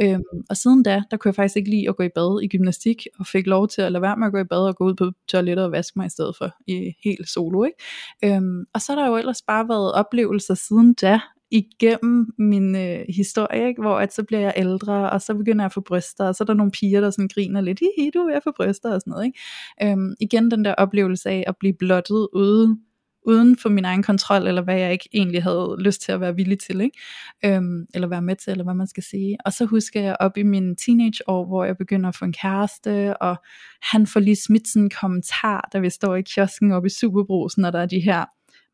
Øhm, 0.00 0.22
og 0.50 0.56
siden 0.56 0.82
da, 0.82 1.02
der 1.10 1.16
kunne 1.16 1.28
jeg 1.28 1.34
faktisk 1.34 1.56
ikke 1.56 1.70
lide 1.70 1.88
at 1.88 1.96
gå 1.96 2.02
i 2.02 2.08
bad 2.14 2.42
i 2.42 2.48
gymnastik, 2.48 3.06
og 3.18 3.26
fik 3.26 3.46
lov 3.46 3.68
til 3.68 3.82
at 3.82 3.92
lade 3.92 4.02
være 4.02 4.16
med 4.16 4.26
at 4.26 4.32
gå 4.32 4.38
i 4.38 4.44
bad 4.44 4.58
og 4.58 4.76
gå 4.76 4.84
ud 4.84 4.94
på 4.94 5.12
toilettet 5.28 5.64
og 5.64 5.72
vaske 5.72 5.98
mig 5.98 6.06
i 6.06 6.10
stedet 6.10 6.36
for 6.38 6.50
i 6.66 6.92
helt 7.04 7.28
solo. 7.28 7.64
Ikke? 7.64 8.36
Øhm, 8.36 8.64
og 8.74 8.80
så 8.80 8.92
har 8.92 9.00
der 9.00 9.08
jo 9.08 9.16
ellers 9.16 9.42
bare 9.42 9.68
været 9.68 9.92
oplevelser 9.92 10.54
siden 10.54 10.94
da, 10.94 11.20
igennem 11.50 12.34
min 12.38 12.76
øh, 12.76 13.04
historie, 13.08 13.68
ikke? 13.68 13.82
hvor 13.82 13.98
at 13.98 14.14
så 14.14 14.22
bliver 14.22 14.40
jeg 14.40 14.52
ældre, 14.56 15.10
og 15.10 15.22
så 15.22 15.34
begynder 15.34 15.62
jeg 15.62 15.66
at 15.66 15.72
få 15.72 15.80
bryster, 15.80 16.24
og 16.24 16.34
så 16.34 16.44
er 16.44 16.46
der 16.46 16.54
nogle 16.54 16.72
piger, 16.72 17.00
der 17.00 17.10
sådan 17.10 17.28
griner 17.34 17.60
lidt, 17.60 17.80
hi, 17.80 18.10
du 18.14 18.18
er 18.18 18.26
ved 18.26 18.34
at 18.34 18.42
få 18.44 18.52
bryster 18.56 18.94
og 18.94 19.00
sådan 19.00 19.10
noget. 19.10 19.26
Ikke? 19.26 19.92
Øhm, 19.92 20.14
igen 20.20 20.50
den 20.50 20.64
der 20.64 20.74
oplevelse 20.74 21.30
af 21.30 21.44
at 21.46 21.54
blive 21.60 21.74
blottet 21.78 22.28
ude 22.32 22.78
uden 23.24 23.58
for 23.58 23.68
min 23.68 23.84
egen 23.84 24.02
kontrol, 24.02 24.46
eller 24.46 24.62
hvad 24.62 24.78
jeg 24.78 24.92
ikke 24.92 25.08
egentlig 25.12 25.42
havde 25.42 25.76
lyst 25.78 26.00
til 26.02 26.12
at 26.12 26.20
være 26.20 26.36
villig 26.36 26.58
til, 26.58 26.80
ikke? 26.80 26.98
Øhm, 27.44 27.86
eller 27.94 28.08
være 28.08 28.22
med 28.22 28.36
til, 28.36 28.50
eller 28.50 28.64
hvad 28.64 28.74
man 28.74 28.86
skal 28.86 29.02
sige. 29.02 29.36
Og 29.44 29.52
så 29.52 29.64
husker 29.64 30.00
jeg 30.00 30.16
op 30.20 30.36
i 30.36 30.42
min 30.42 30.76
teenageår, 30.76 31.46
hvor 31.46 31.64
jeg 31.64 31.76
begynder 31.76 32.08
at 32.08 32.16
få 32.16 32.24
en 32.24 32.32
kæreste, 32.32 33.16
og 33.16 33.36
han 33.82 34.06
får 34.06 34.20
lige 34.20 34.36
smidt 34.36 34.68
sådan 34.68 34.82
en 34.82 34.90
kommentar, 35.00 35.68
da 35.72 35.78
vi 35.78 35.90
står 35.90 36.14
i 36.16 36.22
kiosken 36.22 36.72
oppe 36.72 36.86
i 36.86 36.90
Superbrusen, 36.90 37.62
når 37.62 37.70
der 37.70 37.78
er 37.78 37.86
de 37.86 38.00
her 38.00 38.24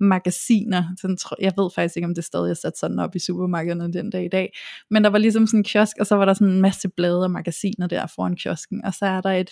magasiner. 0.01 0.85
Sådan, 1.01 1.19
jeg 1.41 1.53
ved 1.57 1.71
faktisk 1.75 1.97
ikke, 1.97 2.07
om 2.07 2.15
det 2.15 2.25
stadig 2.25 2.51
er 2.51 2.55
sat 2.55 2.79
sådan 2.79 2.99
op 2.99 3.17
i 3.17 3.19
supermarkederne 3.19 3.93
den 3.93 4.11
dag 4.11 4.25
i 4.25 4.29
dag. 4.29 4.53
Men 4.91 5.05
der 5.05 5.11
var 5.11 5.19
ligesom 5.19 5.47
sådan 5.47 5.61
en 5.61 5.65
kiosk, 5.65 5.97
og 6.01 6.07
så 6.07 6.17
var 6.17 6.25
der 6.25 6.35
sådan 6.35 6.55
en 6.55 6.61
masse 6.61 6.89
blade 6.97 7.23
og 7.23 7.31
magasiner 7.31 7.87
der 7.87 8.07
foran 8.15 8.37
kiosken. 8.37 8.85
Og 8.85 8.95
så 8.95 9.07
er 9.07 9.21
der 9.21 9.31
et 9.31 9.51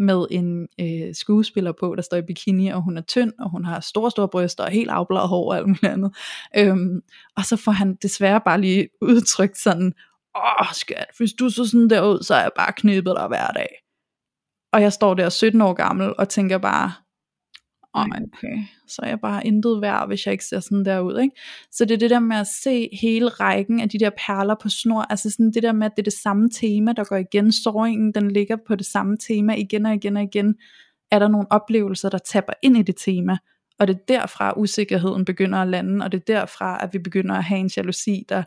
med 0.00 0.26
en 0.30 0.68
øh, 0.80 1.14
skuespiller 1.14 1.72
på, 1.72 1.94
der 1.94 2.02
står 2.02 2.16
i 2.16 2.22
bikini, 2.22 2.68
og 2.68 2.82
hun 2.82 2.96
er 2.96 3.02
tynd, 3.02 3.32
og 3.38 3.50
hun 3.50 3.64
har 3.64 3.80
store, 3.80 4.10
store 4.10 4.28
bryster, 4.28 4.64
og 4.64 4.70
helt 4.70 4.90
afbladet 4.90 5.28
hår 5.28 5.50
og 5.50 5.56
alt 5.56 5.66
muligt 5.66 5.84
andet. 5.84 6.16
Øhm, 6.56 7.00
og 7.36 7.44
så 7.44 7.56
får 7.56 7.72
han 7.72 7.94
desværre 7.94 8.40
bare 8.44 8.60
lige 8.60 8.88
udtrykt 9.00 9.58
sådan, 9.58 9.92
åh 10.36 10.72
skat, 10.72 11.06
hvis 11.16 11.32
du 11.32 11.48
så 11.48 11.66
sådan 11.66 11.90
der 11.90 12.02
ud, 12.02 12.22
så 12.22 12.34
er 12.34 12.40
jeg 12.42 12.50
bare 12.56 12.72
knippet 12.72 13.16
dig 13.16 13.28
hver 13.28 13.46
dag. 13.46 13.68
Og 14.72 14.82
jeg 14.82 14.92
står 14.92 15.14
der 15.14 15.28
17 15.28 15.60
år 15.60 15.72
gammel, 15.72 16.14
og 16.18 16.28
tænker 16.28 16.58
bare, 16.58 16.92
okay, 17.94 18.58
så 18.86 19.02
er 19.02 19.08
jeg 19.08 19.20
bare 19.20 19.46
intet 19.46 19.80
værd, 19.80 20.06
hvis 20.06 20.26
jeg 20.26 20.32
ikke 20.32 20.44
ser 20.44 20.60
sådan 20.60 20.84
der 20.84 21.00
ud, 21.00 21.20
ikke? 21.20 21.36
Så 21.70 21.84
det 21.84 21.94
er 21.94 21.98
det 21.98 22.10
der 22.10 22.20
med 22.20 22.36
at 22.36 22.46
se 22.46 22.88
hele 23.02 23.28
rækken 23.28 23.80
af 23.80 23.88
de 23.88 23.98
der 23.98 24.10
perler 24.26 24.54
på 24.62 24.68
snor, 24.68 25.02
altså 25.02 25.30
sådan 25.30 25.50
det 25.52 25.62
der 25.62 25.72
med, 25.72 25.86
at 25.86 25.92
det 25.96 26.02
er 26.02 26.10
det 26.10 26.20
samme 26.22 26.50
tema, 26.50 26.92
der 26.92 27.04
går 27.04 27.16
igen, 27.16 27.52
såringen, 27.52 28.12
den 28.12 28.30
ligger 28.30 28.56
på 28.66 28.74
det 28.74 28.86
samme 28.86 29.16
tema 29.16 29.54
igen 29.54 29.86
og 29.86 29.94
igen 29.94 30.16
og 30.16 30.22
igen, 30.22 30.54
er 31.10 31.18
der 31.18 31.28
nogle 31.28 31.52
oplevelser, 31.52 32.08
der 32.08 32.18
tapper 32.18 32.52
ind 32.62 32.76
i 32.76 32.82
det 32.82 32.96
tema, 32.96 33.38
og 33.78 33.88
det 33.88 33.94
er 33.94 34.00
derfra 34.08 34.52
usikkerheden 34.56 35.24
begynder 35.24 35.58
at 35.58 35.68
lande, 35.68 36.04
og 36.04 36.12
det 36.12 36.20
er 36.20 36.24
derfra, 36.34 36.78
at 36.82 36.92
vi 36.92 36.98
begynder 36.98 37.34
at 37.34 37.44
have 37.44 37.60
en 37.60 37.70
jalousi, 37.76 38.24
der 38.28 38.42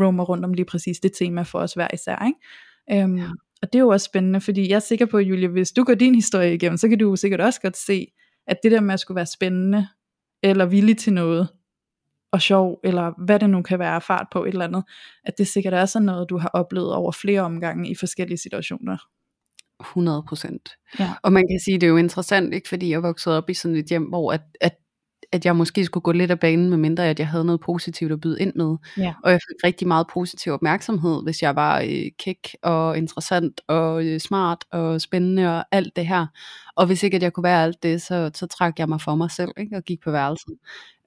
roamer 0.00 0.24
rundt 0.24 0.44
om 0.44 0.52
lige 0.52 0.66
præcis 0.66 1.00
det 1.00 1.12
tema 1.12 1.42
for 1.42 1.58
os 1.58 1.72
hver 1.72 1.88
især, 1.94 2.26
ikke? 2.26 3.02
Øhm, 3.02 3.18
ja. 3.18 3.28
Og 3.62 3.72
det 3.72 3.78
er 3.78 3.82
jo 3.82 3.88
også 3.88 4.04
spændende, 4.04 4.40
fordi 4.40 4.68
jeg 4.68 4.76
er 4.76 4.80
sikker 4.80 5.06
på, 5.06 5.18
Julie, 5.18 5.48
hvis 5.48 5.72
du 5.72 5.84
går 5.84 5.94
din 5.94 6.14
historie 6.14 6.54
igennem, 6.54 6.76
så 6.76 6.88
kan 6.88 6.98
du 6.98 7.16
sikkert 7.16 7.40
også 7.40 7.60
godt 7.60 7.76
se, 7.76 8.06
at 8.46 8.56
det 8.62 8.72
der 8.72 8.80
med 8.80 8.94
at 8.94 9.00
skulle 9.00 9.16
være 9.16 9.26
spændende, 9.26 9.88
eller 10.42 10.66
villig 10.66 10.98
til 10.98 11.12
noget, 11.12 11.48
og 12.32 12.42
sjov, 12.42 12.80
eller 12.84 13.24
hvad 13.24 13.38
det 13.38 13.50
nu 13.50 13.62
kan 13.62 13.78
være 13.78 14.00
fart 14.00 14.26
på 14.32 14.44
et 14.44 14.48
eller 14.48 14.64
andet, 14.64 14.84
at 15.24 15.38
det 15.38 15.46
sikkert 15.46 15.74
er 15.74 15.86
sådan 15.86 16.06
noget, 16.06 16.30
du 16.30 16.38
har 16.38 16.48
oplevet 16.48 16.92
over 16.92 17.12
flere 17.12 17.40
omgange 17.40 17.90
i 17.90 17.94
forskellige 17.94 18.38
situationer. 18.38 18.96
100 19.80 20.22
procent. 20.28 20.70
Ja. 20.98 21.12
Og 21.22 21.32
man 21.32 21.44
kan 21.50 21.60
sige, 21.64 21.74
det 21.78 21.86
er 21.86 21.90
jo 21.90 21.96
interessant, 21.96 22.54
ikke 22.54 22.68
fordi 22.68 22.90
jeg 22.90 23.02
voksede 23.02 23.36
op 23.36 23.50
i 23.50 23.54
sådan 23.54 23.76
et 23.76 23.86
hjem, 23.86 24.02
hvor 24.02 24.32
at, 24.32 24.42
at 24.60 24.76
at 25.32 25.44
jeg 25.44 25.56
måske 25.56 25.84
skulle 25.84 26.02
gå 26.02 26.12
lidt 26.12 26.30
af 26.30 26.40
banen, 26.40 26.70
med 26.70 26.78
mindre 26.78 27.06
at 27.06 27.18
jeg 27.18 27.28
havde 27.28 27.44
noget 27.44 27.60
positivt 27.60 28.12
at 28.12 28.20
byde 28.20 28.40
ind 28.40 28.52
med. 28.54 28.76
Ja. 28.98 29.14
Og 29.24 29.30
jeg 29.30 29.40
fik 29.48 29.66
rigtig 29.68 29.88
meget 29.88 30.06
positiv 30.12 30.52
opmærksomhed, 30.52 31.22
hvis 31.22 31.42
jeg 31.42 31.56
var 31.56 31.80
øh, 31.80 32.10
kæk 32.18 32.56
og 32.62 32.98
interessant 32.98 33.60
og 33.68 34.04
øh, 34.06 34.20
smart 34.20 34.64
og 34.72 35.00
spændende 35.00 35.58
og 35.58 35.64
alt 35.72 35.96
det 35.96 36.06
her. 36.06 36.26
Og 36.76 36.86
hvis 36.86 37.02
ikke 37.02 37.16
at 37.16 37.22
jeg 37.22 37.32
kunne 37.32 37.44
være 37.44 37.62
alt 37.62 37.82
det, 37.82 38.02
så, 38.02 38.30
så 38.34 38.46
trak 38.46 38.78
jeg 38.78 38.88
mig 38.88 39.00
for 39.00 39.14
mig 39.14 39.30
selv 39.30 39.50
ikke? 39.56 39.76
og 39.76 39.84
gik 39.84 40.00
på 40.00 40.10
værelsen. 40.10 40.58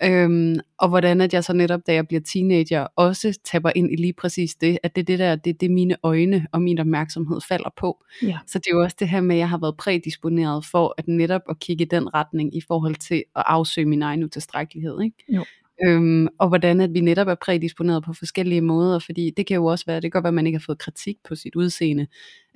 Øhm, 0.04 0.60
og 0.78 0.90
hvordan 0.90 1.22
at 1.22 1.34
jeg 1.34 1.44
så 1.44 1.54
netop, 1.54 1.80
da 1.88 1.94
jeg 1.94 2.08
bliver 2.08 2.22
teenager, 2.22 2.88
også 2.96 3.40
tapper 3.44 3.72
ind 3.76 3.92
i 3.92 3.96
lige 3.96 4.14
præcis 4.14 4.56
det, 4.56 4.80
at 4.84 4.96
det 4.96 5.02
er 5.02 5.06
det 5.06 5.20
der, 5.20 5.36
det, 5.36 5.62
det 5.62 5.72
mine 5.72 5.96
øjne 6.04 6.48
og 6.52 6.62
min 6.62 6.80
opmærksomhed 6.80 7.42
falder 7.42 7.70
på. 7.78 8.04
Ja. 8.24 8.38
Så 8.48 8.60
det 8.60 8.68
er 8.68 8.76
jo 8.76 8.82
også 8.82 8.96
det 9.00 9.10
her 9.10 9.22
med, 9.22 9.36
at 9.36 9.40
jeg 9.40 9.50
har 9.50 9.58
været 9.58 9.78
prædisponeret 9.78 10.66
for 10.66 10.96
at 10.98 11.08
netop 11.08 11.42
at 11.50 11.60
kigge 11.60 11.86
i 11.86 11.88
den 11.88 12.14
retning 12.14 12.56
i 12.56 12.62
forhold 12.68 12.96
til 12.96 13.24
at 13.36 13.44
afsøge 13.46 13.86
min 13.86 14.02
egen 14.02 14.24
utilstrækkelighed. 14.24 15.02
Ikke? 15.02 15.16
Jo. 15.30 15.46
Øhm, 15.86 16.28
og 16.40 16.48
hvordan 16.48 16.82
at 16.82 16.94
vi 16.94 17.02
netop 17.02 17.28
er 17.28 17.36
prædisponeret 17.36 18.04
på 18.04 18.14
forskellige 18.14 18.62
måder, 18.62 19.00
fordi 19.00 19.32
det 19.38 19.48
kan 19.48 19.56
jo 19.56 19.66
også 19.66 19.86
være, 19.88 19.96
det 19.96 20.04
kan 20.04 20.12
godt 20.12 20.24
være, 20.24 20.30
at 20.30 20.34
man 20.34 20.46
ikke 20.48 20.58
har 20.60 20.64
fået 20.66 20.80
kritik 20.80 21.18
på 21.28 21.36
sit 21.36 21.56
udseende 21.56 22.08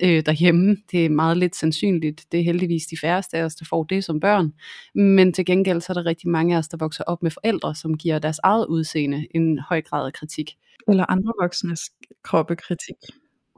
øh, 0.03 0.25
derhjemme. 0.25 0.77
Det 0.91 1.05
er 1.05 1.09
meget 1.09 1.37
lidt 1.37 1.55
sandsynligt. 1.55 2.25
Det 2.31 2.39
er 2.39 2.43
heldigvis 2.43 2.85
de 2.85 2.97
færreste 3.01 3.37
af 3.37 3.43
os, 3.43 3.55
der 3.55 3.65
får 3.69 3.83
det 3.83 4.03
som 4.03 4.19
børn. 4.19 4.53
Men 4.95 5.33
til 5.33 5.45
gengæld 5.45 5.81
så 5.81 5.91
er 5.91 5.93
der 5.93 6.05
rigtig 6.05 6.29
mange 6.29 6.55
af 6.55 6.59
os, 6.59 6.67
der 6.67 6.77
vokser 6.77 7.03
op 7.03 7.23
med 7.23 7.31
forældre, 7.31 7.75
som 7.75 7.97
giver 7.97 8.19
deres 8.19 8.39
eget 8.43 8.65
udseende 8.65 9.27
en 9.35 9.59
høj 9.59 9.81
grad 9.81 10.05
af 10.05 10.13
kritik. 10.13 10.51
Eller 10.87 11.05
andre 11.11 11.33
voksnes 11.41 11.81
kroppekritik. 12.23 12.95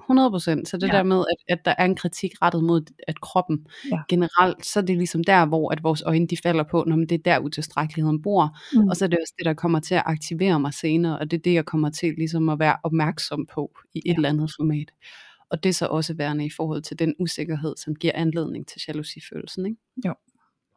100%. 0.02 0.66
Så 0.66 0.78
det 0.82 0.88
ja. 0.88 0.98
der 0.98 1.04
med, 1.04 1.24
at, 1.32 1.58
at 1.58 1.66
der 1.66 1.74
er 1.78 1.86
en 1.86 1.96
kritik 1.96 2.32
rettet 2.42 2.64
mod 2.64 2.82
at 3.08 3.22
kroppen 3.22 3.68
ja. 3.92 3.98
generelt, 4.10 4.66
så 4.66 4.80
er 4.80 4.84
det 4.84 4.98
ligesom 4.98 5.24
der, 5.24 5.46
hvor 5.46 5.72
at 5.72 5.84
vores 5.84 6.02
øjne 6.02 6.28
de 6.28 6.38
falder 6.44 6.64
på, 6.64 6.84
når 6.88 6.96
det 6.96 7.12
er 7.12 7.18
der 7.18 7.40
utilstrækkeligheden 7.40 8.22
bor. 8.22 8.58
Mm. 8.74 8.88
Og 8.88 8.96
så 8.96 9.06
er 9.06 9.10
det 9.10 9.20
også 9.22 9.34
det, 9.38 9.46
der 9.46 9.54
kommer 9.54 9.80
til 9.80 9.96
at 9.96 10.04
aktivere 10.06 10.60
mig 10.60 10.74
senere, 10.74 11.20
og 11.20 11.32
det 11.32 11.38
er 11.38 11.42
det, 11.42 11.54
jeg 11.54 11.66
kommer 11.66 11.90
til 11.90 12.14
ligesom 12.18 12.50
at 12.50 12.60
være 12.60 12.78
opmærksom 12.84 13.48
på 13.54 13.72
i 13.94 13.98
et 13.98 14.04
ja. 14.06 14.16
eller 14.16 14.30
andet 14.30 14.52
format. 14.60 14.92
Og 15.50 15.64
det 15.64 15.70
er 15.70 15.74
så 15.74 15.86
også 15.86 16.14
værende 16.14 16.46
i 16.46 16.50
forhold 16.58 16.82
til 16.82 17.00
den 17.00 17.16
usikkerhed, 17.20 17.74
som 17.78 17.96
giver 17.96 18.14
anledning 18.16 18.68
til 18.68 18.82
jalousifølelsen. 18.88 19.66
Ikke? 19.66 19.78
Jo. 20.06 20.14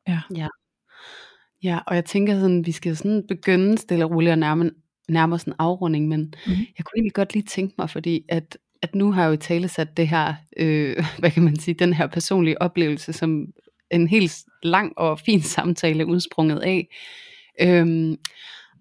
Ja. 0.08 0.20
ja. 0.36 0.48
Ja, 1.62 1.78
og 1.86 1.94
jeg 1.94 2.04
tænker 2.04 2.34
sådan, 2.34 2.66
vi 2.66 2.72
skal 2.72 2.96
sådan 2.96 3.24
begynde 3.28 3.78
stille 3.78 4.04
og 4.04 4.10
roligt 4.10 4.32
at 4.32 4.38
nærme, 4.38 4.70
nærme 5.08 5.34
os 5.34 5.44
en 5.44 5.52
afrunding, 5.58 6.08
men 6.08 6.20
mm. 6.20 6.52
jeg 6.52 6.84
kunne 6.84 6.96
egentlig 6.96 7.14
godt 7.14 7.34
lige 7.34 7.42
tænke 7.42 7.74
mig, 7.78 7.90
fordi 7.90 8.24
at 8.28 8.58
at 8.82 8.94
nu 8.94 9.12
har 9.12 9.22
jeg 9.22 9.28
jo 9.28 9.32
i 9.32 9.36
tale 9.36 9.68
sat 9.68 9.96
det 9.96 10.08
her, 10.08 10.34
øh, 10.56 10.96
hvad 11.18 11.30
kan 11.30 11.42
man 11.42 11.58
sige, 11.58 11.74
den 11.74 11.92
her 11.92 12.06
personlige 12.06 12.62
oplevelse, 12.62 13.12
som 13.12 13.46
en 13.90 14.08
helt 14.08 14.32
lang 14.62 14.92
og 14.98 15.20
fin 15.20 15.42
samtale 15.42 16.06
udsprunget 16.06 16.60
af. 16.60 16.88
Øhm, 17.60 18.16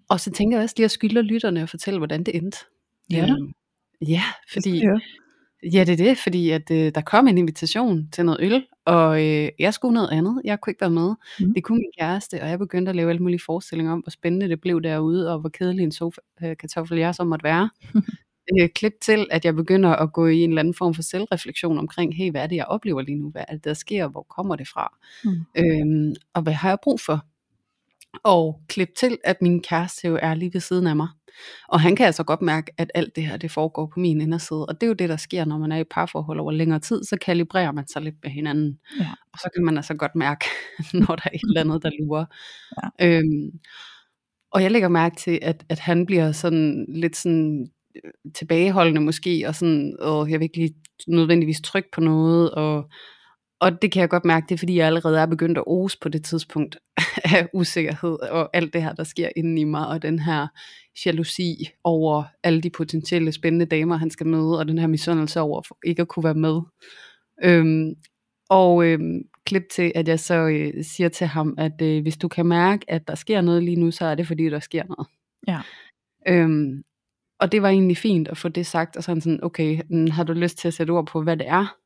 og 0.08 0.20
så 0.20 0.30
tænker 0.30 0.56
jeg 0.56 0.62
også 0.64 0.74
lige 0.78 0.84
at 0.84 0.90
skylde 0.90 1.22
lytterne 1.22 1.62
og 1.62 1.68
fortælle, 1.68 1.98
hvordan 1.98 2.22
det 2.24 2.36
endte. 2.36 2.58
Ja. 3.12 3.22
Øhm, 3.30 3.52
ja, 4.08 4.22
fordi, 4.52 4.78
Ja. 4.78 4.98
ja, 5.72 5.84
det 5.84 5.92
er 5.92 5.96
det, 5.96 6.18
fordi 6.18 6.50
at, 6.50 6.70
øh, 6.70 6.92
der 6.94 7.00
kom 7.00 7.28
en 7.28 7.38
invitation 7.38 8.08
til 8.12 8.24
noget 8.24 8.40
øl, 8.42 8.66
og 8.86 9.24
øh, 9.26 9.48
jeg 9.58 9.74
skulle 9.74 9.94
noget 9.94 10.08
andet. 10.12 10.40
Jeg 10.44 10.60
kunne 10.60 10.70
ikke 10.70 10.80
være 10.80 10.90
med. 10.90 11.14
Mm. 11.40 11.54
Det 11.54 11.64
kunne 11.64 11.78
min 11.78 11.92
kæreste, 12.00 12.42
og 12.42 12.48
jeg 12.48 12.58
begyndte 12.58 12.90
at 12.90 12.96
lave 12.96 13.10
alle 13.10 13.22
mulige 13.22 13.40
forestillinger 13.46 13.92
om, 13.92 13.98
hvor 14.00 14.10
spændende 14.10 14.48
det 14.48 14.60
blev 14.60 14.82
derude, 14.82 15.32
og 15.34 15.40
hvor 15.40 15.48
kedelig 15.48 15.84
en 15.84 15.92
sofa, 15.92 16.20
øh, 16.44 16.56
kartoffel 16.56 16.98
jeg 16.98 17.14
så 17.14 17.24
måtte 17.24 17.44
være. 17.44 17.70
øh, 18.60 18.68
klip 18.74 18.92
til, 19.02 19.26
at 19.30 19.44
jeg 19.44 19.54
begynder 19.54 19.90
at 19.90 20.12
gå 20.12 20.26
i 20.26 20.40
en 20.40 20.50
eller 20.50 20.60
anden 20.60 20.74
form 20.74 20.94
for 20.94 21.02
selvreflektion 21.02 21.78
omkring, 21.78 22.16
hey, 22.16 22.30
hvad 22.30 22.42
er 22.42 22.46
det, 22.46 22.56
jeg 22.56 22.64
oplever 22.64 23.02
lige 23.02 23.18
nu? 23.18 23.30
Hvad 23.30 23.44
er 23.48 23.52
det, 23.52 23.64
der 23.64 23.74
sker? 23.74 24.08
Hvor 24.08 24.22
kommer 24.22 24.56
det 24.56 24.68
fra? 24.68 24.98
Mm. 25.24 25.44
Øhm, 25.56 26.14
og 26.34 26.42
hvad 26.42 26.52
har 26.52 26.68
jeg 26.68 26.78
brug 26.82 27.00
for? 27.00 27.24
Og 28.24 28.60
klip 28.68 28.88
til, 28.96 29.18
at 29.24 29.42
min 29.42 29.62
kæreste 29.62 30.08
jo 30.08 30.18
er 30.22 30.34
lige 30.34 30.54
ved 30.54 30.60
siden 30.60 30.86
af 30.86 30.96
mig. 30.96 31.08
Og 31.68 31.80
han 31.80 31.96
kan 31.96 32.06
altså 32.06 32.24
godt 32.24 32.42
mærke, 32.42 32.72
at 32.78 32.90
alt 32.94 33.16
det 33.16 33.26
her, 33.26 33.36
det 33.36 33.50
foregår 33.50 33.86
på 33.86 34.00
min 34.00 34.20
inderside. 34.20 34.66
Og 34.66 34.74
det 34.74 34.82
er 34.82 34.88
jo 34.88 34.92
det, 34.92 35.08
der 35.08 35.16
sker, 35.16 35.44
når 35.44 35.58
man 35.58 35.72
er 35.72 35.76
i 35.76 35.84
parforhold 35.84 36.40
over 36.40 36.52
længere 36.52 36.80
tid, 36.80 37.04
så 37.04 37.16
kalibrerer 37.22 37.72
man 37.72 37.88
sig 37.88 38.02
lidt 38.02 38.14
med 38.22 38.30
hinanden. 38.30 38.78
Ja. 39.00 39.10
Og 39.32 39.38
så 39.38 39.48
kan 39.54 39.64
man 39.64 39.76
altså 39.76 39.94
godt 39.94 40.14
mærke, 40.14 40.44
når 41.06 41.16
der 41.16 41.22
er 41.24 41.30
et 41.34 41.40
eller 41.48 41.60
andet, 41.60 41.82
der 41.82 41.90
lurer. 42.00 42.24
Ja. 43.00 43.06
Øhm, 43.06 43.50
og 44.50 44.62
jeg 44.62 44.70
lægger 44.70 44.88
mærke 44.88 45.16
til, 45.16 45.38
at, 45.42 45.64
at 45.68 45.78
han 45.78 46.06
bliver 46.06 46.32
sådan 46.32 46.86
lidt 46.88 47.16
sådan 47.16 47.70
tilbageholdende 48.34 49.00
måske, 49.00 49.44
og 49.48 49.54
sådan, 49.54 49.96
og 50.00 50.30
jeg 50.30 50.40
vil 50.40 50.44
ikke 50.44 50.56
lige 50.56 50.74
nødvendigvis 51.06 51.60
trykke 51.60 51.88
på 51.92 52.00
noget, 52.00 52.50
og, 52.50 52.90
og 53.60 53.82
det 53.82 53.92
kan 53.92 54.00
jeg 54.00 54.08
godt 54.08 54.24
mærke, 54.24 54.46
det 54.48 54.54
er 54.54 54.58
fordi, 54.58 54.76
jeg 54.76 54.86
allerede 54.86 55.18
er 55.18 55.26
begyndt 55.26 55.58
at 55.58 55.64
ose 55.66 55.98
på 56.00 56.08
det 56.08 56.24
tidspunkt 56.24 56.76
af 57.34 57.48
usikkerhed, 57.54 58.18
og 58.18 58.50
alt 58.52 58.72
det 58.72 58.82
her, 58.82 58.92
der 58.92 59.04
sker 59.04 59.28
inde 59.36 59.60
i 59.60 59.64
mig, 59.64 59.88
og 59.88 60.02
den 60.02 60.18
her 60.18 60.46
jalousi 61.06 61.56
over 61.84 62.24
alle 62.42 62.60
de 62.60 62.70
potentielle 62.70 63.32
spændende 63.32 63.66
damer, 63.66 63.96
han 63.96 64.10
skal 64.10 64.26
møde, 64.26 64.58
og 64.58 64.68
den 64.68 64.78
her 64.78 64.86
misundelse 64.86 65.40
over 65.40 65.62
ikke 65.84 66.02
at 66.02 66.08
kunne 66.08 66.24
være 66.24 66.34
med. 66.34 66.60
Øhm, 67.44 67.94
og 68.48 68.84
øhm, 68.84 69.22
klip 69.46 69.62
til, 69.70 69.92
at 69.94 70.08
jeg 70.08 70.20
så 70.20 70.34
øh, 70.34 70.84
siger 70.84 71.08
til 71.08 71.26
ham, 71.26 71.54
at 71.58 71.82
øh, 71.82 72.02
hvis 72.02 72.16
du 72.16 72.28
kan 72.28 72.46
mærke, 72.46 72.84
at 72.90 73.08
der 73.08 73.14
sker 73.14 73.40
noget 73.40 73.62
lige 73.62 73.76
nu, 73.76 73.90
så 73.90 74.04
er 74.04 74.14
det 74.14 74.26
fordi, 74.26 74.44
der 74.44 74.60
sker 74.60 74.84
noget. 74.84 75.06
Ja. 75.46 75.60
Øhm, 76.28 76.82
og 77.40 77.52
det 77.52 77.62
var 77.62 77.68
egentlig 77.68 77.96
fint 77.96 78.28
at 78.28 78.36
få 78.36 78.48
det 78.48 78.66
sagt, 78.66 78.96
og 78.96 79.04
sådan 79.04 79.20
sådan, 79.20 79.44
okay, 79.44 79.80
mm, 79.90 80.10
har 80.10 80.24
du 80.24 80.32
lyst 80.32 80.58
til 80.58 80.68
at 80.68 80.74
sætte 80.74 80.90
ord 80.90 81.06
på, 81.06 81.22
hvad 81.22 81.36
det 81.36 81.48
er? 81.48 81.76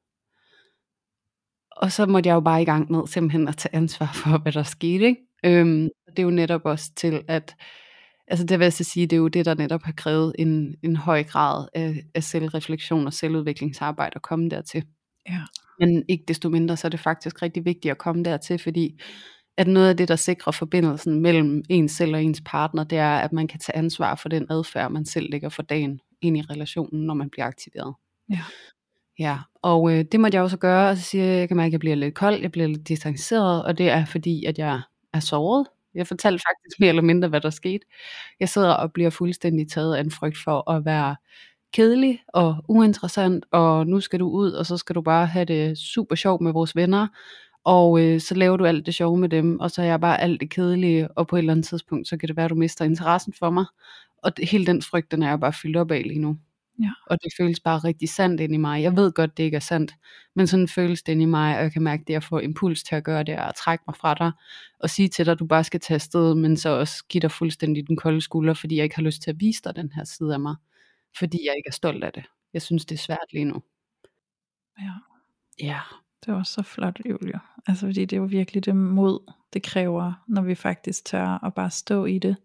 Og 1.77 1.93
så 1.93 2.07
måtte 2.07 2.29
jeg 2.29 2.35
jo 2.35 2.41
bare 2.41 2.63
i 2.63 2.65
gang 2.65 2.93
med 2.93 3.07
simpelthen 3.07 3.49
at 3.49 3.57
tage 3.57 3.75
ansvar 3.75 4.13
for, 4.25 4.39
hvad 4.39 4.53
der 4.53 4.63
skete. 4.63 5.05
Ikke? 5.05 5.21
Øhm, 5.45 5.89
det 6.11 6.19
er 6.19 6.23
jo 6.23 6.31
netop 6.31 6.61
også 6.65 6.91
til, 6.97 7.23
at 7.29 7.57
altså 8.29 8.47
det 8.47 8.59
vil 8.59 8.65
jeg 8.65 8.73
så 8.73 8.85
sige, 8.85 9.07
det 9.07 9.17
er 9.17 9.21
jo 9.21 9.29
det, 9.29 9.45
der 9.45 9.55
netop 9.55 9.83
har 9.83 9.93
krævet 9.93 10.35
en, 10.39 10.75
en 10.83 10.97
høj 10.97 11.25
grad 11.25 11.69
af, 11.75 12.03
af 12.15 12.25
selvreflektion 12.25 13.07
og 13.07 13.13
selvudviklingsarbejde 13.13 14.13
at 14.17 14.23
komme 14.23 14.49
dertil. 14.49 14.85
Ja. 15.29 15.41
Men 15.79 16.05
ikke 16.09 16.25
desto 16.29 16.49
mindre, 16.49 16.77
så 16.77 16.87
er 16.87 16.91
det 16.91 17.01
faktisk 17.01 17.43
rigtig 17.43 17.65
vigtigt 17.65 17.93
at 17.93 17.99
komme 17.99 18.25
dertil, 18.25 18.59
fordi 18.59 19.01
at 19.57 19.67
noget 19.67 19.89
af 19.89 19.97
det, 19.97 20.09
der 20.09 20.17
sikrer 20.17 20.53
forbindelsen 20.53 21.21
mellem 21.21 21.63
ens 21.69 21.93
selv 21.93 22.15
og 22.15 22.23
ens 22.23 22.43
partner, 22.45 22.85
det 22.85 22.99
er, 22.99 23.17
at 23.17 23.33
man 23.33 23.49
kan 23.49 23.61
tage 23.61 23.77
ansvar 23.77 24.15
for 24.15 24.29
den 24.29 24.47
adfærd, 24.51 24.91
man 24.91 25.07
selv 25.07 25.31
lægger 25.31 25.49
for 25.49 25.63
dagen 25.63 26.01
ind 26.21 26.37
i 26.37 26.43
relationen, 26.43 27.07
når 27.07 27.15
man 27.15 27.31
bliver 27.31 27.47
aktiveret. 27.47 27.95
Ja. 28.31 28.41
Ja, 29.19 29.39
og 29.63 29.93
øh, 29.93 30.05
det 30.13 30.21
måtte 30.21 30.37
jeg 30.37 30.43
også 30.43 30.57
gøre, 30.57 30.91
og 30.91 30.97
så 30.97 31.03
siger 31.03 31.25
jeg, 31.25 31.39
jeg 31.39 31.49
kan 31.49 31.57
mærke, 31.57 31.67
at 31.67 31.73
jeg 31.73 31.81
bliver 31.81 31.97
lidt 31.97 32.15
kold, 32.15 32.41
jeg 32.41 32.53
bliver 32.53 32.69
lidt 32.69 32.89
distanceret, 32.89 33.65
og 33.65 33.79
det 33.79 33.89
er 33.91 34.05
fordi, 34.05 34.45
at 34.45 34.59
jeg 34.59 34.81
er 35.13 35.21
såret. 35.21 35.67
Jeg 35.95 36.07
fortalte 36.07 36.43
faktisk 36.49 36.81
mere 36.81 36.89
eller 36.89 37.03
mindre, 37.03 37.29
hvad 37.29 37.41
der 37.41 37.51
skete. 37.51 37.87
Jeg 38.41 38.49
sidder 38.49 38.73
og 38.73 38.93
bliver 38.93 39.11
fuldstændig 39.11 39.71
taget 39.71 39.97
af 39.97 40.01
en 40.01 40.11
frygt 40.11 40.39
for 40.45 40.71
at 40.71 40.85
være 40.85 41.17
kedelig 41.73 42.23
og 42.29 42.57
uinteressant, 42.69 43.45
og 43.51 43.87
nu 43.87 44.01
skal 44.01 44.21
du 44.21 44.29
ud, 44.31 44.51
og 44.51 44.67
så 44.67 44.77
skal 44.77 44.95
du 44.95 45.03
bare 45.03 45.27
have 45.27 45.45
det 45.45 45.79
super 45.79 46.15
sjovt 46.15 46.41
med 46.41 46.53
vores 46.53 46.77
venner, 46.77 47.09
og 47.65 48.01
øh, 48.01 48.21
så 48.21 48.35
laver 48.35 48.57
du 48.57 48.65
alt 48.65 48.87
det 48.87 48.95
sjove 48.95 49.19
med 49.19 49.29
dem, 49.29 49.61
og 49.61 49.71
så 49.71 49.83
er 49.83 49.87
jeg 49.87 50.01
bare 50.01 50.21
alt 50.21 50.41
det 50.41 50.51
kedelige, 50.51 51.11
og 51.11 51.27
på 51.27 51.37
et 51.37 51.39
eller 51.39 51.53
andet 51.53 51.67
tidspunkt, 51.67 52.09
så 52.09 52.17
kan 52.17 52.29
det 52.29 52.37
være, 52.37 52.45
at 52.45 52.51
du 52.51 52.55
mister 52.55 52.85
interessen 52.85 53.33
for 53.39 53.51
mig. 53.51 53.65
Og 54.23 54.37
det, 54.37 54.49
hele 54.49 54.67
den 54.67 54.83
frygt, 54.83 55.11
den 55.11 55.23
er 55.23 55.29
jeg 55.29 55.41
bare 55.41 55.53
fyldt 55.53 55.77
op 55.77 55.91
af 55.91 56.03
lige 56.03 56.21
nu. 56.21 56.39
Ja. 56.83 56.91
Og 57.07 57.23
det 57.23 57.33
føles 57.37 57.61
bare 57.61 57.79
rigtig 57.79 58.09
sandt 58.09 58.41
ind 58.41 58.55
i 58.55 58.57
mig. 58.57 58.83
Jeg 58.83 58.97
ved 58.97 59.13
godt, 59.13 59.37
det 59.37 59.43
ikke 59.43 59.57
er 59.57 59.61
sandt, 59.61 59.95
men 60.35 60.47
sådan 60.47 60.69
føles 60.69 61.03
det 61.03 61.13
ind 61.13 61.23
i 61.23 61.25
mig, 61.25 61.57
og 61.57 61.63
jeg 61.63 61.73
kan 61.73 61.83
mærke 61.83 62.05
det, 62.07 62.15
at 62.15 62.25
få 62.25 62.39
impuls 62.39 62.83
til 62.83 62.95
at 62.95 63.05
gøre 63.05 63.23
det, 63.23 63.35
er 63.35 63.43
at 63.43 63.55
trække 63.55 63.85
mig 63.89 63.97
fra 63.97 64.15
dig, 64.15 64.33
og 64.81 64.91
sige 64.91 65.09
til 65.09 65.27
dig, 65.27 65.33
at 65.33 65.39
du 65.39 65.47
bare 65.47 65.65
skal 65.65 65.81
tage 65.81 65.95
afsted, 65.95 66.35
men 66.35 66.57
så 66.57 66.69
også 66.69 67.05
give 67.09 67.21
dig 67.21 67.31
fuldstændig 67.31 67.89
den 67.89 67.97
kolde 67.97 68.21
skulder, 68.21 68.55
fordi 68.55 68.77
jeg 68.77 68.85
ikke 68.85 68.97
har 68.97 69.03
lyst 69.03 69.23
til 69.23 69.31
at 69.31 69.41
vise 69.41 69.63
dig 69.65 69.77
den 69.77 69.93
her 69.93 70.05
side 70.05 70.35
af 70.35 70.41
mig, 70.41 70.57
fordi 71.19 71.39
jeg 71.47 71.55
ikke 71.57 71.69
er 71.69 71.73
stolt 71.73 72.05
af 72.05 72.13
det. 72.13 72.25
Jeg 72.53 72.63
synes, 72.63 72.87
det 72.87 72.95
er 72.95 72.99
svært 72.99 73.33
lige 73.33 73.45
nu. 73.45 73.63
Ja. 74.79 74.93
Ja, 75.61 75.81
Det 76.27 76.35
var 76.35 76.43
så 76.43 76.63
flot, 76.63 77.01
Julia. 77.11 77.39
Altså 77.67 77.87
fordi 77.87 78.05
det 78.05 78.17
er 78.17 78.21
jo 78.21 78.27
virkelig 78.27 78.65
det 78.65 78.77
mod, 78.77 79.33
det 79.53 79.63
kræver, 79.63 80.13
når 80.29 80.43
vi 80.43 80.55
faktisk 80.55 81.05
tør 81.05 81.45
at 81.45 81.55
bare 81.55 81.71
stå 81.71 82.05
i 82.05 82.19
det, 82.19 82.37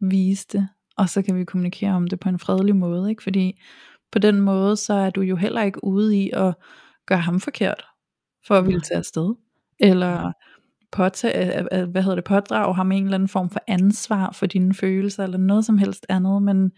vise 0.00 0.46
det, 0.52 0.68
og 0.96 1.08
så 1.08 1.22
kan 1.22 1.36
vi 1.36 1.44
kommunikere 1.44 1.92
om 1.92 2.06
det 2.06 2.20
på 2.20 2.28
en 2.28 2.38
fredelig 2.38 2.76
måde, 2.76 3.10
ikke? 3.10 3.22
Fordi 3.22 3.60
på 4.12 4.18
den 4.18 4.40
måde, 4.40 4.76
så 4.76 4.94
er 4.94 5.10
du 5.10 5.20
jo 5.20 5.36
heller 5.36 5.62
ikke 5.62 5.84
ude 5.84 6.16
i 6.16 6.30
at 6.30 6.54
gøre 7.06 7.18
ham 7.18 7.40
forkert, 7.40 7.84
for 8.46 8.54
at 8.54 8.66
ville 8.66 8.80
tage 8.80 8.98
afsted, 8.98 9.34
eller 9.80 10.32
påtage, 10.92 11.62
hvad 11.86 12.02
hedder 12.02 12.14
det, 12.14 12.24
pådrage 12.24 12.74
ham 12.74 12.92
en 12.92 13.04
eller 13.04 13.14
anden 13.14 13.28
form 13.28 13.50
for 13.50 13.60
ansvar 13.66 14.32
for 14.32 14.46
dine 14.46 14.74
følelser, 14.74 15.24
eller 15.24 15.38
noget 15.38 15.64
som 15.64 15.78
helst 15.78 16.06
andet, 16.08 16.42
men 16.42 16.72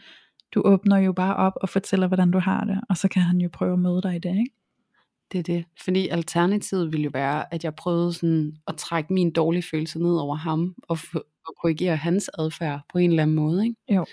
du 0.54 0.62
åbner 0.64 0.96
jo 0.96 1.12
bare 1.12 1.36
op 1.36 1.52
og 1.62 1.68
fortæller, 1.68 2.06
hvordan 2.06 2.30
du 2.30 2.38
har 2.38 2.64
det, 2.64 2.80
og 2.88 2.96
så 2.96 3.08
kan 3.08 3.22
han 3.22 3.38
jo 3.38 3.48
prøve 3.52 3.72
at 3.72 3.78
møde 3.78 4.02
dig 4.02 4.16
i 4.16 4.18
det, 4.18 4.30
ikke? 4.30 4.54
Det 5.32 5.38
er 5.38 5.42
det. 5.42 5.64
Fordi 5.84 6.08
alternativet 6.08 6.92
ville 6.92 7.04
jo 7.04 7.10
være, 7.12 7.54
at 7.54 7.64
jeg 7.64 7.74
prøvede 7.74 8.12
sådan 8.12 8.56
at 8.68 8.76
trække 8.76 9.12
min 9.12 9.32
dårlige 9.32 9.62
følelse 9.62 9.98
ned 9.98 10.16
over 10.16 10.36
ham, 10.36 10.74
og, 10.82 10.96
f- 10.96 11.42
og 11.46 11.54
korrigere 11.62 11.96
hans 11.96 12.30
adfærd 12.38 12.80
på 12.92 12.98
en 12.98 13.10
eller 13.10 13.22
anden 13.22 13.36
måde. 13.36 13.64
Ikke? 13.66 13.76
Jo. 13.88 14.06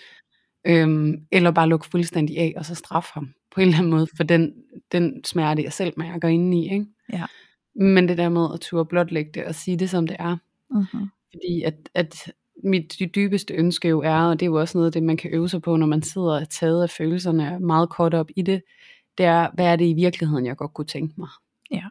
Øhm, 0.67 1.25
eller 1.32 1.51
bare 1.51 1.69
lukke 1.69 1.88
fuldstændig 1.91 2.38
af, 2.38 2.54
og 2.58 2.65
så 2.65 2.75
straffe 2.75 3.10
ham 3.13 3.34
på 3.56 3.62
en 3.62 3.67
eller 3.67 3.78
anden 3.78 3.91
måde, 3.91 4.08
for 4.17 4.23
den, 4.23 4.54
den 4.91 5.23
smerte, 5.23 5.63
jeg 5.63 5.73
selv 5.73 5.93
mærker 5.97 6.28
indeni. 6.28 6.73
Ikke? 6.73 6.86
Ja. 7.13 7.25
Men 7.75 8.08
det 8.08 8.17
der 8.17 8.30
med 8.30 8.47
at 8.54 8.62
turde 8.62 8.86
blotlægge 8.86 9.32
det, 9.34 9.45
og 9.45 9.56
sige 9.56 9.78
det 9.78 9.89
som 9.89 10.08
det 10.08 10.15
er. 10.19 10.38
Mm-hmm. 10.69 11.10
Fordi 11.34 11.62
at, 11.63 11.89
at 11.93 12.32
mit 12.63 12.95
dy- 12.99 13.10
dybeste 13.15 13.54
ønske 13.54 13.88
jo 13.88 14.01
er, 14.01 14.19
og 14.19 14.39
det 14.39 14.45
er 14.45 14.49
jo 14.49 14.60
også 14.60 14.78
noget 14.78 14.86
af 14.86 14.91
det, 14.91 15.04
man 15.04 15.17
kan 15.17 15.32
øve 15.34 15.49
sig 15.49 15.62
på, 15.62 15.75
når 15.75 15.88
man 15.88 16.01
sidder 16.01 16.28
og 16.28 16.41
er 16.41 16.45
taget 16.45 16.84
af 16.84 16.89
følelserne 16.89 17.54
og 17.54 17.62
meget 17.62 17.89
kort 17.89 18.13
op 18.13 18.30
i 18.36 18.41
det, 18.41 18.62
det 19.17 19.25
er, 19.25 19.49
hvad 19.54 19.65
er 19.65 19.75
det 19.75 19.86
i 19.86 19.93
virkeligheden, 19.93 20.45
jeg 20.45 20.58
godt 20.58 20.73
kunne 20.73 20.86
tænke 20.86 21.13
mig? 21.17 21.30
Ja. 21.71 21.84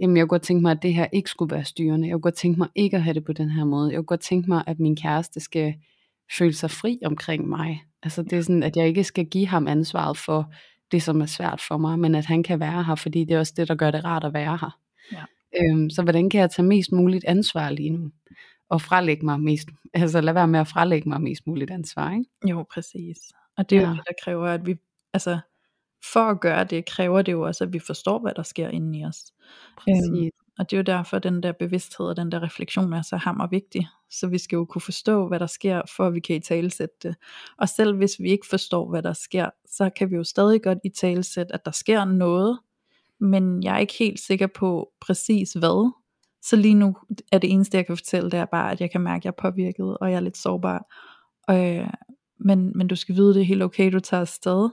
Jamen, 0.00 0.16
jeg 0.16 0.22
kunne 0.22 0.28
godt 0.28 0.42
tænke 0.42 0.62
mig, 0.62 0.72
at 0.72 0.82
det 0.82 0.94
her 0.94 1.06
ikke 1.12 1.30
skulle 1.30 1.54
være 1.54 1.64
styrende. 1.64 2.08
Jeg 2.08 2.14
kunne 2.14 2.20
godt 2.20 2.34
tænke 2.34 2.58
mig 2.58 2.68
ikke 2.74 2.96
at 2.96 3.02
have 3.02 3.14
det 3.14 3.24
på 3.24 3.32
den 3.32 3.50
her 3.50 3.64
måde. 3.64 3.90
Jeg 3.90 3.96
kunne 3.96 4.04
godt 4.04 4.20
tænke 4.20 4.48
mig, 4.48 4.64
at 4.66 4.80
min 4.80 4.96
kæreste 4.96 5.40
skal 5.40 5.74
føle 6.38 6.54
sig 6.54 6.70
fri 6.70 6.98
omkring 7.04 7.48
mig. 7.48 7.84
Altså, 8.02 8.22
det 8.22 8.32
er 8.32 8.42
sådan, 8.42 8.62
at 8.62 8.76
jeg 8.76 8.88
ikke 8.88 9.04
skal 9.04 9.26
give 9.26 9.46
ham 9.46 9.68
ansvaret 9.68 10.18
for 10.18 10.52
det, 10.92 11.02
som 11.02 11.20
er 11.20 11.26
svært 11.26 11.60
for 11.68 11.76
mig, 11.76 11.98
men 11.98 12.14
at 12.14 12.26
han 12.26 12.42
kan 12.42 12.60
være 12.60 12.84
her, 12.84 12.94
fordi 12.94 13.24
det 13.24 13.34
er 13.34 13.38
også 13.38 13.54
det, 13.56 13.68
der 13.68 13.74
gør 13.74 13.90
det 13.90 14.04
rart 14.04 14.24
at 14.24 14.34
være 14.34 14.58
her. 14.60 14.78
Ja. 15.12 15.24
Øhm, 15.60 15.90
så 15.90 16.02
hvordan 16.02 16.30
kan 16.30 16.40
jeg 16.40 16.50
tage 16.50 16.66
mest 16.66 16.92
muligt 16.92 17.24
ansvar 17.24 17.70
lige 17.70 17.90
nu? 17.90 18.10
Og 18.68 18.82
frelægge 18.82 19.24
mig 19.24 19.40
mest, 19.40 19.68
altså 19.94 20.20
lad 20.20 20.32
være 20.32 20.48
med 20.48 20.60
at 20.60 20.68
frelægge 20.68 21.08
mig 21.08 21.20
mest 21.20 21.46
muligt 21.46 21.70
ansvar, 21.70 22.12
ikke? 22.12 22.24
Jo, 22.48 22.64
præcis. 22.72 23.18
Og 23.56 23.70
det 23.70 23.78
er 23.78 23.82
ja. 23.82 23.88
Jo 23.88 23.94
det, 23.94 24.02
der 24.08 24.14
kræver, 24.24 24.46
at 24.46 24.66
vi, 24.66 24.76
altså, 25.12 25.38
for 26.04 26.20
at 26.20 26.40
gøre 26.40 26.64
det, 26.64 26.84
kræver 26.84 27.22
det 27.22 27.32
jo 27.32 27.42
også, 27.42 27.64
at 27.64 27.72
vi 27.72 27.78
forstår, 27.78 28.18
hvad 28.18 28.34
der 28.34 28.42
sker 28.42 28.68
inde 28.68 28.98
i 28.98 29.04
os. 29.04 29.32
Præcis. 29.76 30.32
Og 30.58 30.70
det 30.70 30.76
er 30.76 30.78
jo 30.78 30.82
derfor, 30.82 31.18
den 31.18 31.42
der 31.42 31.52
bevidsthed 31.52 32.06
og 32.06 32.16
den 32.16 32.32
der 32.32 32.42
refleksion 32.42 32.92
er 32.92 33.02
så 33.02 33.16
hammervigtig. 33.16 33.88
Så 34.10 34.26
vi 34.26 34.38
skal 34.38 34.56
jo 34.56 34.64
kunne 34.64 34.82
forstå, 34.82 35.28
hvad 35.28 35.40
der 35.40 35.46
sker, 35.46 35.82
for 35.96 36.06
at 36.06 36.14
vi 36.14 36.20
kan 36.20 36.36
i 36.36 36.40
talesætte 36.40 36.94
det. 37.02 37.16
Og 37.58 37.68
selv 37.68 37.96
hvis 37.96 38.20
vi 38.20 38.30
ikke 38.30 38.46
forstår, 38.46 38.88
hvad 38.90 39.02
der 39.02 39.12
sker, 39.12 39.50
så 39.66 39.90
kan 39.90 40.10
vi 40.10 40.16
jo 40.16 40.24
stadig 40.24 40.62
godt 40.62 40.78
i 40.84 40.88
talesætte, 40.88 41.54
at 41.54 41.64
der 41.64 41.70
sker 41.70 42.04
noget, 42.04 42.58
men 43.20 43.62
jeg 43.62 43.74
er 43.74 43.78
ikke 43.78 43.94
helt 43.98 44.20
sikker 44.20 44.46
på 44.46 44.90
præcis 45.00 45.52
hvad. 45.52 45.92
Så 46.42 46.56
lige 46.56 46.74
nu 46.74 46.96
er 47.32 47.38
det 47.38 47.52
eneste, 47.52 47.76
jeg 47.76 47.86
kan 47.86 47.96
fortælle, 47.96 48.30
det 48.30 48.38
er 48.38 48.44
bare, 48.44 48.72
at 48.72 48.80
jeg 48.80 48.90
kan 48.90 49.00
mærke, 49.00 49.20
at 49.20 49.24
jeg 49.24 49.30
er 49.30 49.50
påvirket, 49.50 49.98
og 49.98 50.10
jeg 50.10 50.16
er 50.16 50.20
lidt 50.20 50.36
sårbar. 50.36 50.86
Øh, 51.50 51.90
men, 52.38 52.72
men 52.74 52.88
du 52.88 52.96
skal 52.96 53.14
vide, 53.14 53.34
det 53.34 53.40
er 53.40 53.46
helt 53.46 53.62
okay, 53.62 53.92
du 53.92 54.00
tager 54.00 54.20
afsted. 54.20 54.70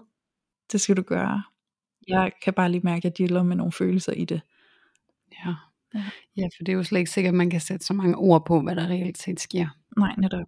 Det 0.72 0.82
skal 0.82 0.98
du 0.98 1.02
gøre. 1.02 1.44
Jeg 2.08 2.32
kan 2.44 2.54
bare 2.54 2.72
lige 2.72 2.82
mærke, 2.84 2.98
at 2.98 3.04
jeg 3.04 3.18
dealer 3.18 3.44
med 3.44 3.56
nogle 3.56 3.72
følelser 3.72 4.12
i 4.12 4.26
det. 4.26 4.42
Ja. 5.32 5.56
Ja. 6.38 6.46
for 6.58 6.64
det 6.64 6.70
er 6.70 6.74
jo 6.74 6.84
slet 6.84 7.00
ikke 7.00 7.12
sikkert, 7.12 7.32
at 7.32 7.38
man 7.38 7.50
kan 7.50 7.62
sætte 7.62 7.86
så 7.86 7.94
mange 7.94 8.16
ord 8.16 8.46
på, 8.46 8.62
hvad 8.62 8.76
der 8.76 8.88
reelt 8.88 9.18
set 9.18 9.40
sker. 9.40 9.68
Nej, 9.98 10.16
netop. 10.18 10.48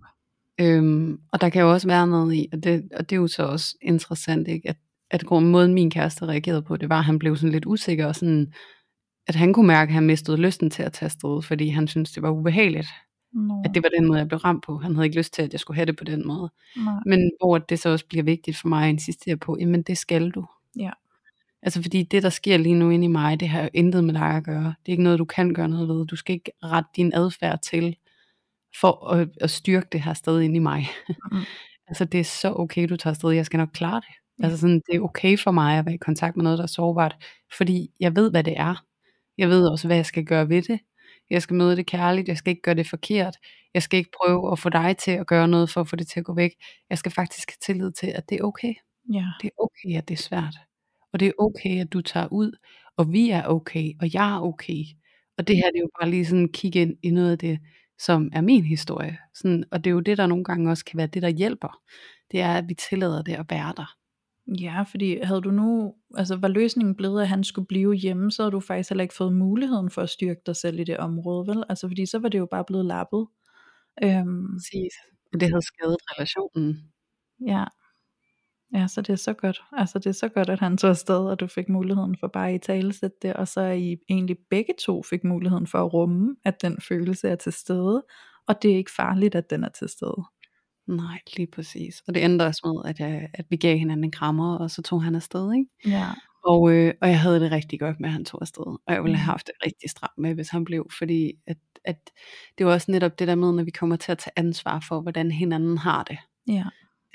Øhm, 0.59 1.19
og 1.31 1.41
der 1.41 1.49
kan 1.49 1.61
jo 1.61 1.71
også 1.71 1.87
være 1.87 2.07
noget 2.07 2.35
i, 2.35 2.47
og 2.53 2.63
det, 2.63 2.89
og 2.95 3.09
det 3.09 3.15
er 3.15 3.19
jo 3.19 3.27
så 3.27 3.43
også 3.43 3.75
interessant, 3.81 4.47
ikke? 4.47 4.69
At, 4.69 4.77
at 5.11 5.31
måden 5.31 5.73
min 5.73 5.91
kæreste 5.91 6.25
reagerede 6.25 6.61
på, 6.61 6.77
det 6.77 6.89
var, 6.89 6.99
at 6.99 7.05
han 7.05 7.19
blev 7.19 7.37
sådan 7.37 7.51
lidt 7.51 7.65
usikker, 7.65 8.05
og 8.05 8.15
sådan, 8.15 8.53
at 9.27 9.35
han 9.35 9.53
kunne 9.53 9.67
mærke, 9.67 9.89
at 9.89 9.93
han 9.93 10.05
mistede 10.05 10.37
lysten 10.37 10.69
til 10.69 10.83
at 10.83 10.93
tage 10.93 11.07
afsted, 11.07 11.41
fordi 11.41 11.67
han 11.67 11.87
syntes, 11.87 12.11
det 12.11 12.23
var 12.23 12.29
ubehageligt. 12.29 12.87
Nå. 13.33 13.61
At 13.65 13.75
det 13.75 13.83
var 13.83 13.89
den 13.89 14.07
måde, 14.07 14.19
jeg 14.19 14.27
blev 14.27 14.39
ramt 14.39 14.63
på. 14.63 14.77
Han 14.77 14.95
havde 14.95 15.05
ikke 15.05 15.17
lyst 15.17 15.33
til, 15.33 15.41
at 15.41 15.51
jeg 15.51 15.59
skulle 15.59 15.75
have 15.75 15.85
det 15.85 15.95
på 15.97 16.03
den 16.03 16.27
måde. 16.27 16.51
Nej. 16.77 16.93
Men 17.05 17.31
hvor 17.39 17.57
det 17.57 17.79
så 17.79 17.89
også 17.89 18.05
bliver 18.05 18.23
vigtigt 18.23 18.57
for 18.57 18.67
mig 18.67 18.83
at 18.83 18.89
insistere 18.89 19.37
på, 19.37 19.57
jamen 19.59 19.81
det 19.81 19.97
skal 19.97 20.29
du. 20.29 20.45
Ja. 20.79 20.91
Altså 21.61 21.81
fordi 21.81 22.03
det, 22.03 22.23
der 22.23 22.29
sker 22.29 22.57
lige 22.57 22.75
nu 22.75 22.89
inde 22.89 23.05
i 23.05 23.07
mig, 23.07 23.39
det 23.39 23.49
har 23.49 23.61
jo 23.61 23.69
intet 23.73 24.03
med 24.03 24.13
dig 24.13 24.21
at 24.21 24.43
gøre. 24.43 24.63
Det 24.63 24.87
er 24.87 24.91
ikke 24.91 25.03
noget, 25.03 25.19
du 25.19 25.25
kan 25.25 25.53
gøre 25.53 25.69
noget 25.69 25.87
ved. 25.87 26.05
Du 26.05 26.15
skal 26.15 26.33
ikke 26.33 26.51
rette 26.63 26.89
din 26.95 27.13
adfærd 27.13 27.61
til, 27.61 27.95
for 28.81 29.07
at, 29.07 29.29
at 29.41 29.49
styrke 29.49 29.87
det 29.91 30.01
her 30.01 30.13
sted 30.13 30.41
inde 30.41 30.55
i 30.55 30.59
mig. 30.59 30.87
Mm. 31.31 31.37
altså 31.87 32.05
det 32.05 32.19
er 32.19 32.23
så 32.23 32.53
okay, 32.53 32.89
du 32.89 32.95
tager 32.95 33.11
afsted. 33.11 33.29
Jeg 33.29 33.45
skal 33.45 33.57
nok 33.57 33.69
klare 33.73 33.95
det. 33.95 34.15
Ja. 34.39 34.43
Altså 34.43 34.59
sådan, 34.59 34.81
det 34.87 34.95
er 34.95 35.01
okay 35.01 35.37
for 35.37 35.51
mig 35.51 35.79
at 35.79 35.85
være 35.85 35.95
i 35.95 35.97
kontakt 35.97 36.35
med 36.35 36.43
noget, 36.43 36.57
der 36.57 36.63
er 36.63 36.67
sårbart. 36.67 37.15
Fordi 37.57 37.89
jeg 37.99 38.15
ved, 38.15 38.31
hvad 38.31 38.43
det 38.43 38.53
er. 38.57 38.83
Jeg 39.37 39.49
ved 39.49 39.67
også, 39.67 39.87
hvad 39.87 39.95
jeg 39.95 40.05
skal 40.05 40.25
gøre 40.25 40.49
ved 40.49 40.61
det. 40.61 40.79
Jeg 41.29 41.41
skal 41.41 41.55
møde 41.55 41.75
det 41.75 41.85
kærligt. 41.85 42.27
Jeg 42.27 42.37
skal 42.37 42.51
ikke 42.51 42.61
gøre 42.61 42.75
det 42.75 42.89
forkert. 42.89 43.37
Jeg 43.73 43.83
skal 43.83 43.97
ikke 43.99 44.11
prøve 44.23 44.51
at 44.51 44.59
få 44.59 44.69
dig 44.69 44.97
til 44.97 45.11
at 45.11 45.27
gøre 45.27 45.47
noget 45.47 45.69
for 45.69 45.81
at 45.81 45.89
få 45.89 45.95
det 45.95 46.07
til 46.07 46.19
at 46.19 46.25
gå 46.25 46.33
væk. 46.33 46.51
Jeg 46.89 46.97
skal 46.97 47.11
faktisk 47.11 47.49
have 47.51 47.57
tillid 47.61 47.91
til, 47.91 48.07
at 48.07 48.29
det 48.29 48.39
er 48.39 48.43
okay. 48.43 48.73
Ja. 49.13 49.25
Det 49.41 49.47
er 49.47 49.63
okay, 49.63 49.97
at 49.97 50.07
det 50.07 50.13
er 50.13 50.23
svært. 50.23 50.55
Og 51.13 51.19
det 51.19 51.27
er 51.27 51.31
okay, 51.39 51.81
at 51.81 51.93
du 51.93 52.01
tager 52.01 52.27
ud. 52.31 52.57
Og 52.97 53.11
vi 53.11 53.29
er 53.29 53.43
okay. 53.47 53.93
Og 54.01 54.13
jeg 54.13 54.35
er 54.35 54.41
okay. 54.41 54.83
Og 55.37 55.47
det 55.47 55.55
her, 55.55 55.65
det 55.71 55.77
er 55.77 55.81
jo 55.81 55.89
bare 56.01 56.09
lige 56.09 56.25
sådan 56.25 56.49
kigge 56.53 56.81
ind 56.81 56.97
i 57.03 57.09
noget 57.09 57.31
af 57.31 57.37
det, 57.37 57.59
som 57.99 58.29
er 58.33 58.41
min 58.41 58.63
historie. 58.63 59.17
Sådan, 59.33 59.63
og 59.71 59.83
det 59.83 59.89
er 59.89 59.93
jo 59.93 59.99
det, 59.99 60.17
der 60.17 60.27
nogle 60.27 60.43
gange 60.43 60.71
også 60.71 60.85
kan 60.85 60.97
være 60.97 61.07
det, 61.07 61.21
der 61.21 61.29
hjælper. 61.29 61.79
Det 62.31 62.41
er, 62.41 62.53
at 62.57 62.69
vi 62.69 62.73
tillader 62.73 63.21
det 63.21 63.33
at 63.33 63.45
være 63.49 63.73
der. 63.77 63.95
Ja, 64.47 64.81
fordi 64.91 65.19
havde 65.23 65.41
du 65.41 65.51
nu, 65.51 65.95
altså 66.15 66.35
var 66.35 66.47
løsningen 66.47 66.95
blevet, 66.95 67.21
at 67.21 67.27
han 67.27 67.43
skulle 67.43 67.67
blive 67.67 67.93
hjemme, 67.95 68.31
så 68.31 68.41
havde 68.43 68.51
du 68.51 68.59
faktisk 68.59 68.89
heller 68.89 69.01
ikke 69.03 69.15
fået 69.15 69.33
muligheden 69.33 69.89
for 69.89 70.01
at 70.01 70.09
styrke 70.09 70.41
dig 70.45 70.55
selv 70.55 70.79
i 70.79 70.83
det 70.83 70.97
område, 70.97 71.47
vel? 71.47 71.63
Altså 71.69 71.87
fordi 71.87 72.05
så 72.05 72.19
var 72.19 72.29
det 72.29 72.37
jo 72.39 72.45
bare 72.51 72.65
blevet 72.67 72.85
lappet. 72.85 73.27
Øhm, 74.03 74.47
Præcis. 74.55 74.93
Og 75.33 75.39
det 75.39 75.49
havde 75.49 75.61
skadet 75.65 75.97
relationen. 76.11 76.91
ja. 77.47 77.65
Ja, 78.73 78.87
så 78.87 79.01
det 79.01 79.13
er 79.13 79.17
så 79.17 79.33
godt. 79.33 79.61
Altså 79.71 79.99
det 79.99 80.05
er 80.07 80.11
så 80.11 80.27
godt, 80.29 80.49
at 80.49 80.59
han 80.59 80.77
tog 80.77 80.89
afsted, 80.89 81.15
og 81.29 81.39
du 81.39 81.47
fik 81.47 81.69
muligheden 81.69 82.17
for 82.19 82.27
bare 82.27 82.55
i 82.55 82.59
talesætte 82.59 83.17
det, 83.21 83.33
og 83.33 83.47
så 83.47 83.61
I 83.61 83.97
egentlig 84.09 84.37
begge 84.49 84.73
to 84.79 85.03
fik 85.03 85.23
muligheden 85.23 85.67
for 85.67 85.77
at 85.85 85.93
rumme, 85.93 86.35
at 86.45 86.61
den 86.61 86.77
følelse 86.81 87.29
er 87.29 87.35
til 87.35 87.53
stede, 87.53 88.05
og 88.47 88.61
det 88.61 88.71
er 88.71 88.75
ikke 88.77 88.91
farligt, 88.95 89.35
at 89.35 89.49
den 89.49 89.63
er 89.63 89.69
til 89.69 89.89
stede. 89.89 90.23
Nej, 90.87 91.19
lige 91.37 91.47
præcis. 91.47 92.03
Og 92.07 92.13
det 92.15 92.25
endte 92.25 92.43
også 92.43 92.61
med, 92.65 92.89
at, 92.89 92.99
jeg, 92.99 93.29
at 93.33 93.45
vi 93.49 93.55
gav 93.55 93.77
hinanden 93.77 94.03
en 94.03 94.11
krammer, 94.11 94.57
og 94.57 94.71
så 94.71 94.81
tog 94.81 95.03
han 95.03 95.15
afsted, 95.15 95.53
ikke? 95.53 95.97
Ja. 95.97 96.05
Og, 96.45 96.71
øh, 96.71 96.93
og 97.01 97.09
jeg 97.09 97.19
havde 97.19 97.39
det 97.39 97.51
rigtig 97.51 97.79
godt 97.79 97.99
med, 97.99 98.09
at 98.09 98.13
han 98.13 98.25
tog 98.25 98.41
afsted. 98.41 98.63
Og 98.65 98.93
jeg 98.93 99.03
ville 99.03 99.17
have 99.17 99.23
Mhm. 99.25 99.29
haft 99.31 99.47
det 99.47 99.53
rigtig 99.65 99.89
stramt 99.89 100.17
med, 100.17 100.33
hvis 100.33 100.49
han 100.49 100.65
blev. 100.65 100.87
Fordi 100.97 101.33
at, 101.47 101.57
at 101.85 101.97
det 102.57 102.65
var 102.65 102.73
også 102.73 102.91
netop 102.91 103.19
det 103.19 103.27
der 103.27 103.35
med, 103.35 103.51
når 103.51 103.63
vi 103.63 103.71
kommer 103.71 103.95
til 103.95 104.11
at 104.11 104.17
tage 104.17 104.33
ansvar 104.35 104.85
for, 104.87 105.01
hvordan 105.01 105.31
hinanden 105.31 105.77
har 105.77 106.03
det. 106.03 106.17
Ja, 106.47 106.63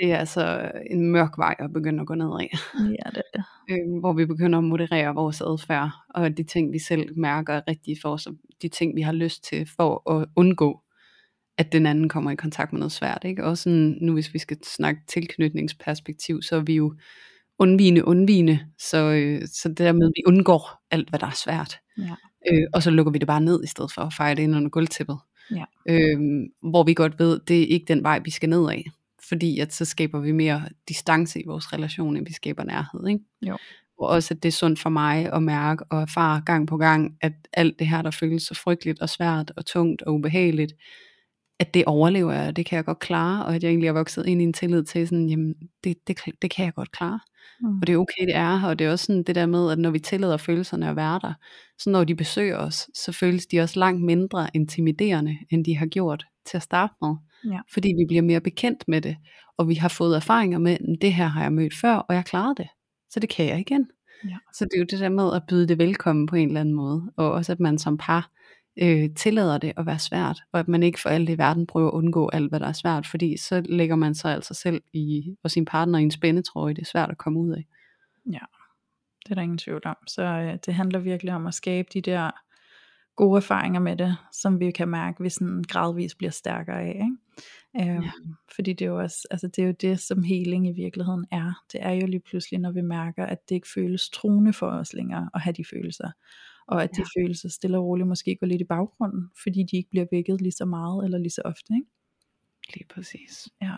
Det 0.01 0.13
er 0.13 0.17
altså 0.17 0.71
en 0.91 1.07
mørk 1.13 1.39
vej 1.39 1.55
at 1.59 1.73
begynde 1.73 2.01
at 2.01 2.07
gå 2.07 2.15
ned 2.15 2.27
af. 2.41 2.51
ja 2.79 3.11
det 3.11 3.23
er. 3.35 3.43
Øh, 3.71 4.01
hvor 4.01 4.13
vi 4.13 4.27
begynder 4.27 4.59
at 4.59 4.65
moderere 4.65 5.15
vores 5.15 5.41
adfærd. 5.41 5.91
Og 6.15 6.37
de 6.37 6.43
ting, 6.45 6.73
vi 6.73 6.79
selv 6.79 7.19
mærker 7.19 7.55
er 7.55 7.63
rigtige 7.69 7.97
for 8.03 8.09
os. 8.09 8.27
Og 8.27 8.35
de 8.63 8.69
ting, 8.69 8.97
vi 8.97 9.01
har 9.03 9.13
lyst 9.13 9.45
til 9.45 9.69
for 9.77 10.11
at 10.11 10.27
undgå, 10.37 10.82
at 11.59 11.73
den 11.73 11.87
anden 11.87 12.09
kommer 12.09 12.31
i 12.31 12.37
kontakt 12.37 12.73
med 12.73 12.79
noget 12.79 12.93
svært. 12.93 13.23
Ikke? 13.25 13.45
Og 13.45 13.59
sådan, 13.59 13.99
nu 14.01 14.13
hvis 14.13 14.35
vi 14.35 14.39
skal 14.39 14.57
snakke 14.65 15.01
tilknytningsperspektiv, 15.09 16.43
så 16.43 16.57
er 16.57 16.61
vi 16.61 16.75
jo 16.75 16.95
undvigende, 17.59 18.05
undvigende. 18.05 18.59
Så, 18.79 18.99
øh, 18.99 19.49
så 19.53 19.69
det 19.69 19.79
der 19.79 19.93
med, 19.93 20.07
at 20.07 20.13
vi 20.17 20.23
undgår 20.27 20.83
alt, 20.91 21.09
hvad 21.09 21.19
der 21.19 21.27
er 21.27 21.37
svært. 21.45 21.79
Ja. 21.99 22.15
Øh, 22.53 22.67
og 22.73 22.83
så 22.83 22.91
lukker 22.91 23.13
vi 23.13 23.19
det 23.19 23.27
bare 23.27 23.41
ned, 23.41 23.65
i 23.65 23.67
stedet 23.67 23.93
for 23.93 24.03
at 24.03 24.13
fejre 24.13 24.35
det 24.35 24.43
ind 24.43 24.57
under 24.57 24.71
gulvtæppet. 24.71 25.19
Ja. 25.51 25.65
Øh, 25.89 26.21
hvor 26.71 26.83
vi 26.85 26.95
godt 26.95 27.19
ved, 27.19 27.41
det 27.49 27.63
er 27.63 27.67
ikke 27.67 27.87
den 27.89 28.03
vej, 28.03 28.19
vi 28.25 28.31
skal 28.31 28.49
ned 28.49 28.71
af. 28.71 28.85
Fordi 29.29 29.59
at 29.59 29.75
så 29.75 29.85
skaber 29.85 30.21
vi 30.21 30.33
mere 30.33 30.63
distance 30.89 31.41
i 31.41 31.47
vores 31.47 31.73
relation, 31.73 32.17
end 32.17 32.27
vi 32.27 32.33
skaber 32.33 32.65
nærhed. 32.65 33.09
Ikke? 33.09 33.21
Jo. 33.43 33.59
Og 33.99 34.09
også, 34.09 34.35
at 34.35 34.43
det 34.43 34.49
er 34.49 34.53
sundt 34.53 34.79
for 34.79 34.91
mig 34.91 35.33
at 35.33 35.43
mærke 35.43 35.85
og 35.91 36.01
erfare 36.01 36.43
gang 36.47 36.69
på 36.69 36.77
gang, 36.77 37.17
at 37.21 37.33
alt 37.53 37.79
det 37.79 37.87
her, 37.87 38.03
der 38.03 38.11
føles 38.11 38.43
så 38.43 38.55
frygteligt 38.55 39.01
og 39.01 39.09
svært 39.09 39.53
og 39.57 39.67
tungt 39.67 40.03
og 40.03 40.15
ubehageligt, 40.15 40.73
at 41.63 41.75
det 41.75 41.85
overlever 41.85 42.33
jeg, 42.33 42.49
og 42.49 42.57
det 42.57 42.67
kan 42.67 42.77
jeg 42.77 42.85
godt 42.85 42.99
klare, 42.99 43.45
og 43.45 43.55
at 43.55 43.63
jeg 43.63 43.69
egentlig 43.69 43.89
er 43.89 43.93
vokset 43.93 44.27
ind 44.27 44.41
i 44.41 44.45
en 44.45 44.53
tillid 44.53 44.85
til, 44.85 45.09
sådan, 45.09 45.29
jamen, 45.29 45.55
det, 45.85 46.09
det, 46.09 46.19
det 46.43 46.51
kan 46.51 46.65
jeg 46.65 46.75
godt 46.75 46.93
klare. 46.93 47.21
Mm. 47.61 47.79
Og 47.81 47.87
det 47.87 47.93
er 47.93 47.97
okay, 47.97 48.27
det 48.27 48.37
er 48.37 48.57
her, 48.57 48.69
og 48.69 48.79
det 48.79 48.87
er 48.87 48.91
også 48.91 49.05
sådan 49.07 49.23
det 49.23 49.35
der 49.35 49.47
med, 49.47 49.73
at 49.73 49.79
når 49.79 49.91
vi 49.91 49.99
tillader 49.99 50.37
følelserne 50.37 50.89
at 50.89 50.97
være 50.97 51.21
der, 51.23 51.33
så 51.79 51.91
når 51.91 52.05
de 52.05 52.15
besøger 52.15 52.57
os, 52.57 52.89
så 52.95 53.13
føles 53.13 53.47
de 53.47 53.61
også 53.61 53.79
langt 53.79 54.03
mindre 54.03 54.49
intimiderende, 54.55 55.39
end 55.51 55.65
de 55.65 55.77
har 55.77 55.87
gjort 55.87 56.27
til 56.47 56.57
at 56.57 56.63
starte 56.63 56.95
med. 57.03 57.15
Ja. 57.53 57.59
Fordi 57.73 57.89
vi 57.89 58.05
bliver 58.09 58.23
mere 58.23 58.41
bekendt 58.41 58.89
med 58.89 59.01
det, 59.01 59.17
og 59.57 59.69
vi 59.69 59.75
har 59.75 59.89
fået 59.89 60.17
erfaringer 60.17 60.59
med, 60.59 60.73
at 60.73 60.81
det 61.01 61.15
her 61.15 61.27
har 61.27 61.43
jeg 61.43 61.53
mødt 61.53 61.75
før, 61.75 61.95
og 61.95 62.15
jeg 62.15 62.25
klarede 62.25 62.55
det. 62.57 62.69
Så 63.11 63.21
det 63.21 63.29
kan 63.29 63.47
jeg 63.47 63.61
igen. 63.61 63.87
Ja. 64.25 64.37
Så 64.55 64.65
det 64.65 64.75
er 64.75 64.79
jo 64.79 64.87
det 64.91 65.01
der 65.01 65.09
med 65.09 65.35
at 65.35 65.43
byde 65.49 65.69
det 65.69 65.79
velkommen 65.79 66.27
på 66.27 66.37
en 66.37 66.49
eller 66.49 66.61
anden 66.61 66.75
måde, 66.75 67.13
og 67.17 67.33
også 67.33 67.53
at 67.53 67.61
man 67.61 67.79
som 67.79 67.99
par 67.99 68.31
øh, 68.77 69.11
tillader 69.17 69.59
det 69.59 69.73
at 69.77 69.87
være 69.87 69.99
svært, 69.99 70.43
og 70.53 70.61
at 70.61 70.69
man 70.69 70.83
ikke 70.83 71.01
for 71.01 71.09
alt 71.09 71.31
i 71.31 71.39
verden 71.39 71.67
prøver 71.67 71.89
at 71.89 71.95
undgå 71.95 72.29
alt, 72.33 72.49
hvad 72.49 72.61
der 72.61 72.67
er 72.67 72.73
svært, 72.73 73.07
fordi 73.07 73.37
så 73.37 73.63
lægger 73.69 73.97
man 73.97 74.15
sig 74.15 74.35
altså 74.35 74.55
selv 74.55 74.83
i, 74.93 75.37
og 75.45 75.51
sin 75.51 75.65
partner 75.65 75.99
i 75.99 76.03
en 76.03 76.11
spændetrøje, 76.11 76.75
det 76.75 76.83
er 76.83 76.87
svært 76.87 77.11
at 77.11 77.19
komme 77.19 77.39
ud 77.41 77.51
af. 77.51 77.67
Det 79.25 79.31
er 79.31 79.35
der 79.35 79.43
ingen 79.43 79.59
tvivl 79.59 79.83
om. 79.85 79.97
Så 80.07 80.23
øh, 80.23 80.59
det 80.67 80.75
handler 80.75 80.99
virkelig 80.99 81.35
om 81.35 81.47
at 81.47 81.55
skabe 81.55 81.89
de 81.95 82.01
der 82.01 82.31
gode 83.17 83.37
erfaringer 83.37 83.81
med 83.81 83.97
det, 83.97 84.17
som 84.33 84.61
vi 84.61 84.71
kan 84.71 84.89
mærke, 84.89 85.21
hvis 85.21 85.35
den 85.35 85.65
gradvist 85.65 86.19
bliver 86.19 86.31
stærkere 86.31 86.81
af. 86.83 86.89
Ikke? 86.95 87.91
Øhm, 87.93 88.03
Ja. 88.03 88.11
Fordi 88.55 88.73
det 88.73 88.85
er 88.85 88.89
jo 88.89 89.01
også, 89.01 89.29
altså 89.31 89.47
det 89.47 89.63
er 89.63 89.67
jo 89.67 89.75
det, 89.81 90.01
som 90.01 90.23
healing 90.23 90.69
i 90.69 90.73
virkeligheden 90.73 91.27
er. 91.31 91.63
Det 91.73 91.83
er 91.83 91.91
jo 91.91 92.07
lige 92.07 92.21
pludselig, 92.21 92.61
når 92.61 92.73
vi 92.73 92.81
mærker, 92.81 93.27
at 93.27 93.49
det 93.49 93.55
ikke 93.55 93.69
føles 93.75 94.11
truende 94.11 94.53
for 94.53 94.67
os 94.67 94.93
længere 94.93 95.31
at 95.35 95.41
have 95.41 95.53
de 95.53 95.65
følelser. 95.71 96.11
Og 96.69 96.83
at 96.83 96.91
de 96.97 97.05
følelser 97.19 97.49
stille 97.49 97.79
og 97.79 97.85
roligt 97.85 98.09
måske 98.09 98.37
går 98.41 98.47
lidt 98.47 98.61
i 98.61 98.65
baggrunden, 98.65 99.31
fordi 99.43 99.63
de 99.71 99.77
ikke 99.77 99.91
bliver 99.91 100.07
vækket 100.13 100.41
lige 100.41 100.53
så 100.53 100.65
meget 100.65 101.05
eller 101.05 101.19
lige 101.19 101.31
så 101.31 101.43
ofte. 101.45 101.75
Ikke? 101.75 101.87
Lige 102.75 102.87
præcis. 102.95 103.49
Ja. 103.63 103.75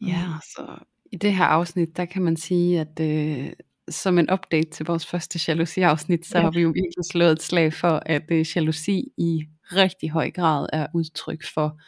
Ja, 0.00 0.26
så 0.42 0.78
i 1.12 1.16
det 1.16 1.34
her 1.34 1.44
afsnit, 1.44 1.96
der 1.96 2.04
kan 2.04 2.22
man 2.22 2.36
sige, 2.36 2.80
at 2.80 3.00
øh, 3.00 3.52
som 3.88 4.18
en 4.18 4.30
update 4.32 4.70
til 4.70 4.86
vores 4.86 5.06
første 5.06 5.38
jalousi-afsnit, 5.48 6.26
så 6.26 6.38
Ja. 6.38 6.44
har 6.44 6.50
vi 6.50 6.60
jo 6.60 6.68
virkelig 6.68 7.04
slået 7.10 7.32
et 7.32 7.42
slag 7.42 7.72
for, 7.72 8.02
at 8.06 8.22
øh, 8.30 8.46
jalousi 8.56 9.12
i 9.16 9.44
rigtig 9.72 10.10
høj 10.10 10.30
grad 10.30 10.66
er 10.72 10.86
udtryk 10.94 11.44
for, 11.54 11.80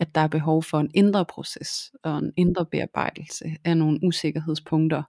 at 0.00 0.14
der 0.14 0.20
er 0.20 0.28
behov 0.28 0.62
for 0.62 0.80
en 0.80 0.90
indre 0.94 1.24
proces 1.24 1.92
og 2.02 2.18
en 2.18 2.32
indre 2.36 2.66
bearbejdelse 2.66 3.44
af 3.64 3.76
nogle 3.76 3.98
usikkerhedspunkter, 4.02 5.02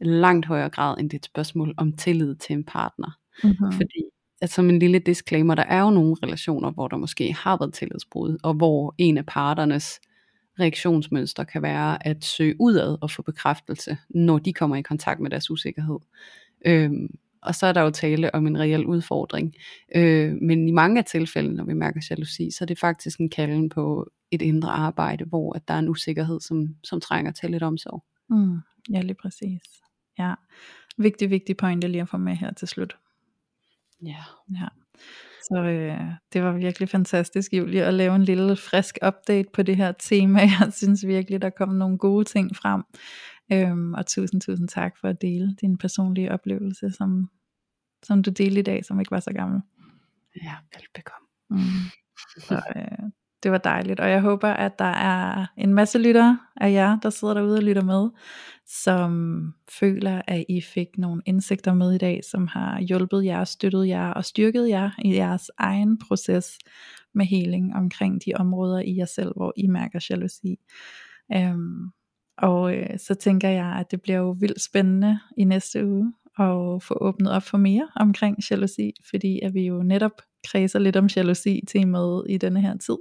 langt 0.00 0.46
højere 0.46 0.70
grad 0.70 0.98
end 1.00 1.10
det 1.10 1.16
et 1.18 1.24
spørgsmål 1.24 1.74
om 1.76 1.92
tillid 1.92 2.34
til 2.36 2.52
en 2.52 2.64
partner. 2.64 3.18
Mm-hmm. 3.44 3.72
Fordi, 3.72 4.02
at 4.40 4.50
som 4.50 4.70
en 4.70 4.78
lille 4.78 4.98
disclaimer, 4.98 5.54
der 5.54 5.62
er 5.62 5.80
jo 5.80 5.90
nogle 5.90 6.16
relationer, 6.22 6.70
hvor 6.70 6.88
der 6.88 6.96
måske 6.96 7.32
har 7.32 7.56
været 7.56 7.74
tillidsbrud, 7.74 8.38
og 8.42 8.54
hvor 8.54 8.94
en 8.98 9.18
af 9.18 9.26
parternes 9.26 10.00
reaktionsmønster 10.60 11.44
kan 11.44 11.62
være 11.62 12.06
at 12.06 12.24
søge 12.24 12.54
udad 12.60 12.98
og 13.00 13.10
få 13.10 13.22
bekræftelse, 13.22 13.98
når 14.08 14.38
de 14.38 14.52
kommer 14.52 14.76
i 14.76 14.82
kontakt 14.82 15.20
med 15.20 15.30
deres 15.30 15.50
usikkerhed. 15.50 15.98
Øhm, 16.66 17.18
og 17.42 17.54
så 17.54 17.66
er 17.66 17.72
der 17.72 17.80
jo 17.80 17.90
tale 17.90 18.34
om 18.34 18.46
en 18.46 18.58
reel 18.58 18.86
udfordring. 18.86 19.54
Øh, 19.94 20.34
men 20.42 20.68
i 20.68 20.70
mange 20.70 20.98
af 20.98 21.04
tilfældene, 21.04 21.56
når 21.56 21.64
vi 21.64 21.74
mærker 21.74 22.06
jalousi, 22.10 22.50
så 22.50 22.64
er 22.64 22.66
det 22.66 22.78
faktisk 22.78 23.18
en 23.18 23.30
kalden 23.30 23.68
på 23.68 24.10
et 24.30 24.42
indre 24.42 24.70
arbejde, 24.70 25.24
hvor 25.24 25.56
at 25.56 25.68
der 25.68 25.74
er 25.74 25.78
en 25.78 25.88
usikkerhed, 25.88 26.40
som, 26.40 26.76
som 26.84 27.00
trænger 27.00 27.32
til 27.32 27.50
lidt 27.50 27.62
omsorg. 27.62 28.04
Mm, 28.30 28.58
ja, 28.90 29.00
lige 29.00 29.16
præcis. 29.22 29.62
Ja, 30.18 30.34
vigtig, 30.98 31.30
vigtig 31.30 31.56
pointe 31.56 31.88
lige 31.88 32.02
at 32.02 32.08
få 32.08 32.16
med 32.16 32.36
her 32.36 32.52
til 32.52 32.68
slut. 32.68 32.96
Ja. 34.02 34.24
Ja. 34.60 34.68
Så 35.42 35.62
øh, 35.62 36.00
det 36.32 36.42
var 36.42 36.52
virkelig 36.52 36.88
fantastisk, 36.88 37.52
Julie, 37.52 37.84
at 37.84 37.94
lave 37.94 38.16
en 38.16 38.24
lille 38.24 38.56
frisk 38.56 38.98
update 39.06 39.48
på 39.52 39.62
det 39.62 39.76
her 39.76 39.92
tema. 39.92 40.40
Jeg 40.60 40.72
synes 40.72 41.06
virkelig, 41.06 41.42
der 41.42 41.50
kom 41.50 41.68
nogle 41.68 41.98
gode 41.98 42.24
ting 42.24 42.56
frem. 42.56 42.82
Øhm, 43.52 43.94
og 43.94 44.06
tusind, 44.06 44.40
tusind 44.40 44.68
tak 44.68 44.96
for 45.00 45.08
at 45.08 45.22
dele 45.22 45.56
din 45.60 45.78
personlige 45.78 46.32
oplevelse, 46.32 46.90
som, 46.90 47.30
som 48.02 48.22
du 48.22 48.30
delte 48.30 48.60
i 48.60 48.62
dag, 48.62 48.84
som 48.84 49.00
ikke 49.00 49.10
var 49.10 49.20
så 49.20 49.32
gammel. 49.32 49.60
Ja, 50.42 50.54
velbekomme. 50.74 51.28
Mm. 51.50 51.58
Så 52.38 52.62
øh, 52.76 53.10
det 53.46 53.52
var 53.52 53.58
dejligt, 53.58 54.00
og 54.00 54.10
jeg 54.10 54.20
håber, 54.20 54.48
at 54.48 54.78
der 54.78 54.84
er 54.84 55.46
en 55.56 55.74
masse 55.74 55.98
lyttere 55.98 56.38
af 56.56 56.72
jer, 56.72 56.98
der 57.00 57.10
sidder 57.10 57.34
derude 57.34 57.56
og 57.56 57.62
lytter 57.62 57.82
med, 57.82 58.08
som 58.66 59.52
føler, 59.80 60.22
at 60.26 60.44
I 60.48 60.60
fik 60.60 60.88
nogle 60.98 61.22
indsigter 61.26 61.74
med 61.74 61.92
i 61.94 61.98
dag, 61.98 62.20
som 62.30 62.46
har 62.46 62.80
hjulpet 62.80 63.24
jer, 63.24 63.44
støttet 63.44 63.88
jer 63.88 64.10
og 64.10 64.24
styrket 64.24 64.68
jer 64.68 64.90
i 65.04 65.14
jeres 65.14 65.50
egen 65.58 65.98
proces 65.98 66.58
med 67.14 67.26
healing 67.26 67.74
omkring 67.74 68.24
de 68.24 68.32
områder 68.34 68.80
i 68.80 68.96
jer 68.96 69.04
selv, 69.04 69.32
hvor 69.36 69.52
I 69.56 69.66
mærker 69.66 70.06
jalousi. 70.10 70.56
Øhm, 71.34 71.90
Og 72.38 72.74
øh, 72.76 72.98
så 72.98 73.14
tænker 73.14 73.48
jeg, 73.48 73.66
at 73.66 73.90
det 73.90 74.02
bliver 74.02 74.18
jo 74.18 74.36
vildt 74.40 74.62
spændende 74.62 75.18
i 75.38 75.44
næste 75.44 75.86
uge 75.86 76.12
at 76.38 76.82
få 76.82 76.98
åbnet 77.00 77.32
op 77.32 77.42
for 77.42 77.58
mere 77.58 77.88
omkring 77.96 78.36
jalousi, 78.50 78.92
fordi 79.10 79.40
at 79.40 79.54
vi 79.54 79.66
jo 79.66 79.82
netop 79.82 80.22
kredser 80.50 80.78
lidt 80.78 80.96
om 80.96 81.06
jalousi 81.16 81.62
temaet 81.68 82.26
i 82.28 82.38
denne 82.38 82.60
her 82.60 82.76
tid, 82.76 82.96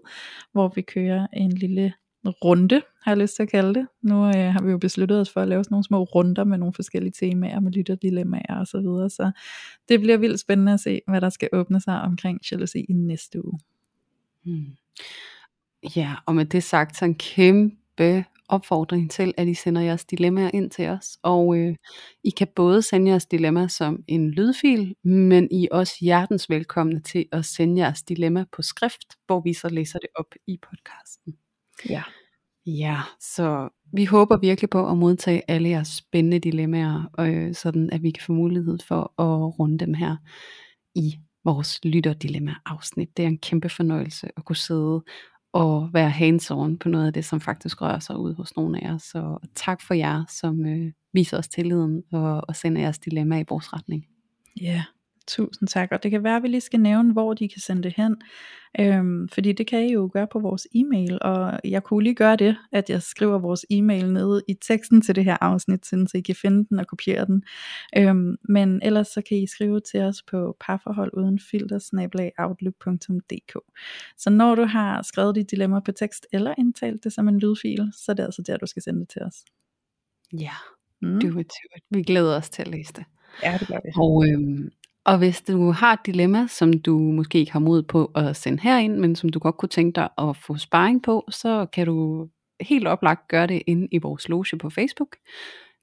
hvor 0.52 0.72
vi 0.76 0.82
kører 0.82 1.28
en 1.34 1.52
lille 1.52 1.94
runde, 2.28 2.82
har 3.04 3.12
jeg 3.12 3.18
lyst 3.18 3.36
til 3.36 3.44
at 3.44 3.50
kalde 3.50 3.74
det. 3.74 3.88
Nu 4.02 4.26
øh, 4.28 4.34
har 4.34 4.62
vi 4.62 4.72
jo 4.72 4.78
besluttet 4.78 5.20
os 5.20 5.30
for 5.30 5.42
at 5.42 5.48
lave 5.48 5.64
sådan 5.64 5.74
nogle 5.74 5.84
små 5.84 6.04
runder 6.04 6.44
med 6.44 6.58
nogle 6.58 6.74
forskellige 6.74 7.14
temaer, 7.20 7.60
med 7.60 7.72
lytterdilemmaer 7.72 8.60
og 8.60 8.68
så 8.68 8.80
videre, 8.80 9.10
så 9.10 9.32
det 9.90 10.00
bliver 10.00 10.18
vildt 10.18 10.40
spændende 10.40 10.74
at 10.74 10.80
se, 10.80 11.02
hvad 11.08 11.22
der 11.22 11.30
skal 11.30 11.50
åbne 11.54 11.82
sig 11.82 12.02
omkring 12.02 12.40
jalousi 12.52 12.80
i 12.90 12.94
næste 12.94 13.46
uge. 13.46 13.60
Hmm. 14.44 14.66
Ja, 15.96 16.16
og 16.26 16.36
med 16.36 16.46
det 16.46 16.64
sagt, 16.64 16.98
så 16.98 17.06
en 17.06 17.16
kæmpe 17.16 17.76
opfordring 18.50 19.12
til, 19.12 19.34
at 19.38 19.48
I 19.48 19.54
sender 19.54 19.82
jeres 19.82 20.06
dilemmaer 20.06 20.52
ind 20.54 20.72
til 20.72 20.88
os. 20.88 21.18
Og 21.24 21.58
øh, 21.58 21.76
I 22.24 22.30
kan 22.30 22.48
både 22.56 22.82
sende 22.82 23.10
jeres 23.12 23.26
dilemma 23.26 23.68
som 23.68 24.04
en 24.08 24.32
lydfil, 24.32 24.96
men 25.04 25.48
I 25.52 25.64
er 25.72 25.76
også 25.76 25.94
hjertens 26.02 26.50
velkomne 26.50 27.02
til 27.02 27.26
at 27.32 27.46
sende 27.46 27.82
jeres 27.82 28.04
dilemma 28.04 28.46
på 28.52 28.62
skrift, 28.62 29.16
hvor 29.26 29.42
vi 29.42 29.54
så 29.54 29.70
læser 29.70 30.00
det 30.00 30.10
op 30.16 30.34
i 30.48 30.60
podcasten. 30.70 31.34
Ja. 31.90 32.04
Ja, 32.68 33.02
så 33.20 33.70
vi 33.94 34.06
håber 34.06 34.38
virkelig 34.38 34.70
på 34.70 34.90
at 34.90 34.98
modtage 34.98 35.42
alle 35.48 35.70
jeres 35.70 35.88
spændende 35.88 36.40
dilemmaer, 36.40 37.04
øh, 37.20 37.56
sådan 37.56 37.90
at 37.90 38.04
vi 38.04 38.12
kan 38.12 38.24
få 38.24 38.32
mulighed 38.32 38.78
for 38.88 39.22
at 39.22 39.60
runde 39.60 39.78
dem 39.78 39.94
her 39.94 40.16
i 40.96 41.16
vores 41.44 41.80
lytterdilemma-afsnit. 41.84 43.18
Det 43.18 43.24
er 43.24 43.28
en 43.28 43.38
kæmpe 43.38 43.70
fornøjelse 43.70 44.28
at 44.38 44.46
kunne 44.46 44.56
sidde 44.56 45.04
og 45.56 45.90
være 45.94 46.10
hands-on 46.10 46.78
på 46.78 46.90
noget 46.90 47.08
af 47.08 47.14
det, 47.14 47.26
som 47.26 47.42
faktisk 47.42 47.82
rører 47.82 48.00
sig 48.00 48.18
ud 48.18 48.34
hos 48.34 48.56
nogle 48.56 48.82
af 48.82 48.88
jer. 48.88 48.98
Så 48.98 49.38
tak 49.56 49.82
for 49.82 49.94
jer, 49.94 50.24
som 50.30 50.66
øh, 50.66 50.92
viser 51.14 51.38
os 51.38 51.48
tilliden 51.48 52.04
og, 52.12 52.42
og 52.48 52.56
sender 52.56 52.82
jeres 52.82 53.00
dilemma 53.00 53.40
i 53.40 53.46
vores 53.50 53.74
retning. 53.74 54.06
Ja, 54.62 54.66
yeah. 54.66 54.82
Tusind 55.28 55.68
tak, 55.68 55.90
og 55.92 56.04
det 56.04 56.12
kan 56.12 56.24
være, 56.24 56.36
at 56.36 56.44
vi 56.44 56.48
lige 56.48 56.62
skal 56.62 56.80
nævne, 56.80 57.14
hvor 57.14 57.34
de 57.34 57.50
kan 57.50 57.62
sende 57.62 57.84
det 57.84 57.94
hen, 57.98 58.16
øhm, 58.80 59.30
fordi 59.30 59.52
det 59.52 59.68
kan 59.68 59.84
I 59.84 59.94
jo 59.94 60.10
gøre 60.14 60.28
på 60.32 60.40
vores 60.40 60.68
e-mail, 60.76 61.18
og 61.22 61.60
jeg 61.64 61.84
kunne 61.84 62.04
lige 62.04 62.16
gøre 62.16 62.36
det, 62.36 62.58
at 62.72 62.90
jeg 62.90 63.02
skriver 63.02 63.40
vores 63.40 63.66
e-mail 63.70 64.14
nede 64.14 64.44
i 64.48 64.54
teksten 64.54 65.02
til 65.02 65.16
det 65.16 65.26
her 65.26 65.38
afsnit, 65.42 65.86
så 65.86 66.12
I 66.16 66.22
kan 66.22 66.36
finde 66.36 66.66
den 66.70 66.80
og 66.80 66.88
kopiere 66.88 67.26
den, 67.26 67.44
øhm, 67.98 68.36
men 68.50 68.82
ellers 68.84 69.08
så 69.08 69.22
kan 69.22 69.38
I 69.38 69.48
skrive 69.48 69.80
til 69.80 70.02
os 70.02 70.24
på 70.24 70.58
parforhold 70.60 71.12
uden 71.14 71.40
filter, 71.40 71.80
Så 74.18 74.30
når 74.30 74.56
du 74.56 74.64
har 74.64 75.02
skrevet 75.02 75.36
dit 75.36 75.52
dilemma 75.52 75.80
på 75.80 75.92
tekst, 75.92 76.28
eller 76.34 76.54
indtalt 76.58 77.04
det 77.04 77.14
som 77.14 77.28
en 77.28 77.40
lydfil, 77.40 77.92
så 77.94 78.12
er 78.12 78.14
det 78.14 78.24
altså 78.24 78.42
der, 78.42 78.58
du 78.58 78.66
skal 78.66 78.82
sende 78.82 79.00
det 79.00 79.10
til 79.10 79.22
os. 79.22 79.36
Ja, 80.40 80.54
mm. 81.02 81.20
do 81.20 81.28
it, 81.28 81.34
do 81.34 81.76
it. 81.78 81.84
Vi 81.90 82.04
glæder 82.04 82.38
os 82.38 82.50
til 82.50 82.62
at 82.62 82.68
læse 82.68 82.94
det. 82.94 83.06
Ja, 83.44 83.58
det 83.60 83.68
gør 83.68 83.80
vi. 83.86 83.92
Og 83.98 84.28
øhm, 84.28 84.70
og 85.06 85.18
hvis 85.18 85.42
du 85.42 85.72
har 85.72 85.94
et 85.94 86.06
dilemma, 86.06 86.48
som 86.48 86.74
du 86.74 87.00
måske 87.00 87.40
ikke 87.40 87.52
har 87.52 87.60
mod 87.60 87.84
på 87.84 88.12
at 88.16 88.36
sende 88.36 88.64
herind, 88.64 88.98
men 88.98 89.16
som 89.16 89.30
du 89.30 89.40
godt 89.40 89.58
kunne 89.58 89.70
tænke 89.70 89.96
dig 89.96 90.10
at 90.18 90.38
få 90.38 90.58
sparring 90.58 91.04
på, 91.04 91.26
så 91.30 91.66
kan 91.74 91.86
du 91.86 92.28
helt 92.62 92.88
oplagt 92.88 93.28
gøre 93.28 93.48
det 93.48 93.62
inde 93.68 93.88
i 93.92 93.98
vores 93.98 94.30
loge 94.30 94.58
på 94.60 94.70
Facebook. 94.70 95.16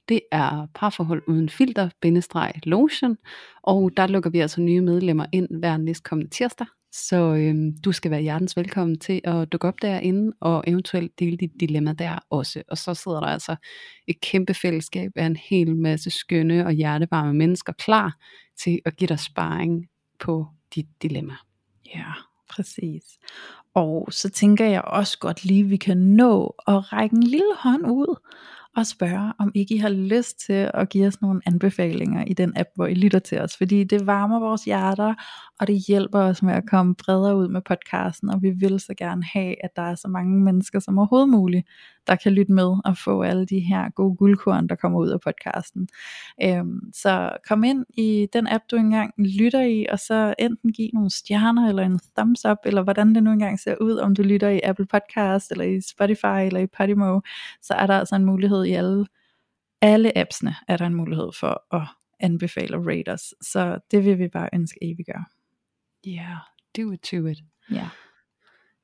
Det 0.09 0.21
er 0.33 0.67
parforhold 0.75 1.23
uden 1.29 1.49
filter, 1.49 1.89
bindestreg 2.01 2.53
lotion, 2.65 3.17
og 3.63 3.91
der 3.97 4.07
lukker 4.07 4.31
vi 4.31 4.41
altså 4.41 4.61
nye 4.61 4.81
medlemmer 4.81 5.27
ind 5.33 5.49
hver 5.59 5.77
næstkommende 5.77 6.31
tirsdag. 6.31 6.67
Så 6.93 7.35
øhm, 7.35 7.77
du 7.85 7.93
skal 7.93 8.11
være 8.11 8.21
hjertens 8.21 8.57
velkommen 8.57 8.99
til 8.99 9.21
at 9.25 9.53
dukke 9.53 9.69
op 9.69 9.83
derinde 9.83 10.33
og 10.41 10.65
eventuelt 10.67 11.19
dele 11.19 11.37
dit 11.37 11.51
dilemma 11.61 11.93
der 11.93 12.19
også. 12.31 12.63
Og 12.69 12.79
så 12.79 12.95
sidder 12.95 13.21
der 13.21 13.27
altså 13.27 13.57
et 14.07 14.21
kæmpe 14.21 14.55
fællesskab 14.55 15.13
af 15.17 15.27
en 15.27 15.37
hel 15.37 15.77
masse 15.77 16.11
skønne 16.11 16.67
og 16.67 16.73
hjertevarme 16.73 17.35
mennesker 17.35 17.73
klar 17.73 18.17
til 18.63 18.81
at 18.85 18.97
give 18.97 19.09
dig 19.09 19.19
sparring 19.19 19.89
på 20.21 20.47
dit 20.75 20.87
dilemma. 21.03 21.35
Ja, 21.95 22.13
præcis. 22.51 23.03
Og 23.75 24.09
så 24.11 24.31
tænker 24.31 24.67
jeg 24.67 24.83
også 24.83 25.19
godt 25.19 25.45
lige, 25.45 25.65
at 25.65 25.71
vi 25.71 25.77
kan 25.77 25.99
nå 25.99 26.55
at 26.67 26.93
række 26.93 27.17
en 27.17 27.23
lille 27.23 27.55
hånd 27.59 27.87
ud 27.87 28.17
og 28.77 28.87
spørge, 28.87 29.33
om 29.39 29.53
ikke 29.55 29.75
I 29.75 29.79
har 29.79 29.89
lyst 29.89 30.41
til 30.47 30.71
at 30.75 30.89
give 30.89 31.07
os 31.07 31.23
nogle 31.23 31.41
anbefalinger 31.47 32.25
i 32.25 32.33
den 32.33 32.53
app, 32.57 32.69
hvor 32.75 32.87
I 32.87 32.95
lytter 32.95 33.19
til 33.19 33.41
os. 33.41 33.57
Fordi 33.57 33.85
det 33.85 34.07
varmer 34.07 34.41
vores 34.41 34.65
hjerter, 34.65 35.15
og 35.61 35.67
det 35.67 35.85
hjælper 35.89 36.19
os 36.19 36.43
med 36.43 36.55
at 36.55 36.67
komme 36.71 36.95
bredere 36.95 37.37
ud 37.37 37.49
med 37.49 37.61
podcasten, 37.61 38.31
og 38.31 38.43
vi 38.43 38.51
vil 38.51 38.81
så 38.81 38.95
gerne 38.99 39.25
have, 39.25 39.65
at 39.65 39.71
der 39.77 39.83
er 39.83 39.95
så 39.95 40.09
mange 40.09 40.41
mennesker 40.41 40.81
som 40.81 40.99
overhovedet 40.99 41.29
muligt, 41.29 41.67
der 42.07 42.17
kan 42.17 42.33
lytte 42.33 42.53
med 42.53 42.77
og 42.85 42.97
få 42.99 43.23
alle 43.23 43.47
de 43.47 43.61
her 43.61 43.91
gode 43.91 44.17
guldkorn, 44.17 44.67
der 44.67 44.75
kommer 44.75 44.99
ud 44.99 45.09
af 45.09 45.21
podcasten. 45.21 45.89
Øhm, 46.43 46.81
så 46.95 47.31
kom 47.49 47.65
ind 47.65 47.85
i 47.89 48.29
den 48.33 48.47
app, 48.49 48.65
du 48.71 48.77
engang 48.77 49.15
lytter 49.19 49.63
i, 49.63 49.87
og 49.91 49.99
så 49.99 50.35
enten 50.39 50.73
giv 50.73 50.91
nogle 50.95 51.11
stjerner, 51.11 51.69
eller 51.69 51.83
en 51.83 52.01
thumbs 52.17 52.45
up, 52.45 52.57
eller 52.65 52.83
hvordan 52.83 53.15
det 53.15 53.23
nu 53.23 53.31
engang 53.31 53.61
ser 53.61 53.77
ud, 53.81 53.97
om 53.97 54.15
du 54.15 54.23
lytter 54.23 54.49
i 54.49 54.61
Apple 54.65 54.87
Podcast, 54.87 55.51
eller 55.51 55.65
i 55.65 55.81
Spotify, 55.81 56.47
eller 56.47 56.61
i 56.61 56.67
Podimo, 56.67 57.21
så 57.63 57.75
er 57.75 57.87
der 57.87 57.95
altså 57.95 58.17
en 58.17 58.25
mulighed 58.25 58.62
i 58.69 58.73
alle, 58.73 59.07
alle 59.81 60.19
appsene, 60.19 60.55
er 60.69 60.77
der 60.77 60.87
en 60.87 60.95
mulighed 60.95 61.31
for 61.41 61.75
at 61.77 61.89
anbefale 62.21 62.77
og 62.77 62.87
rate 62.87 63.13
os. 63.13 63.35
Så 63.43 63.79
det 63.91 64.05
vil 64.05 64.19
vi 64.19 64.29
bare 64.29 64.49
ønske, 64.55 64.79
at 64.83 64.89
I 64.89 64.95
vil 64.97 65.07
gøre. 65.07 65.25
Ja, 66.07 66.11
yeah, 66.11 66.37
do 66.77 66.93
it 66.93 67.01
to 67.01 67.27
it. 67.27 67.39
Ja. 67.71 67.75
Yeah. 67.75 67.89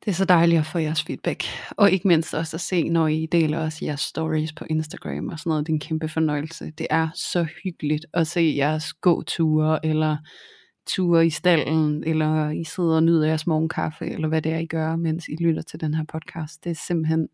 Det 0.04 0.10
er 0.10 0.14
så 0.14 0.24
dejligt 0.24 0.58
at 0.58 0.66
få 0.66 0.78
jeres 0.78 1.02
feedback. 1.02 1.44
Og 1.70 1.90
ikke 1.90 2.08
mindst 2.08 2.34
også 2.34 2.56
at 2.56 2.60
se, 2.60 2.88
når 2.88 3.06
I 3.06 3.26
deler 3.26 3.58
også 3.58 3.84
jeres 3.84 4.00
stories 4.00 4.52
på 4.52 4.64
Instagram 4.70 5.28
og 5.28 5.38
sådan 5.38 5.50
noget. 5.50 5.66
Det 5.66 5.72
er 5.72 5.74
en 5.74 5.80
kæmpe 5.80 6.08
fornøjelse. 6.08 6.70
Det 6.78 6.86
er 6.90 7.08
så 7.14 7.46
hyggeligt 7.64 8.06
at 8.14 8.26
se 8.26 8.54
jeres 8.56 8.92
gåture, 8.92 9.86
eller 9.86 10.16
ture 10.86 11.26
i 11.26 11.30
stallen, 11.30 12.04
eller 12.04 12.50
I 12.50 12.64
sidder 12.64 12.94
og 12.94 13.02
nyder 13.02 13.26
jeres 13.26 13.46
morgenkaffe, 13.46 14.06
eller 14.06 14.28
hvad 14.28 14.42
det 14.42 14.52
er, 14.52 14.58
I 14.58 14.66
gør, 14.66 14.96
mens 14.96 15.28
I 15.28 15.36
lytter 15.44 15.62
til 15.62 15.80
den 15.80 15.94
her 15.94 16.04
podcast. 16.04 16.64
Det 16.64 16.70
er 16.70 16.80
simpelthen 16.86 17.28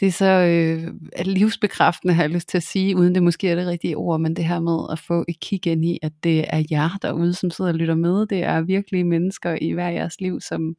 det 0.00 0.08
er 0.08 0.12
så 0.12 0.26
øh, 0.26 1.26
livsbekræftende, 1.26 2.14
har 2.14 2.22
jeg 2.22 2.30
lyst 2.30 2.48
til 2.48 2.56
at 2.56 2.62
sige, 2.62 2.96
uden 2.96 3.14
det 3.14 3.22
måske 3.22 3.48
er 3.48 3.54
det 3.54 3.66
rigtige 3.66 3.96
ord, 3.96 4.20
men 4.20 4.36
det 4.36 4.44
her 4.44 4.60
med 4.60 4.86
at 4.92 4.98
få 4.98 5.24
et 5.28 5.40
kig 5.40 5.66
ind 5.66 5.84
i, 5.84 5.98
at 6.02 6.12
det 6.24 6.44
er 6.48 6.64
jer 6.70 6.98
derude, 7.02 7.34
som 7.34 7.50
sidder 7.50 7.70
og 7.70 7.76
lytter 7.76 7.94
med. 7.94 8.26
Det 8.26 8.42
er 8.42 8.60
virkelig 8.60 9.06
mennesker 9.06 9.58
i 9.60 9.70
hver 9.70 9.88
jeres 9.88 10.20
liv, 10.20 10.40
som 10.40 10.76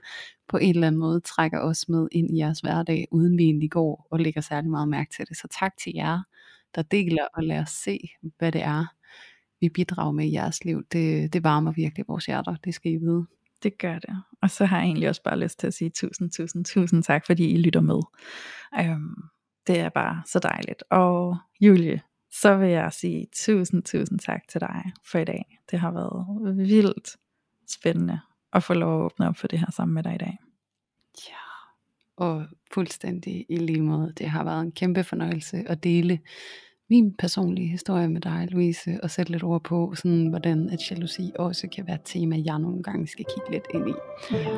på 0.47 0.57
en 0.57 0.69
eller 0.69 0.87
anden 0.87 0.99
måde 0.99 1.19
trækker 1.19 1.59
os 1.59 1.89
med 1.89 2.07
ind 2.11 2.31
i 2.31 2.39
jeres 2.39 2.59
hverdag, 2.59 3.07
uden 3.11 3.37
vi 3.37 3.43
egentlig 3.43 3.71
går 3.71 4.07
og 4.11 4.19
lægger 4.19 4.41
særlig 4.41 4.69
meget 4.69 4.89
mærke 4.89 5.13
til 5.17 5.25
det. 5.29 5.37
Så 5.37 5.47
tak 5.59 5.77
til 5.83 5.93
jer, 5.95 6.19
der 6.75 6.81
deler 6.81 7.23
og 7.33 7.43
lader 7.43 7.61
os 7.61 7.69
se, 7.69 7.99
hvad 8.37 8.51
det 8.51 8.63
er, 8.63 8.85
vi 9.61 9.69
bidrager 9.69 10.11
med 10.11 10.25
i 10.25 10.33
jeres 10.33 10.65
liv. 10.65 10.83
Det, 10.91 11.33
det 11.33 11.43
varmer 11.43 11.71
virkelig 11.71 12.05
vores 12.07 12.25
hjerter, 12.25 12.55
det 12.63 12.73
skal 12.73 12.91
I 12.91 12.95
vide. 12.95 13.25
Det 13.63 13.77
gør 13.77 13.99
det. 13.99 14.23
Og 14.41 14.49
så 14.49 14.65
har 14.65 14.77
jeg 14.77 14.85
egentlig 14.85 15.09
også 15.09 15.23
bare 15.23 15.39
lyst 15.39 15.59
til 15.59 15.67
at 15.67 15.73
sige 15.73 15.89
tusind, 15.89 16.31
tusind, 16.31 16.65
tusind 16.65 17.03
tak, 17.03 17.25
fordi 17.25 17.49
I 17.49 17.57
lytter 17.57 17.81
med. 17.81 17.99
Øhm, 18.79 19.15
det 19.67 19.79
er 19.79 19.89
bare 19.89 20.23
så 20.25 20.39
dejligt. 20.39 20.83
Og 20.89 21.37
Julie, 21.61 22.01
så 22.31 22.55
vil 22.55 22.69
jeg 22.69 22.93
sige 22.93 23.27
tusind, 23.35 23.83
tusind 23.83 24.19
tak 24.19 24.47
til 24.47 24.61
dig 24.61 24.91
for 25.05 25.19
i 25.19 25.25
dag. 25.25 25.59
Det 25.71 25.79
har 25.79 25.91
været 25.91 26.57
vildt 26.67 27.17
spændende 27.67 28.19
at 28.53 28.63
få 28.63 28.73
lov 28.73 28.99
at 28.99 29.05
åbne 29.05 29.27
op 29.27 29.37
for 29.37 29.47
det 29.47 29.59
her 29.59 29.71
sammen 29.71 29.93
med 29.93 30.03
dig 30.03 30.15
i 30.15 30.17
dag. 30.17 30.37
Ja, 31.29 31.35
og 32.17 32.45
fuldstændig 32.73 33.45
i 33.49 33.55
lige 33.55 33.81
måde. 33.81 34.13
Det 34.17 34.29
har 34.29 34.43
været 34.43 34.61
en 34.61 34.71
kæmpe 34.71 35.03
fornøjelse 35.03 35.63
at 35.67 35.83
dele 35.83 36.19
min 36.89 37.13
personlige 37.19 37.67
historie 37.67 38.09
med 38.09 38.21
dig, 38.21 38.47
Louise, 38.51 38.99
og 39.03 39.11
sætte 39.11 39.31
lidt 39.31 39.43
ord 39.43 39.63
på, 39.63 39.93
sådan, 39.95 40.27
hvordan 40.27 40.69
at 40.69 40.91
jalousi 40.91 41.31
også 41.39 41.67
kan 41.75 41.87
være 41.87 41.95
et 41.95 42.01
tema, 42.05 42.35
jeg 42.45 42.59
nogle 42.59 42.83
gange 42.83 43.07
skal 43.07 43.25
kigge 43.35 43.51
lidt 43.51 43.67
ind 43.73 43.89
i. 43.89 43.93
Ja. 44.31 44.57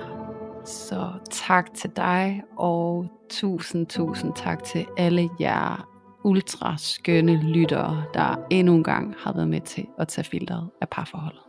Så 0.65 1.09
tak 1.31 1.73
til 1.73 1.89
dig, 1.95 2.43
og 2.57 3.05
tusind, 3.29 3.87
tusind 3.87 4.31
tak 4.35 4.63
til 4.63 4.85
alle 4.97 5.29
jer 5.39 5.89
ultra 6.23 6.77
skønne 6.77 7.35
lyttere, 7.53 8.03
der 8.13 8.45
endnu 8.49 8.75
en 8.75 8.83
gang 8.83 9.15
har 9.17 9.33
været 9.33 9.47
med 9.47 9.61
til 9.61 9.85
at 9.97 10.07
tage 10.07 10.25
filteret 10.25 10.69
af 10.81 10.89
parforholdet. 10.89 11.48